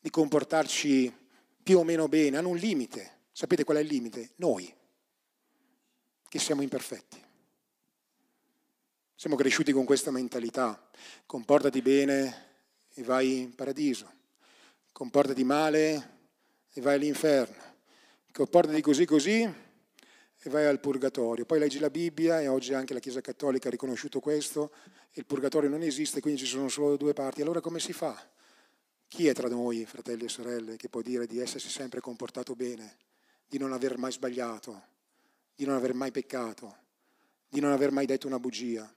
di 0.00 0.10
comportarci 0.10 1.14
più 1.62 1.78
o 1.78 1.84
meno 1.84 2.08
bene 2.08 2.38
hanno 2.38 2.48
un 2.48 2.56
limite. 2.56 3.18
Sapete 3.30 3.62
qual 3.62 3.76
è 3.76 3.82
il 3.82 3.86
limite? 3.86 4.32
Noi 4.38 4.78
che 6.30 6.38
siamo 6.38 6.62
imperfetti. 6.62 7.20
Siamo 9.16 9.34
cresciuti 9.34 9.72
con 9.72 9.84
questa 9.84 10.12
mentalità. 10.12 10.80
Comportati 11.26 11.82
bene 11.82 12.46
e 12.94 13.02
vai 13.02 13.40
in 13.40 13.54
paradiso. 13.56 14.08
Comportati 14.92 15.42
male 15.42 16.18
e 16.72 16.80
vai 16.80 16.94
all'inferno. 16.94 17.60
Comportati 18.30 18.80
così 18.80 19.04
così 19.06 19.42
e 19.42 20.50
vai 20.50 20.66
al 20.66 20.78
purgatorio. 20.78 21.44
Poi 21.44 21.58
leggi 21.58 21.80
la 21.80 21.90
Bibbia 21.90 22.40
e 22.40 22.46
oggi 22.46 22.74
anche 22.74 22.94
la 22.94 23.00
Chiesa 23.00 23.20
Cattolica 23.20 23.66
ha 23.66 23.72
riconosciuto 23.72 24.20
questo, 24.20 24.70
il 25.14 25.26
purgatorio 25.26 25.68
non 25.68 25.82
esiste, 25.82 26.20
quindi 26.20 26.42
ci 26.42 26.46
sono 26.46 26.68
solo 26.68 26.96
due 26.96 27.12
parti. 27.12 27.42
Allora 27.42 27.60
come 27.60 27.80
si 27.80 27.92
fa? 27.92 28.16
Chi 29.08 29.26
è 29.26 29.34
tra 29.34 29.48
noi, 29.48 29.84
fratelli 29.84 30.26
e 30.26 30.28
sorelle, 30.28 30.76
che 30.76 30.88
può 30.88 31.02
dire 31.02 31.26
di 31.26 31.40
essersi 31.40 31.68
sempre 31.68 32.00
comportato 32.00 32.54
bene, 32.54 32.98
di 33.48 33.58
non 33.58 33.72
aver 33.72 33.98
mai 33.98 34.12
sbagliato, 34.12 34.90
di 35.60 35.66
non 35.66 35.74
aver 35.74 35.92
mai 35.92 36.10
peccato, 36.10 36.74
di 37.46 37.60
non 37.60 37.72
aver 37.72 37.90
mai 37.90 38.06
detto 38.06 38.26
una 38.26 38.38
bugia, 38.38 38.90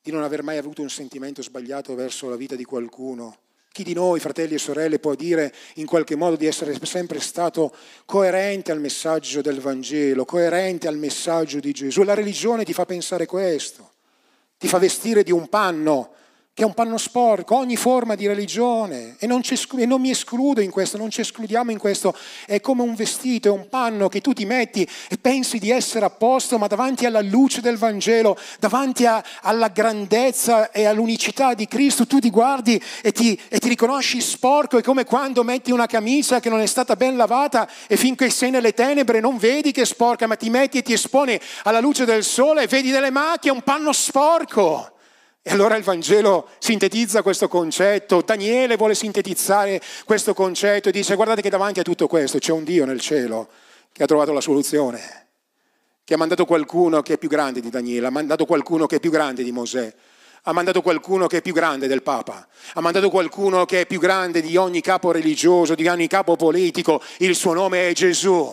di 0.00 0.10
non 0.10 0.22
aver 0.22 0.42
mai 0.42 0.56
avuto 0.56 0.80
un 0.80 0.88
sentimento 0.88 1.42
sbagliato 1.42 1.94
verso 1.94 2.30
la 2.30 2.36
vita 2.36 2.54
di 2.54 2.64
qualcuno? 2.64 3.36
Chi 3.70 3.84
di 3.84 3.92
noi, 3.92 4.18
fratelli 4.18 4.54
e 4.54 4.58
sorelle, 4.58 4.98
può 4.98 5.14
dire 5.14 5.54
in 5.74 5.84
qualche 5.84 6.16
modo 6.16 6.36
di 6.36 6.46
essere 6.46 6.74
sempre 6.86 7.20
stato 7.20 7.76
coerente 8.06 8.72
al 8.72 8.80
messaggio 8.80 9.42
del 9.42 9.60
Vangelo, 9.60 10.24
coerente 10.24 10.88
al 10.88 10.96
messaggio 10.96 11.60
di 11.60 11.72
Gesù? 11.72 12.02
La 12.02 12.14
religione 12.14 12.64
ti 12.64 12.72
fa 12.72 12.86
pensare 12.86 13.26
questo, 13.26 13.92
ti 14.56 14.68
fa 14.68 14.78
vestire 14.78 15.22
di 15.22 15.32
un 15.32 15.50
panno 15.50 16.14
che 16.56 16.62
è 16.62 16.64
un 16.64 16.72
panno 16.72 16.96
sporco, 16.96 17.54
ogni 17.54 17.76
forma 17.76 18.14
di 18.14 18.26
religione, 18.26 19.16
e 19.18 19.26
non, 19.26 19.42
e 19.42 19.84
non, 19.84 20.00
mi 20.00 20.08
escludo 20.08 20.62
in 20.62 20.70
questo, 20.70 20.96
non 20.96 21.10
ci 21.10 21.20
escludiamo 21.20 21.70
in 21.70 21.76
questo, 21.76 22.16
è 22.46 22.62
come 22.62 22.80
un 22.80 22.94
vestito, 22.94 23.48
è 23.48 23.50
un 23.50 23.68
panno 23.68 24.08
che 24.08 24.22
tu 24.22 24.32
ti 24.32 24.46
metti 24.46 24.88
e 25.10 25.18
pensi 25.18 25.58
di 25.58 25.68
essere 25.68 26.06
a 26.06 26.08
posto, 26.08 26.56
ma 26.56 26.66
davanti 26.66 27.04
alla 27.04 27.20
luce 27.20 27.60
del 27.60 27.76
Vangelo, 27.76 28.38
davanti 28.58 29.04
a, 29.04 29.22
alla 29.42 29.68
grandezza 29.68 30.70
e 30.70 30.86
all'unicità 30.86 31.52
di 31.52 31.68
Cristo, 31.68 32.06
tu 32.06 32.20
ti 32.20 32.30
guardi 32.30 32.82
e 33.02 33.12
ti, 33.12 33.38
e 33.50 33.58
ti 33.58 33.68
riconosci 33.68 34.22
sporco, 34.22 34.78
è 34.78 34.82
come 34.82 35.04
quando 35.04 35.44
metti 35.44 35.72
una 35.72 35.84
camicia 35.84 36.40
che 36.40 36.48
non 36.48 36.60
è 36.60 36.66
stata 36.66 36.96
ben 36.96 37.18
lavata 37.18 37.68
e 37.86 37.98
finché 37.98 38.30
sei 38.30 38.50
nelle 38.50 38.72
tenebre 38.72 39.20
non 39.20 39.36
vedi 39.36 39.72
che 39.72 39.82
è 39.82 39.84
sporca, 39.84 40.26
ma 40.26 40.36
ti 40.36 40.48
metti 40.48 40.78
e 40.78 40.82
ti 40.82 40.94
esponi 40.94 41.38
alla 41.64 41.80
luce 41.80 42.06
del 42.06 42.24
sole 42.24 42.62
e 42.62 42.66
vedi 42.66 42.90
delle 42.90 43.10
macchie, 43.10 43.50
è 43.50 43.54
un 43.54 43.60
panno 43.60 43.92
sporco. 43.92 44.94
E 45.48 45.52
allora 45.52 45.76
il 45.76 45.84
Vangelo 45.84 46.48
sintetizza 46.58 47.22
questo 47.22 47.46
concetto, 47.46 48.20
Daniele 48.20 48.74
vuole 48.74 48.96
sintetizzare 48.96 49.80
questo 50.04 50.34
concetto 50.34 50.88
e 50.88 50.92
dice 50.92 51.14
guardate 51.14 51.40
che 51.40 51.50
davanti 51.50 51.78
a 51.78 51.84
tutto 51.84 52.08
questo 52.08 52.38
c'è 52.38 52.50
un 52.50 52.64
Dio 52.64 52.84
nel 52.84 52.98
cielo 52.98 53.46
che 53.92 54.02
ha 54.02 54.06
trovato 54.06 54.32
la 54.32 54.40
soluzione, 54.40 55.28
che 56.02 56.14
ha 56.14 56.16
mandato 56.16 56.46
qualcuno 56.46 57.00
che 57.00 57.12
è 57.12 57.18
più 57.18 57.28
grande 57.28 57.60
di 57.60 57.70
Daniele, 57.70 58.08
ha 58.08 58.10
mandato 58.10 58.44
qualcuno 58.44 58.86
che 58.86 58.96
è 58.96 58.98
più 58.98 59.12
grande 59.12 59.44
di 59.44 59.52
Mosè, 59.52 59.94
ha 60.42 60.52
mandato 60.52 60.82
qualcuno 60.82 61.28
che 61.28 61.36
è 61.36 61.42
più 61.42 61.52
grande 61.52 61.86
del 61.86 62.02
Papa, 62.02 62.48
ha 62.72 62.80
mandato 62.80 63.08
qualcuno 63.08 63.66
che 63.66 63.82
è 63.82 63.86
più 63.86 64.00
grande 64.00 64.40
di 64.40 64.56
ogni 64.56 64.80
capo 64.80 65.12
religioso, 65.12 65.76
di 65.76 65.86
ogni 65.86 66.08
capo 66.08 66.34
politico, 66.34 67.00
il 67.18 67.36
suo 67.36 67.52
nome 67.52 67.88
è 67.88 67.92
Gesù 67.92 68.52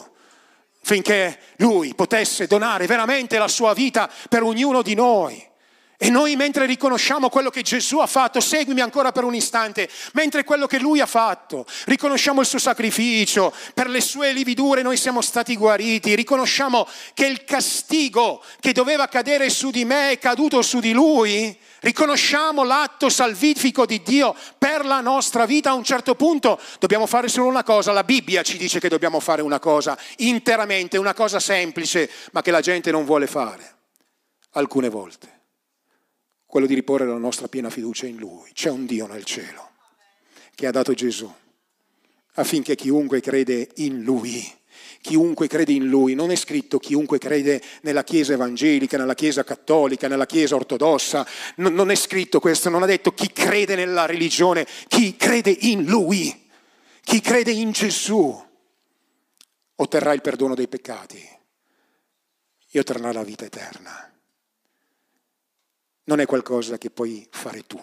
finché 0.85 1.39
lui 1.55 1.95
potesse 1.95 2.45
donare 2.45 2.85
veramente 2.85 3.39
la 3.39 3.47
sua 3.47 3.73
vita 3.73 4.07
per 4.29 4.43
ognuno 4.43 4.83
di 4.83 4.93
noi. 4.93 5.51
E 5.97 6.09
noi 6.09 6.35
mentre 6.35 6.65
riconosciamo 6.65 7.29
quello 7.29 7.49
che 7.49 7.61
Gesù 7.61 7.99
ha 7.99 8.07
fatto, 8.07 8.41
seguimi 8.41 8.81
ancora 8.81 9.11
per 9.11 9.23
un 9.23 9.35
istante, 9.35 9.89
mentre 10.13 10.43
quello 10.43 10.65
che 10.65 10.79
Lui 10.79 10.99
ha 10.99 11.05
fatto, 11.05 11.65
riconosciamo 11.85 12.41
il 12.41 12.47
suo 12.47 12.59
sacrificio, 12.59 13.53
per 13.73 13.87
le 13.87 14.01
sue 14.01 14.33
lividure 14.33 14.81
noi 14.81 14.97
siamo 14.97 15.21
stati 15.21 15.55
guariti, 15.55 16.15
riconosciamo 16.15 16.87
che 17.13 17.25
il 17.25 17.43
castigo 17.45 18.43
che 18.59 18.73
doveva 18.73 19.07
cadere 19.07 19.49
su 19.49 19.69
di 19.69 19.85
me 19.85 20.11
è 20.11 20.19
caduto 20.19 20.61
su 20.61 20.79
di 20.79 20.91
Lui, 20.93 21.57
riconosciamo 21.81 22.63
l'atto 22.63 23.07
salvifico 23.07 23.85
di 23.85 24.01
Dio 24.01 24.35
per 24.57 24.85
la 24.85 24.99
nostra 24.99 25.45
vita, 25.45 25.69
a 25.69 25.73
un 25.73 25.83
certo 25.83 26.15
punto 26.15 26.59
dobbiamo 26.79 27.05
fare 27.05 27.27
solo 27.27 27.47
una 27.47 27.63
cosa, 27.63 27.91
la 27.91 28.03
Bibbia 28.03 28.41
ci 28.41 28.57
dice 28.57 28.79
che 28.79 28.89
dobbiamo 28.89 29.19
fare 29.19 29.41
una 29.41 29.59
cosa 29.59 29.97
interamente, 30.17 30.97
una 30.97 31.13
cosa 31.13 31.39
semplice, 31.39 32.09
ma 32.31 32.41
che 32.41 32.51
la 32.51 32.61
gente 32.61 32.89
non 32.91 33.05
vuole 33.05 33.27
fare, 33.27 33.75
alcune 34.53 34.89
volte 34.89 35.32
quello 36.53 36.67
di 36.67 36.75
riporre 36.75 37.07
la 37.07 37.17
nostra 37.17 37.47
piena 37.47 37.71
fiducia 37.71 38.05
in 38.05 38.17
Lui. 38.17 38.51
C'è 38.53 38.69
un 38.69 38.85
Dio 38.85 39.07
nel 39.07 39.23
cielo 39.23 39.71
che 40.53 40.67
ha 40.67 40.71
dato 40.71 40.93
Gesù 40.93 41.27
affinché 42.35 42.75
chiunque 42.75 43.21
crede 43.21 43.69
in 43.77 44.03
Lui, 44.03 44.47
chiunque 45.01 45.47
crede 45.47 45.71
in 45.71 45.87
Lui, 45.87 46.13
non 46.13 46.29
è 46.29 46.35
scritto 46.35 46.77
chiunque 46.77 47.17
crede 47.17 47.59
nella 47.81 48.03
Chiesa 48.03 48.33
evangelica, 48.33 48.97
nella 48.97 49.15
Chiesa 49.15 49.43
cattolica, 49.43 50.07
nella 50.07 50.27
Chiesa 50.27 50.53
ortodossa, 50.53 51.25
non, 51.55 51.73
non 51.73 51.89
è 51.89 51.95
scritto 51.95 52.39
questo, 52.39 52.69
non 52.69 52.83
ha 52.83 52.85
detto 52.85 53.15
chi 53.15 53.31
crede 53.31 53.73
nella 53.73 54.05
religione, 54.05 54.67
chi 54.87 55.15
crede 55.15 55.57
in 55.61 55.85
Lui, 55.85 56.39
chi 57.01 57.19
crede 57.19 57.49
in 57.49 57.71
Gesù 57.71 58.45
otterrà 59.77 60.13
il 60.13 60.21
perdono 60.21 60.53
dei 60.53 60.67
peccati 60.67 61.19
e 62.69 62.79
otterrà 62.79 63.11
la 63.11 63.23
vita 63.23 63.43
eterna 63.43 64.07
non 66.05 66.19
è 66.19 66.25
qualcosa 66.25 66.77
che 66.77 66.89
puoi 66.89 67.27
fare 67.31 67.65
tu, 67.65 67.81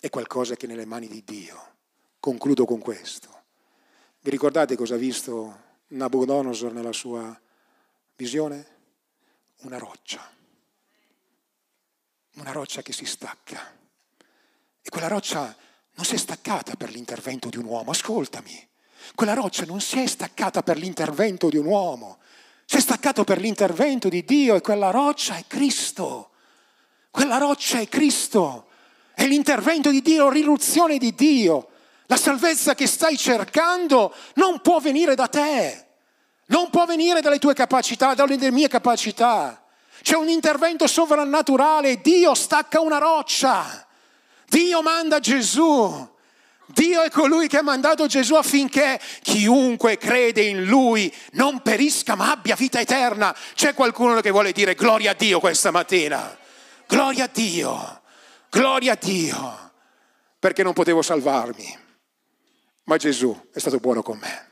è 0.00 0.10
qualcosa 0.10 0.56
che 0.56 0.66
è 0.66 0.68
nelle 0.68 0.84
mani 0.84 1.08
di 1.08 1.22
Dio. 1.24 1.74
Concludo 2.18 2.64
con 2.64 2.80
questo. 2.80 3.28
Vi 4.20 4.30
ricordate 4.30 4.76
cosa 4.76 4.94
ha 4.94 4.98
visto 4.98 5.64
Nabucodonosor 5.88 6.72
nella 6.72 6.92
sua 6.92 7.38
visione? 8.16 8.74
Una 9.58 9.78
roccia. 9.78 10.28
Una 12.34 12.52
roccia 12.52 12.82
che 12.82 12.92
si 12.92 13.04
stacca. 13.04 13.74
E 14.82 14.88
quella 14.88 15.08
roccia 15.08 15.56
non 15.94 16.04
si 16.04 16.14
è 16.14 16.18
staccata 16.18 16.74
per 16.74 16.90
l'intervento 16.90 17.48
di 17.48 17.56
un 17.56 17.64
uomo, 17.64 17.92
ascoltami. 17.92 18.68
Quella 19.14 19.34
roccia 19.34 19.64
non 19.64 19.80
si 19.80 20.00
è 20.00 20.06
staccata 20.06 20.62
per 20.62 20.76
l'intervento 20.76 21.48
di 21.48 21.56
un 21.56 21.66
uomo, 21.66 22.18
si 22.64 22.76
è 22.76 22.80
staccato 22.80 23.22
per 23.22 23.38
l'intervento 23.38 24.08
di 24.08 24.24
Dio 24.24 24.56
e 24.56 24.60
quella 24.60 24.90
roccia 24.90 25.36
è 25.36 25.44
Cristo. 25.46 26.30
Quella 27.16 27.38
roccia 27.38 27.78
è 27.78 27.88
Cristo, 27.88 28.66
è 29.14 29.26
l'intervento 29.26 29.88
di 29.88 30.02
Dio, 30.02 30.28
l'irruzione 30.28 30.98
di 30.98 31.14
Dio. 31.14 31.68
La 32.08 32.18
salvezza 32.18 32.74
che 32.74 32.86
stai 32.86 33.16
cercando 33.16 34.12
non 34.34 34.60
può 34.60 34.80
venire 34.80 35.14
da 35.14 35.26
te, 35.26 35.86
non 36.48 36.68
può 36.68 36.84
venire 36.84 37.22
dalle 37.22 37.38
tue 37.38 37.54
capacità, 37.54 38.12
dalle 38.12 38.50
mie 38.50 38.68
capacità. 38.68 39.64
C'è 40.02 40.14
un 40.14 40.28
intervento 40.28 40.86
sovrannaturale, 40.86 42.02
Dio 42.02 42.34
stacca 42.34 42.80
una 42.80 42.98
roccia, 42.98 43.86
Dio 44.46 44.82
manda 44.82 45.18
Gesù. 45.18 46.14
Dio 46.66 47.00
è 47.00 47.08
colui 47.08 47.48
che 47.48 47.56
ha 47.56 47.62
mandato 47.62 48.06
Gesù 48.06 48.34
affinché 48.34 49.00
chiunque 49.22 49.96
crede 49.96 50.42
in 50.42 50.66
Lui 50.66 51.10
non 51.32 51.62
perisca 51.62 52.14
ma 52.14 52.30
abbia 52.30 52.56
vita 52.56 52.78
eterna. 52.78 53.34
C'è 53.54 53.72
qualcuno 53.72 54.20
che 54.20 54.30
vuole 54.30 54.52
dire 54.52 54.74
gloria 54.74 55.12
a 55.12 55.14
Dio 55.14 55.40
questa 55.40 55.70
mattina? 55.70 56.44
Gloria 56.86 57.24
a 57.24 57.30
Dio, 57.32 58.02
gloria 58.48 58.92
a 58.92 58.98
Dio, 59.00 59.72
perché 60.38 60.62
non 60.62 60.72
potevo 60.72 61.02
salvarmi. 61.02 61.84
Ma 62.84 62.96
Gesù 62.96 63.48
è 63.52 63.58
stato 63.58 63.78
buono 63.78 64.02
con 64.02 64.18
me, 64.18 64.50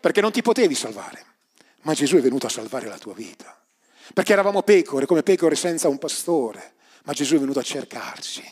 perché 0.00 0.20
non 0.20 0.32
ti 0.32 0.40
potevi 0.40 0.74
salvare, 0.74 1.24
ma 1.82 1.92
Gesù 1.92 2.16
è 2.16 2.20
venuto 2.20 2.46
a 2.46 2.50
salvare 2.50 2.86
la 2.86 2.98
tua 2.98 3.14
vita. 3.14 3.54
Perché 4.14 4.32
eravamo 4.32 4.62
pecore, 4.62 5.04
come 5.04 5.22
pecore 5.22 5.54
senza 5.54 5.88
un 5.88 5.98
pastore, 5.98 6.76
ma 7.04 7.12
Gesù 7.12 7.36
è 7.36 7.38
venuto 7.38 7.58
a 7.58 7.62
cercarci. 7.62 8.42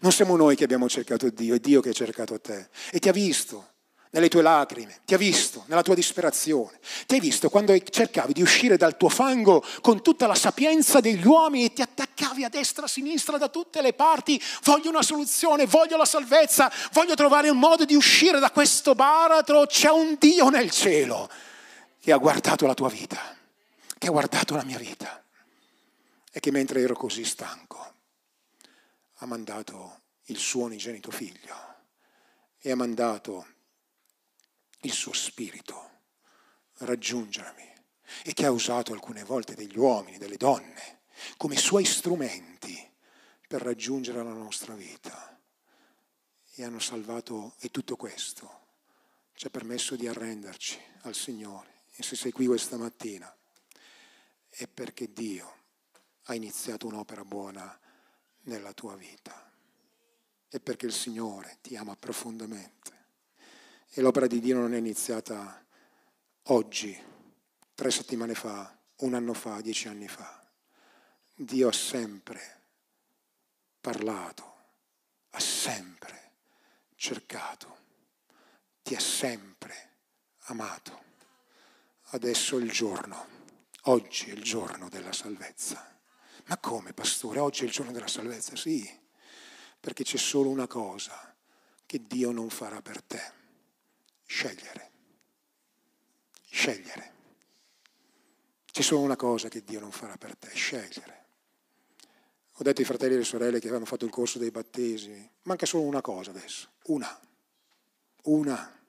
Non 0.00 0.10
siamo 0.10 0.36
noi 0.36 0.56
che 0.56 0.64
abbiamo 0.64 0.88
cercato 0.88 1.30
Dio, 1.30 1.54
è 1.54 1.60
Dio 1.60 1.80
che 1.80 1.90
ha 1.90 1.92
cercato 1.92 2.40
te 2.40 2.68
e 2.90 2.98
ti 2.98 3.08
ha 3.08 3.12
visto 3.12 3.69
nelle 4.10 4.28
tue 4.28 4.42
lacrime, 4.42 5.00
ti 5.04 5.14
ha 5.14 5.18
visto 5.18 5.64
nella 5.66 5.82
tua 5.82 5.94
disperazione, 5.94 6.80
ti 7.06 7.14
hai 7.14 7.20
visto 7.20 7.48
quando 7.48 7.76
cercavi 7.78 8.32
di 8.32 8.42
uscire 8.42 8.76
dal 8.76 8.96
tuo 8.96 9.08
fango 9.08 9.64
con 9.80 10.02
tutta 10.02 10.26
la 10.26 10.34
sapienza 10.34 11.00
degli 11.00 11.24
uomini 11.24 11.66
e 11.66 11.72
ti 11.72 11.82
attaccavi 11.82 12.42
a 12.42 12.48
destra, 12.48 12.86
a 12.86 12.88
sinistra, 12.88 13.38
da 13.38 13.48
tutte 13.48 13.80
le 13.80 13.92
parti, 13.92 14.40
voglio 14.64 14.88
una 14.88 15.02
soluzione, 15.02 15.66
voglio 15.66 15.96
la 15.96 16.04
salvezza, 16.04 16.72
voglio 16.92 17.14
trovare 17.14 17.50
un 17.50 17.58
modo 17.58 17.84
di 17.84 17.94
uscire 17.94 18.40
da 18.40 18.50
questo 18.50 18.94
baratro, 18.94 19.66
c'è 19.66 19.90
un 19.90 20.16
Dio 20.18 20.48
nel 20.48 20.70
cielo 20.70 21.30
che 22.00 22.10
ha 22.10 22.16
guardato 22.16 22.66
la 22.66 22.74
tua 22.74 22.88
vita, 22.88 23.36
che 23.96 24.08
ha 24.08 24.10
guardato 24.10 24.56
la 24.56 24.64
mia 24.64 24.78
vita 24.78 25.22
e 26.32 26.40
che 26.40 26.50
mentre 26.50 26.80
ero 26.80 26.94
così 26.94 27.24
stanco 27.24 27.94
ha 29.22 29.26
mandato 29.26 30.00
il 30.24 30.38
suo 30.38 30.64
unigenito 30.64 31.10
figlio 31.10 31.54
e 32.58 32.70
ha 32.70 32.76
mandato 32.76 33.46
il 34.80 34.92
suo 34.92 35.12
spirito 35.12 35.88
raggiungermi 36.78 37.68
e 38.24 38.32
che 38.32 38.46
ha 38.46 38.50
usato 38.50 38.92
alcune 38.92 39.24
volte 39.24 39.54
degli 39.54 39.78
uomini, 39.78 40.18
delle 40.18 40.36
donne, 40.36 41.00
come 41.36 41.56
suoi 41.56 41.84
strumenti 41.84 42.88
per 43.46 43.62
raggiungere 43.62 44.22
la 44.22 44.32
nostra 44.32 44.74
vita. 44.74 45.38
E 46.54 46.64
hanno 46.64 46.80
salvato, 46.80 47.54
e 47.60 47.70
tutto 47.70 47.96
questo 47.96 48.58
ci 49.34 49.46
ha 49.46 49.50
permesso 49.50 49.96
di 49.96 50.06
arrenderci 50.06 50.78
al 51.02 51.14
Signore. 51.14 51.84
E 51.94 52.02
se 52.02 52.16
sei 52.16 52.32
qui 52.32 52.46
questa 52.46 52.76
mattina 52.76 53.34
è 54.48 54.66
perché 54.66 55.12
Dio 55.12 55.58
ha 56.24 56.34
iniziato 56.34 56.86
un'opera 56.86 57.24
buona 57.24 57.78
nella 58.42 58.72
tua 58.72 58.96
vita. 58.96 59.50
È 60.48 60.58
perché 60.58 60.86
il 60.86 60.92
Signore 60.92 61.58
ti 61.60 61.76
ama 61.76 61.96
profondamente 61.96 62.99
e 63.92 64.00
l'opera 64.00 64.28
di 64.28 64.38
Dio 64.38 64.56
non 64.56 64.72
è 64.72 64.78
iniziata 64.78 65.64
oggi, 66.44 66.96
tre 67.74 67.90
settimane 67.90 68.34
fa, 68.34 68.78
un 68.98 69.14
anno 69.14 69.34
fa, 69.34 69.60
dieci 69.60 69.88
anni 69.88 70.06
fa. 70.06 70.44
Dio 71.34 71.68
ha 71.68 71.72
sempre 71.72 72.60
parlato, 73.80 74.54
ha 75.30 75.40
sempre 75.40 76.32
cercato, 76.94 77.78
ti 78.82 78.94
ha 78.94 79.00
sempre 79.00 79.88
amato. 80.46 81.08
Adesso 82.12 82.58
è 82.58 82.62
il 82.62 82.70
giorno, 82.70 83.26
oggi 83.84 84.30
è 84.30 84.32
il 84.34 84.42
giorno 84.42 84.88
della 84.88 85.12
salvezza. 85.12 85.98
Ma 86.46 86.58
come, 86.58 86.92
pastore? 86.92 87.40
Oggi 87.40 87.62
è 87.62 87.64
il 87.64 87.72
giorno 87.72 87.92
della 87.92 88.08
salvezza? 88.08 88.54
Sì, 88.54 88.88
perché 89.80 90.04
c'è 90.04 90.16
solo 90.16 90.48
una 90.48 90.66
cosa 90.66 91.34
che 91.86 92.06
Dio 92.06 92.30
non 92.30 92.50
farà 92.50 92.80
per 92.82 93.02
te. 93.02 93.39
Scegliere. 94.30 94.90
Scegliere. 96.48 97.12
C'è 98.70 98.80
solo 98.80 99.00
una 99.00 99.16
cosa 99.16 99.48
che 99.48 99.64
Dio 99.64 99.80
non 99.80 99.90
farà 99.90 100.16
per 100.16 100.36
te, 100.36 100.50
scegliere. 100.54 101.26
Ho 102.52 102.62
detto 102.62 102.80
ai 102.80 102.86
fratelli 102.86 103.14
e 103.14 103.16
alle 103.16 103.24
sorelle 103.24 103.58
che 103.58 103.66
avevano 103.66 103.86
fatto 103.86 104.04
il 104.04 104.12
corso 104.12 104.38
dei 104.38 104.52
battesimi, 104.52 105.28
manca 105.42 105.66
solo 105.66 105.82
una 105.82 106.00
cosa 106.00 106.30
adesso, 106.30 106.70
una. 106.84 107.20
Una. 108.22 108.80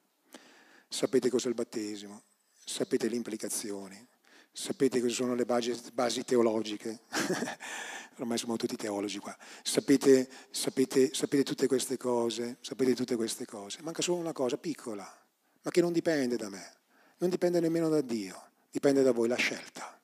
Sapete 0.88 1.32
cos'è 1.32 1.48
il 1.48 1.56
battesimo, 1.56 2.22
sapete 2.64 3.10
le 3.10 3.16
implicazioni, 3.16 4.10
Sapete 4.54 5.00
cosa 5.00 5.14
sono 5.14 5.34
le 5.34 5.46
basi, 5.46 5.74
basi 5.94 6.26
teologiche? 6.26 7.04
Ormai 8.20 8.38
siamo 8.38 8.58
tutti 8.58 8.76
teologi 8.76 9.18
qua. 9.18 9.36
Sapete, 9.64 10.30
sapete, 10.50 11.14
sapete 11.14 11.44
tutte 11.44 11.68
queste 11.68 11.96
cose, 11.96 12.58
sapete 12.60 12.94
tutte 12.94 13.16
queste 13.16 13.46
cose. 13.46 13.82
Manca 13.82 14.02
solo 14.02 14.18
una 14.20 14.34
cosa 14.34 14.58
piccola, 14.58 15.10
ma 15.62 15.72
che 15.72 15.82
non 15.82 15.93
dipende 15.93 16.38
da 16.38 16.49
me, 16.49 16.74
non 17.18 17.30
dipende 17.30 17.59
nemmeno 17.59 17.89
da 17.89 18.01
Dio, 18.01 18.49
dipende 18.72 19.03
da 19.03 19.12
voi 19.12 19.28
la 19.28 19.36
scelta. 19.36 19.99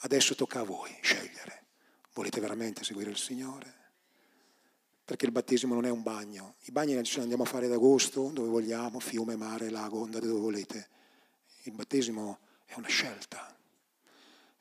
Adesso 0.00 0.34
tocca 0.34 0.60
a 0.60 0.64
voi 0.64 0.96
scegliere. 1.00 1.64
Volete 2.14 2.40
veramente 2.40 2.84
seguire 2.84 3.10
il 3.10 3.16
Signore? 3.16 3.80
Perché 5.04 5.26
il 5.26 5.32
battesimo 5.32 5.74
non 5.74 5.84
è 5.84 5.90
un 5.90 6.02
bagno. 6.02 6.56
I 6.64 6.72
bagni 6.72 7.02
ce 7.04 7.16
li 7.16 7.22
andiamo 7.22 7.42
a 7.42 7.46
fare 7.46 7.66
ad 7.66 7.72
agosto, 7.72 8.28
dove 8.28 8.48
vogliamo, 8.48 9.00
fiume, 9.00 9.36
mare, 9.36 9.70
lago, 9.70 10.04
andate 10.04 10.26
dove 10.26 10.40
volete. 10.40 10.88
Il 11.62 11.72
battesimo 11.72 12.38
è 12.64 12.74
una 12.76 12.88
scelta. 12.88 13.56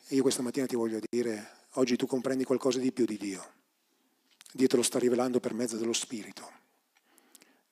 E 0.08 0.16
io 0.16 0.22
questa 0.22 0.42
mattina 0.42 0.66
ti 0.66 0.76
voglio 0.76 1.00
dire, 1.10 1.50
oggi 1.74 1.96
tu 1.96 2.06
comprendi 2.06 2.44
qualcosa 2.44 2.80
di 2.80 2.92
più 2.92 3.06
di 3.06 3.18
Dio. 3.18 3.54
Dio 4.52 4.68
te 4.68 4.76
lo 4.76 4.84
sta 4.84 5.00
rivelando 5.00 5.40
per 5.40 5.54
mezzo 5.54 5.78
dello 5.78 5.94
Spirito. 5.94 6.52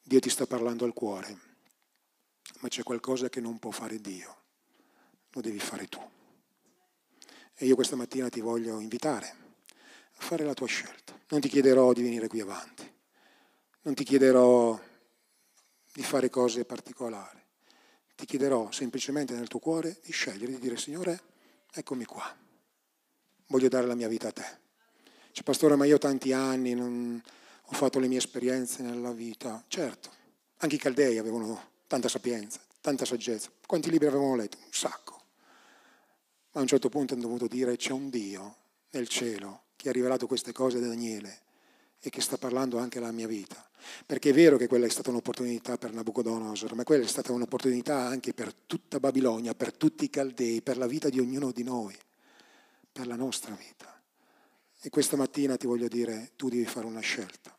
Dio 0.01 0.19
ti 0.19 0.29
sta 0.29 0.45
parlando 0.45 0.85
al 0.85 0.93
cuore, 0.93 1.37
ma 2.59 2.67
c'è 2.67 2.83
qualcosa 2.83 3.29
che 3.29 3.39
non 3.39 3.59
può 3.59 3.71
fare 3.71 3.99
Dio, 3.99 4.37
lo 5.31 5.41
devi 5.41 5.59
fare 5.59 5.87
tu. 5.87 5.99
E 7.55 7.65
io 7.65 7.75
questa 7.75 7.95
mattina 7.95 8.29
ti 8.29 8.39
voglio 8.39 8.79
invitare 8.79 9.35
a 10.15 10.21
fare 10.21 10.45
la 10.45 10.53
tua 10.53 10.67
scelta. 10.67 11.17
Non 11.29 11.41
ti 11.41 11.49
chiederò 11.49 11.93
di 11.93 12.01
venire 12.01 12.27
qui 12.27 12.39
avanti, 12.39 12.89
non 13.81 13.93
ti 13.93 14.03
chiederò 14.03 14.79
di 15.93 16.03
fare 16.03 16.29
cose 16.29 16.65
particolari, 16.65 17.39
ti 18.15 18.25
chiederò 18.25 18.71
semplicemente 18.71 19.33
nel 19.33 19.47
tuo 19.47 19.59
cuore 19.59 19.99
di 20.03 20.11
scegliere, 20.11 20.53
di 20.53 20.59
dire 20.59 20.77
Signore, 20.77 21.21
eccomi 21.71 22.05
qua, 22.05 22.35
voglio 23.47 23.67
dare 23.67 23.85
la 23.85 23.95
mia 23.95 24.07
vita 24.07 24.29
a 24.29 24.31
te. 24.31 24.57
Dice, 25.29 25.43
pastore, 25.43 25.75
ma 25.75 25.85
io 25.85 25.95
ho 25.95 25.99
tanti 25.99 26.33
anni, 26.33 26.73
non... 26.73 27.21
ho 27.65 27.73
fatto 27.73 27.99
le 27.99 28.07
mie 28.07 28.17
esperienze 28.17 28.81
nella 28.81 29.11
vita. 29.11 29.63
Certo, 29.67 30.09
anche 30.57 30.75
i 30.75 30.79
caldei 30.79 31.17
avevano 31.17 31.77
tanta 31.89 32.07
sapienza, 32.07 32.59
tanta 32.81 33.03
saggezza. 33.03 33.49
Quanti 33.65 33.89
libri 33.89 34.05
avevano 34.05 34.35
letto? 34.35 34.57
Un 34.63 34.71
sacco. 34.71 35.21
Ma 36.51 36.59
a 36.59 36.61
un 36.61 36.67
certo 36.67 36.87
punto 36.87 37.15
hanno 37.15 37.23
dovuto 37.23 37.47
dire 37.47 37.77
c'è 37.77 37.91
un 37.93 38.11
Dio 38.11 38.57
nel 38.91 39.07
cielo 39.07 39.63
che 39.75 39.89
ha 39.89 39.91
rivelato 39.91 40.27
queste 40.27 40.51
cose 40.51 40.77
a 40.77 40.81
Daniele 40.81 41.41
e 41.99 42.11
che 42.11 42.21
sta 42.21 42.37
parlando 42.37 42.77
anche 42.77 42.99
alla 42.99 43.11
mia 43.11 43.25
vita. 43.25 43.67
Perché 44.05 44.29
è 44.29 44.33
vero 44.33 44.55
che 44.57 44.67
quella 44.67 44.85
è 44.85 44.89
stata 44.89 45.09
un'opportunità 45.09 45.79
per 45.79 45.91
Nabucodonosor, 45.91 46.75
ma 46.75 46.83
quella 46.83 47.05
è 47.05 47.07
stata 47.07 47.31
un'opportunità 47.31 47.97
anche 48.05 48.35
per 48.35 48.53
tutta 48.53 48.99
Babilonia, 48.99 49.55
per 49.55 49.73
tutti 49.73 50.03
i 50.03 50.11
Caldei, 50.11 50.61
per 50.61 50.77
la 50.77 50.85
vita 50.85 51.09
di 51.09 51.19
ognuno 51.19 51.51
di 51.51 51.63
noi, 51.63 51.97
per 52.91 53.07
la 53.07 53.15
nostra 53.15 53.55
vita. 53.55 53.99
E 54.79 54.89
questa 54.89 55.17
mattina 55.17 55.57
ti 55.57 55.65
voglio 55.65 55.87
dire, 55.87 56.33
tu 56.35 56.49
devi 56.49 56.65
fare 56.65 56.85
una 56.85 56.99
scelta. 56.99 57.57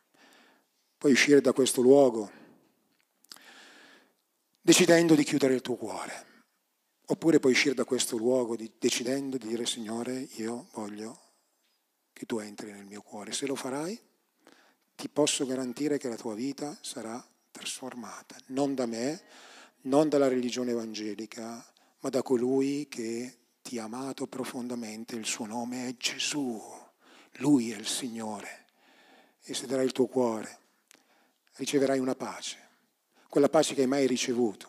Puoi 0.97 1.11
uscire 1.11 1.41
da 1.41 1.53
questo 1.53 1.81
luogo 1.81 2.39
decidendo 4.71 5.16
di 5.16 5.25
chiudere 5.25 5.55
il 5.55 5.62
tuo 5.62 5.75
cuore, 5.75 6.45
oppure 7.07 7.41
puoi 7.41 7.51
uscire 7.51 7.75
da 7.75 7.83
questo 7.83 8.16
luogo 8.16 8.57
decidendo 8.79 9.37
di 9.37 9.49
dire 9.49 9.66
Signore, 9.66 10.29
io 10.37 10.68
voglio 10.75 11.18
che 12.12 12.25
tu 12.25 12.39
entri 12.39 12.71
nel 12.71 12.85
mio 12.85 13.03
cuore. 13.03 13.33
Se 13.33 13.49
lo 13.49 13.57
farai, 13.57 14.01
ti 14.95 15.09
posso 15.09 15.45
garantire 15.45 15.99
che 15.99 16.09
la 16.09 16.14
tua 16.14 16.37
vita 16.37 16.79
sarà 16.83 17.21
trasformata, 17.51 18.37
non 18.51 18.77
da 18.77 18.87
me, 18.87 19.21
non 19.83 20.09
dalla 20.09 20.29
religione 20.29 20.71
evangelica, 20.71 21.66
ma 21.99 22.09
da 22.09 22.23
colui 22.23 22.87
che 22.89 23.39
ti 23.62 23.77
ha 23.81 23.85
amato 23.85 24.29
profondamente, 24.29 25.16
il 25.16 25.27
suo 25.27 25.47
nome 25.47 25.89
è 25.89 25.97
Gesù, 25.97 26.62
lui 27.39 27.73
è 27.73 27.77
il 27.77 27.89
Signore. 27.89 28.66
E 29.43 29.53
se 29.53 29.66
darai 29.66 29.85
il 29.85 29.91
tuo 29.91 30.07
cuore, 30.07 30.59
riceverai 31.55 31.99
una 31.99 32.14
pace, 32.14 32.70
quella 33.31 33.49
pace 33.49 33.74
che 33.74 33.83
hai 33.83 33.87
mai 33.87 34.07
ricevuto. 34.07 34.68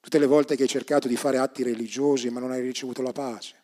Tutte 0.00 0.18
le 0.18 0.26
volte 0.26 0.56
che 0.56 0.62
hai 0.62 0.68
cercato 0.68 1.06
di 1.06 1.16
fare 1.16 1.36
atti 1.36 1.62
religiosi 1.62 2.30
ma 2.30 2.40
non 2.40 2.50
hai 2.50 2.62
ricevuto 2.62 3.02
la 3.02 3.12
pace. 3.12 3.54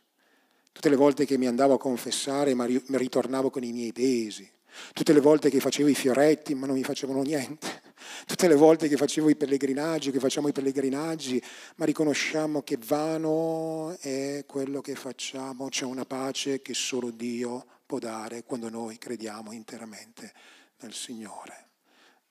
Tutte 0.71 0.91
le 0.91 0.97
volte 0.97 1.25
che 1.25 1.39
mi 1.39 1.47
andavo 1.47 1.75
a 1.75 1.79
confessare 1.79 2.55
ma 2.55 2.67
ritornavo 2.67 3.49
con 3.49 3.65
i 3.65 3.73
miei 3.73 3.93
pesi. 3.93 4.49
Tutte 4.93 5.13
le 5.13 5.21
volte 5.21 5.49
che 5.49 5.59
facevo 5.59 5.89
i 5.89 5.95
fioretti 5.95 6.55
ma 6.55 6.67
non 6.67 6.77
mi 6.77 6.85
facevano 6.85 7.23
niente. 7.23 7.83
Tutte 8.27 8.47
le 8.47 8.57
volte 8.57 8.89
che 8.89 8.97
facevo 8.97 9.31
i 9.31 9.37
pellegrinaggi, 9.37 10.11
che 10.11 10.19
facciamo 10.19 10.49
i 10.49 10.53
pellegrinaggi, 10.53 11.43
ma 11.77 11.87
riconosciamo 11.87 12.61
che 12.63 12.79
vano 12.85 13.97
è 14.01 14.45
quello 14.47 14.83
che 14.83 14.95
facciamo, 14.95 15.69
c'è 15.69 15.85
una 15.85 16.05
pace 16.05 16.61
che 16.61 16.75
solo 16.75 17.11
Dio 17.11 17.65
può 17.87 17.99
dare 17.99 18.45
quando 18.45 18.69
noi 18.69 18.99
crediamo 18.99 19.53
interamente 19.53 20.33
nel 20.81 20.93
Signore. 20.93 21.69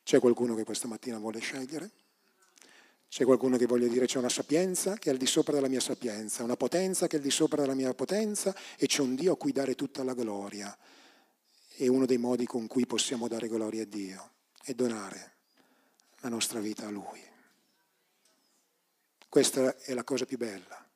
C'è 0.03 0.19
qualcuno 0.19 0.55
che 0.55 0.63
questa 0.63 0.87
mattina 0.87 1.17
vuole 1.17 1.39
scegliere? 1.39 1.89
C'è 3.07 3.25
qualcuno 3.25 3.57
che 3.57 3.67
voglia 3.67 3.87
dire 3.87 4.05
c'è 4.05 4.17
una 4.17 4.29
sapienza 4.29 4.95
che 4.95 5.09
è 5.09 5.11
al 5.13 5.19
di 5.19 5.27
sopra 5.27 5.53
della 5.53 5.67
mia 5.67 5.79
sapienza, 5.79 6.43
una 6.43 6.55
potenza 6.55 7.07
che 7.07 7.15
è 7.15 7.19
al 7.19 7.25
di 7.25 7.31
sopra 7.31 7.61
della 7.61 7.75
mia 7.75 7.93
potenza 7.93 8.55
e 8.75 8.87
c'è 8.87 9.01
un 9.01 9.15
Dio 9.15 9.33
a 9.33 9.37
cui 9.37 9.51
dare 9.51 9.75
tutta 9.75 10.03
la 10.03 10.13
gloria 10.13 10.75
e 11.75 11.87
uno 11.87 12.05
dei 12.05 12.17
modi 12.17 12.45
con 12.45 12.67
cui 12.67 12.85
possiamo 12.85 13.27
dare 13.27 13.47
gloria 13.47 13.83
a 13.83 13.85
Dio 13.85 14.31
è 14.63 14.73
donare 14.73 15.35
la 16.21 16.29
nostra 16.29 16.59
vita 16.59 16.87
a 16.87 16.89
Lui. 16.89 17.21
Questa 19.29 19.77
è 19.77 19.93
la 19.93 20.03
cosa 20.03 20.25
più 20.25 20.37
bella, 20.37 20.87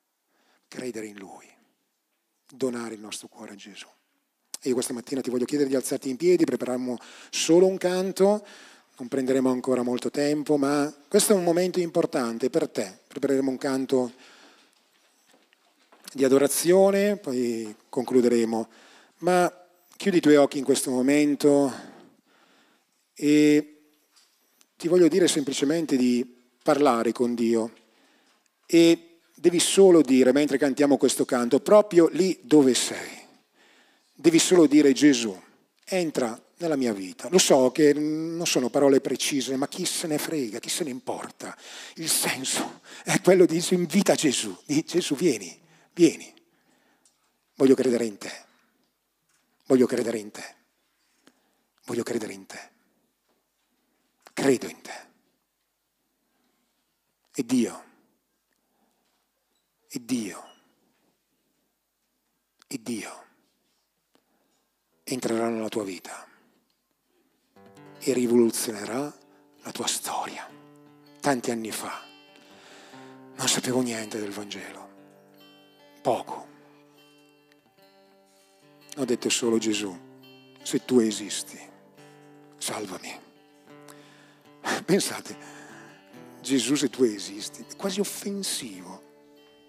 credere 0.67 1.05
in 1.05 1.17
Lui, 1.17 1.47
donare 2.47 2.93
il 2.95 2.99
nostro 2.99 3.27
cuore 3.27 3.53
a 3.53 3.55
Gesù. 3.55 3.87
E 4.59 4.69
io 4.69 4.73
questa 4.73 4.93
mattina 4.93 5.21
ti 5.21 5.29
voglio 5.29 5.45
chiedere 5.45 5.69
di 5.69 5.75
alzarti 5.75 6.09
in 6.09 6.17
piedi, 6.17 6.45
prepariamo 6.45 6.97
solo 7.29 7.67
un 7.67 7.77
canto, 7.77 8.45
non 8.99 9.07
prenderemo 9.07 9.51
ancora 9.51 9.83
molto 9.83 10.09
tempo, 10.09 10.57
ma 10.57 10.91
questo 11.07 11.33
è 11.33 11.35
un 11.35 11.43
momento 11.43 11.79
importante 11.79 12.49
per 12.49 12.67
te. 12.67 12.97
Prepareremo 13.07 13.51
un 13.51 13.57
canto 13.57 14.11
di 16.13 16.23
adorazione, 16.23 17.17
poi 17.17 17.75
concluderemo. 17.89 18.67
Ma 19.19 19.65
Chiudi 19.95 20.17
i 20.17 20.21
tuoi 20.21 20.35
occhi 20.35 20.57
in 20.57 20.63
questo 20.63 20.91
momento 20.91 21.71
e 23.13 23.77
ti 24.77 24.87
voglio 24.87 25.07
dire 25.07 25.27
semplicemente 25.27 25.95
di 25.95 26.35
parlare 26.61 27.11
con 27.11 27.33
Dio 27.33 27.73
e 28.65 29.19
devi 29.33 29.59
solo 29.59 30.01
dire, 30.01 30.31
mentre 30.31 30.57
cantiamo 30.57 30.97
questo 30.97 31.25
canto, 31.25 31.59
proprio 31.59 32.09
lì 32.11 32.39
dove 32.41 32.73
sei, 32.73 33.25
devi 34.13 34.39
solo 34.39 34.67
dire 34.67 34.91
Gesù, 34.93 35.35
entra 35.85 36.39
nella 36.57 36.75
mia 36.75 36.93
vita. 36.93 37.29
Lo 37.29 37.37
so 37.37 37.71
che 37.71 37.93
non 37.93 38.45
sono 38.45 38.69
parole 38.69 39.01
precise, 39.01 39.55
ma 39.55 39.67
chi 39.67 39.85
se 39.85 40.07
ne 40.07 40.17
frega, 40.17 40.59
chi 40.59 40.69
se 40.69 40.83
ne 40.83 40.89
importa. 40.89 41.55
Il 41.95 42.09
senso 42.09 42.81
è 43.03 43.19
quello 43.21 43.45
di 43.45 43.63
invita 43.71 44.15
Gesù, 44.15 44.55
di 44.65 44.83
Gesù 44.83 45.15
vieni, 45.15 45.59
vieni, 45.93 46.33
voglio 47.55 47.75
credere 47.75 48.05
in 48.05 48.17
te. 48.17 48.45
Voglio 49.65 49.85
credere 49.85 50.17
in 50.17 50.31
te. 50.31 50.55
Voglio 51.85 52.03
credere 52.03 52.33
in 52.33 52.45
te. 52.45 52.69
Credo 54.33 54.67
in 54.67 54.81
te. 54.81 55.05
E 57.33 57.45
Dio, 57.45 57.83
e 59.87 60.03
Dio, 60.03 60.43
e 62.67 62.79
Dio 62.81 63.25
entrerà 65.03 65.47
nella 65.49 65.69
tua 65.69 65.83
vita 65.83 66.26
e 67.99 68.13
rivoluzionerà 68.13 69.13
la 69.63 69.71
tua 69.71 69.87
storia. 69.87 70.47
Tanti 71.19 71.51
anni 71.51 71.71
fa 71.71 72.05
non 73.35 73.47
sapevo 73.47 73.81
niente 73.81 74.19
del 74.19 74.31
Vangelo, 74.31 74.89
poco. 76.01 76.47
Ho 78.97 79.05
detto 79.05 79.29
solo 79.29 79.57
Gesù, 79.57 79.95
se 80.63 80.83
tu 80.85 80.99
esisti, 80.99 81.59
salvami. 82.57 83.19
Pensate, 84.85 85.37
Gesù 86.41 86.75
se 86.75 86.89
tu 86.89 87.03
esisti, 87.03 87.65
è 87.69 87.75
quasi 87.75 87.99
offensivo, 87.99 89.03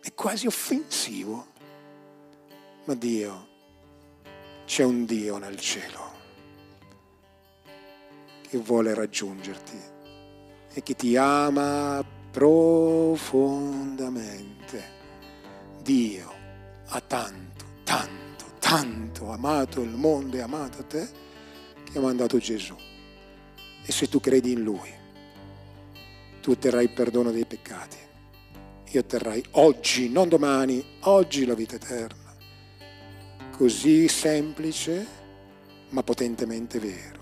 è 0.01 0.15
quasi 0.15 0.47
offensivo. 0.47 1.47
Ma 2.85 2.95
Dio, 2.95 3.49
c'è 4.65 4.83
un 4.83 5.05
Dio 5.05 5.37
nel 5.37 5.59
cielo 5.61 6.18
che 8.49 8.59
vuole 8.59 8.95
raggiungerti 8.95 9.79
e 10.73 10.83
che 10.83 10.95
ti 10.95 11.17
ama 11.17 12.05
profondamente. 12.31 14.97
Dio 15.83 16.33
ha 16.87 17.01
tanto, 17.01 17.65
tanto, 17.85 18.47
tanto 18.59 19.31
amato 19.31 19.83
il 19.83 19.95
mondo 19.95 20.37
e 20.37 20.41
amato 20.41 20.85
te 20.85 21.07
che 21.85 21.99
ha 21.99 22.01
mandato 22.01 22.39
Gesù. 22.39 22.75
E 23.85 23.93
se 23.93 24.09
tu 24.09 24.19
credi 24.21 24.53
in 24.53 24.63
Lui, 24.63 24.91
tu 26.41 26.53
otterrai 26.53 26.85
il 26.85 26.93
perdono 26.93 27.31
dei 27.31 27.45
peccati 27.45 27.99
e 28.85 28.99
otterrai 28.99 29.45
oggi, 29.53 30.09
non 30.09 30.29
domani, 30.29 30.83
oggi 31.01 31.45
la 31.45 31.55
vita 31.55 31.75
eterna. 31.77 32.35
Così 33.57 34.09
semplice, 34.09 35.07
ma 35.91 36.03
potentemente 36.03 36.79
vero. 36.79 37.18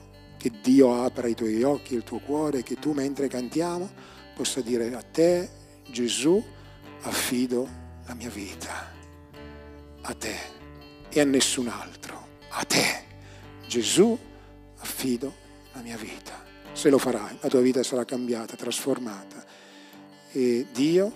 Che 0.46 0.52
Dio 0.62 1.02
apra 1.02 1.26
i 1.26 1.34
tuoi 1.34 1.64
occhi, 1.64 1.94
il 1.96 2.04
tuo 2.04 2.20
cuore, 2.20 2.62
che 2.62 2.76
tu 2.76 2.92
mentre 2.92 3.26
cantiamo 3.26 3.90
possa 4.32 4.60
dire 4.60 4.94
a 4.94 5.02
te, 5.02 5.50
Gesù, 5.90 6.40
affido 7.00 7.68
la 8.06 8.14
mia 8.14 8.30
vita. 8.30 8.94
A 10.02 10.14
te 10.14 10.36
e 11.08 11.18
a 11.18 11.24
nessun 11.24 11.66
altro. 11.66 12.28
A 12.50 12.62
te, 12.62 13.02
Gesù, 13.66 14.16
affido 14.78 15.34
la 15.72 15.80
mia 15.80 15.96
vita. 15.96 16.44
Se 16.72 16.90
lo 16.90 16.98
farai, 16.98 17.38
la 17.40 17.48
tua 17.48 17.60
vita 17.60 17.82
sarà 17.82 18.04
cambiata, 18.04 18.54
trasformata 18.54 19.44
e 20.30 20.64
Dio 20.72 21.12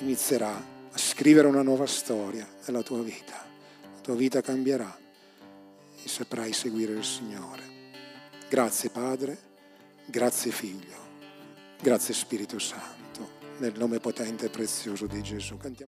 inizierà 0.00 0.56
a 0.90 0.98
scrivere 0.98 1.46
una 1.46 1.62
nuova 1.62 1.86
storia 1.86 2.44
nella 2.66 2.82
tua 2.82 3.00
vita. 3.00 3.46
La 3.94 4.00
tua 4.00 4.16
vita 4.16 4.40
cambierà 4.40 4.98
e 6.02 6.08
saprai 6.08 6.52
seguire 6.52 6.94
il 6.94 7.04
Signore. 7.04 7.75
Grazie 8.48 8.90
Padre, 8.90 9.36
grazie 10.06 10.52
Figlio, 10.52 10.96
grazie 11.82 12.14
Spirito 12.14 12.60
Santo, 12.60 13.28
nel 13.58 13.76
nome 13.76 13.98
potente 13.98 14.46
e 14.46 14.50
prezioso 14.50 15.06
di 15.08 15.20
Gesù. 15.20 15.56
Cantiamo. 15.56 15.95